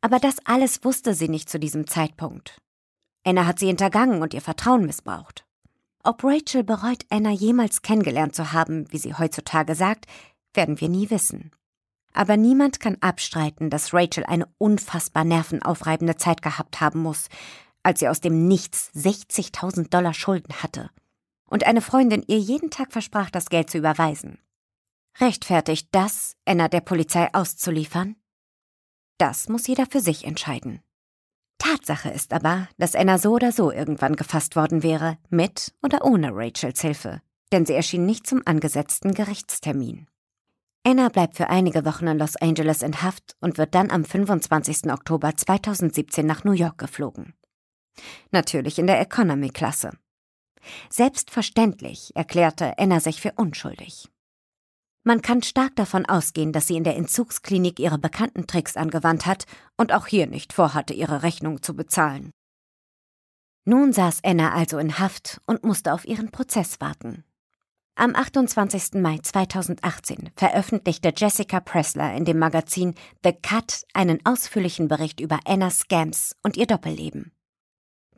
Aber 0.00 0.18
das 0.18 0.36
alles 0.44 0.84
wusste 0.84 1.14
sie 1.14 1.28
nicht 1.28 1.50
zu 1.50 1.58
diesem 1.58 1.86
Zeitpunkt. 1.86 2.60
Anna 3.24 3.46
hat 3.46 3.58
sie 3.58 3.66
hintergangen 3.66 4.22
und 4.22 4.34
ihr 4.34 4.40
Vertrauen 4.40 4.86
missbraucht. 4.86 5.44
Ob 6.04 6.24
Rachel 6.24 6.64
bereut, 6.64 7.04
Anna 7.10 7.30
jemals 7.30 7.82
kennengelernt 7.82 8.34
zu 8.34 8.52
haben, 8.52 8.90
wie 8.90 8.98
sie 8.98 9.14
heutzutage 9.14 9.74
sagt, 9.74 10.06
werden 10.54 10.80
wir 10.80 10.88
nie 10.88 11.10
wissen. 11.10 11.50
Aber 12.12 12.36
niemand 12.36 12.80
kann 12.80 12.96
abstreiten, 13.00 13.70
dass 13.70 13.92
Rachel 13.92 14.24
eine 14.24 14.46
unfassbar 14.58 15.24
nervenaufreibende 15.24 16.16
Zeit 16.16 16.42
gehabt 16.42 16.80
haben 16.80 17.00
muss, 17.00 17.28
als 17.82 18.00
sie 18.00 18.08
aus 18.08 18.20
dem 18.20 18.48
Nichts 18.48 18.90
60.000 18.94 19.90
Dollar 19.90 20.14
Schulden 20.14 20.54
hatte 20.62 20.90
und 21.48 21.64
eine 21.64 21.80
Freundin 21.80 22.22
ihr 22.26 22.38
jeden 22.38 22.70
Tag 22.70 22.92
versprach, 22.92 23.30
das 23.30 23.48
Geld 23.48 23.70
zu 23.70 23.78
überweisen. 23.78 24.38
Rechtfertigt 25.20 25.88
das, 25.92 26.36
Anna 26.44 26.68
der 26.68 26.80
Polizei 26.80 27.32
auszuliefern? 27.32 28.16
Das 29.18 29.48
muss 29.48 29.66
jeder 29.66 29.86
für 29.86 30.00
sich 30.00 30.24
entscheiden. 30.24 30.80
Tatsache 31.58 32.10
ist 32.10 32.32
aber, 32.32 32.68
dass 32.78 32.94
Anna 32.94 33.18
so 33.18 33.34
oder 33.34 33.52
so 33.52 33.70
irgendwann 33.70 34.16
gefasst 34.16 34.56
worden 34.56 34.82
wäre, 34.82 35.18
mit 35.28 35.74
oder 35.82 36.04
ohne 36.04 36.30
Rachels 36.32 36.80
Hilfe, 36.80 37.20
denn 37.52 37.66
sie 37.66 37.74
erschien 37.74 38.06
nicht 38.06 38.26
zum 38.26 38.42
angesetzten 38.44 39.14
Gerichtstermin. 39.14 40.06
Anna 40.84 41.08
bleibt 41.08 41.36
für 41.36 41.50
einige 41.50 41.84
Wochen 41.84 42.06
in 42.06 42.18
Los 42.18 42.36
Angeles 42.36 42.82
in 42.82 43.02
Haft 43.02 43.36
und 43.40 43.58
wird 43.58 43.74
dann 43.74 43.90
am 43.90 44.04
25. 44.04 44.90
Oktober 44.90 45.36
2017 45.36 46.24
nach 46.24 46.44
New 46.44 46.52
York 46.52 46.78
geflogen. 46.78 47.34
Natürlich 48.30 48.78
in 48.78 48.86
der 48.86 49.00
Economy-Klasse. 49.00 49.90
Selbstverständlich 50.88 52.12
erklärte 52.14 52.78
Anna 52.78 53.00
sich 53.00 53.20
für 53.20 53.32
unschuldig. 53.36 54.08
Man 55.08 55.22
kann 55.22 55.42
stark 55.42 55.74
davon 55.74 56.04
ausgehen, 56.04 56.52
dass 56.52 56.66
sie 56.66 56.76
in 56.76 56.84
der 56.84 56.94
Entzugsklinik 56.96 57.80
ihre 57.80 57.96
bekannten 57.96 58.46
Tricks 58.46 58.76
angewandt 58.76 59.24
hat 59.24 59.46
und 59.78 59.90
auch 59.94 60.06
hier 60.06 60.26
nicht 60.26 60.52
vorhatte, 60.52 60.92
ihre 60.92 61.22
Rechnung 61.22 61.62
zu 61.62 61.74
bezahlen. 61.74 62.30
Nun 63.64 63.94
saß 63.94 64.20
Anna 64.22 64.52
also 64.52 64.76
in 64.76 64.98
Haft 64.98 65.40
und 65.46 65.64
musste 65.64 65.94
auf 65.94 66.04
ihren 66.04 66.30
Prozess 66.30 66.82
warten. 66.82 67.24
Am 67.94 68.14
28. 68.14 69.00
Mai 69.00 69.16
2018 69.22 70.28
veröffentlichte 70.36 71.14
Jessica 71.16 71.60
Pressler 71.60 72.12
in 72.12 72.26
dem 72.26 72.38
Magazin 72.38 72.94
The 73.24 73.32
Cut 73.32 73.86
einen 73.94 74.18
ausführlichen 74.26 74.88
Bericht 74.88 75.20
über 75.20 75.40
Annas 75.46 75.78
Scams 75.78 76.36
und 76.42 76.58
ihr 76.58 76.66
Doppelleben. 76.66 77.32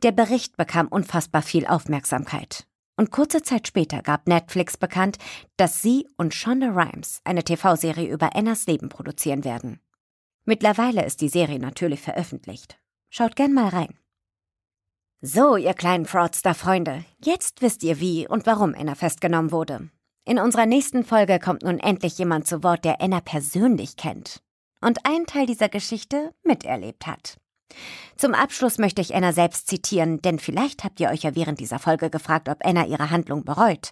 Der 0.03 0.11
Bericht 0.11 0.57
bekam 0.57 0.89
unfassbar 0.89 1.41
viel 1.41 1.65
Aufmerksamkeit. 1.67 2.67
Und 3.01 3.09
kurze 3.09 3.41
Zeit 3.41 3.65
später 3.65 4.03
gab 4.03 4.27
Netflix 4.27 4.77
bekannt, 4.77 5.17
dass 5.57 5.81
sie 5.81 6.07
und 6.17 6.35
Shonda 6.35 6.67
Rhimes 6.67 7.19
eine 7.23 7.43
TV-Serie 7.43 8.07
über 8.07 8.35
Annas 8.35 8.67
Leben 8.67 8.89
produzieren 8.89 9.43
werden. 9.43 9.79
Mittlerweile 10.45 11.03
ist 11.03 11.19
die 11.21 11.27
Serie 11.27 11.57
natürlich 11.57 11.99
veröffentlicht. 11.99 12.77
Schaut 13.09 13.35
gern 13.35 13.55
mal 13.55 13.69
rein. 13.69 13.97
So, 15.19 15.57
ihr 15.57 15.73
kleinen 15.73 16.05
Fraudster-Freunde, 16.05 17.03
jetzt 17.25 17.63
wisst 17.63 17.81
ihr, 17.81 17.99
wie 17.99 18.27
und 18.27 18.45
warum 18.45 18.75
Anna 18.75 18.93
festgenommen 18.93 19.51
wurde. 19.51 19.89
In 20.23 20.37
unserer 20.37 20.67
nächsten 20.67 21.03
Folge 21.03 21.39
kommt 21.39 21.63
nun 21.63 21.79
endlich 21.79 22.19
jemand 22.19 22.45
zu 22.45 22.61
Wort, 22.61 22.85
der 22.85 23.01
Anna 23.01 23.19
persönlich 23.19 23.97
kennt 23.97 24.43
und 24.79 25.07
einen 25.07 25.25
Teil 25.25 25.47
dieser 25.47 25.69
Geschichte 25.69 26.35
miterlebt 26.43 27.07
hat. 27.07 27.40
Zum 28.17 28.33
Abschluss 28.33 28.77
möchte 28.77 29.01
ich 29.01 29.15
Anna 29.15 29.33
selbst 29.33 29.67
zitieren, 29.67 30.21
denn 30.21 30.39
vielleicht 30.39 30.83
habt 30.83 30.99
ihr 30.99 31.09
euch 31.09 31.23
ja 31.23 31.35
während 31.35 31.59
dieser 31.59 31.79
Folge 31.79 32.09
gefragt, 32.09 32.49
ob 32.49 32.65
Anna 32.65 32.85
ihre 32.85 33.09
Handlung 33.09 33.43
bereut. 33.43 33.91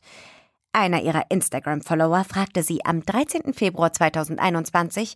Einer 0.72 1.02
ihrer 1.02 1.24
Instagram-Follower 1.30 2.24
fragte 2.24 2.62
sie 2.62 2.86
am 2.86 3.04
13. 3.04 3.54
Februar 3.54 3.92
2021, 3.92 5.16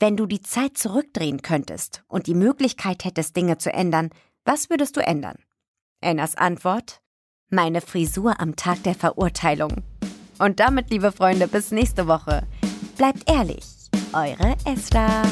wenn 0.00 0.16
du 0.16 0.26
die 0.26 0.42
Zeit 0.42 0.76
zurückdrehen 0.76 1.42
könntest 1.42 2.02
und 2.08 2.26
die 2.26 2.34
Möglichkeit 2.34 3.04
hättest, 3.04 3.36
Dinge 3.36 3.58
zu 3.58 3.72
ändern, 3.72 4.10
was 4.44 4.70
würdest 4.70 4.96
du 4.96 5.00
ändern? 5.00 5.36
Annas 6.00 6.34
Antwort? 6.34 7.00
Meine 7.48 7.80
Frisur 7.80 8.40
am 8.40 8.56
Tag 8.56 8.82
der 8.82 8.94
Verurteilung. 8.96 9.76
Und 10.38 10.58
damit, 10.58 10.90
liebe 10.90 11.12
Freunde, 11.12 11.46
bis 11.46 11.70
nächste 11.70 12.08
Woche. 12.08 12.42
Bleibt 12.96 13.30
ehrlich, 13.30 13.64
eure 14.12 14.56
Esther. 14.64 15.22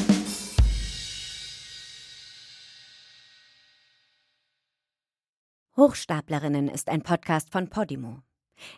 Hochstaplerinnen 5.81 6.67
ist 6.67 6.89
ein 6.89 7.01
Podcast 7.01 7.49
von 7.49 7.67
Podimo. 7.67 8.19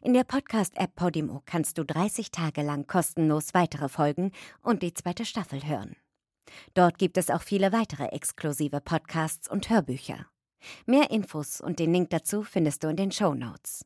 In 0.02 0.14
der 0.14 0.24
Podcast-App 0.24 0.96
Podimo 0.96 1.42
kannst 1.46 1.78
du 1.78 1.84
30 1.84 2.32
Tage 2.32 2.62
lang 2.62 2.88
kostenlos 2.88 3.54
weitere 3.54 3.90
Folgen 3.90 4.32
und 4.62 4.84
die 4.84 4.94
zweite 4.94 5.26
Staffel 5.26 5.68
hören. 5.68 5.98
Dort 6.76 6.98
gibt 6.98 7.18
es 7.18 7.30
auch 7.30 7.42
viele 7.42 7.74
weitere 7.74 8.06
exklusive 8.06 8.80
Podcasts 8.80 9.50
und 9.50 9.70
Hörbücher. 9.70 10.28
Mehr 10.86 11.12
Infos 11.12 11.60
und 11.60 11.80
den 11.80 11.92
Link 11.92 12.10
dazu 12.10 12.42
findest 12.42 12.86
du 12.86 12.88
in 12.88 12.96
den 12.96 13.12
Show 13.12 13.34
Notes. 13.34 13.84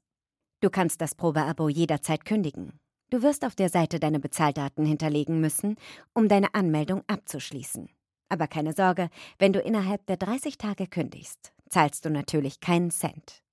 Du 0.62 0.70
kannst 0.70 1.02
das 1.02 1.16
Probeabo 1.16 1.70
jederzeit 1.70 2.24
kündigen. 2.24 2.80
Du 3.10 3.24
wirst 3.24 3.46
auf 3.46 3.56
der 3.56 3.70
Seite 3.70 4.00
deine 4.00 4.20
Bezahldaten 4.20 4.86
hinterlegen 4.86 5.42
müssen, 5.42 5.78
um 6.14 6.28
deine 6.28 6.54
Anmeldung 6.54 7.02
abzuschließen. 7.08 7.90
Aber 8.30 8.46
keine 8.46 8.74
Sorge, 8.74 9.10
wenn 9.40 9.54
du 9.54 9.60
innerhalb 9.60 10.06
der 10.06 10.18
30 10.18 10.60
Tage 10.60 10.86
kündigst, 10.86 11.52
zahlst 11.70 12.06
du 12.06 12.10
natürlich 12.10 12.60
keinen 12.60 12.92
Cent. 12.92 13.44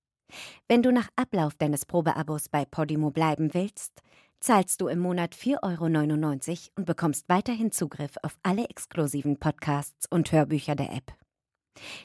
Wenn 0.69 0.83
du 0.83 0.93
nach 0.93 1.09
Ablauf 1.17 1.55
deines 1.55 1.87
Probeabos 1.87 2.49
bei 2.49 2.65
Podimo 2.65 3.11
bleiben 3.11 3.55
willst, 3.55 4.03
zahlst 4.41 4.81
du 4.81 4.89
im 4.89 4.99
Monat 4.99 5.35
4,99 5.35 6.51
Euro 6.51 6.73
und 6.77 6.85
bekommst 6.87 7.29
weiterhin 7.29 7.73
Zugriff 7.73 8.17
auf 8.23 8.37
alle 8.43 8.69
exklusiven 8.69 9.39
Podcasts 9.39 10.07
und 10.11 10.33
Hörbücher 10.33 10.75
der 10.75 10.93
App. 10.93 11.13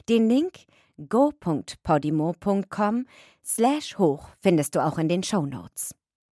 Den 0.08 0.28
Link 0.28 0.64
go.podimo.com 1.08 3.06
slash 3.44 3.98
hoch 3.98 4.28
findest 4.40 4.74
du 4.74 4.84
auch 4.84 4.98
in 4.98 5.08
den 5.08 5.22
Show 5.22 5.46
Notes. 5.46 5.94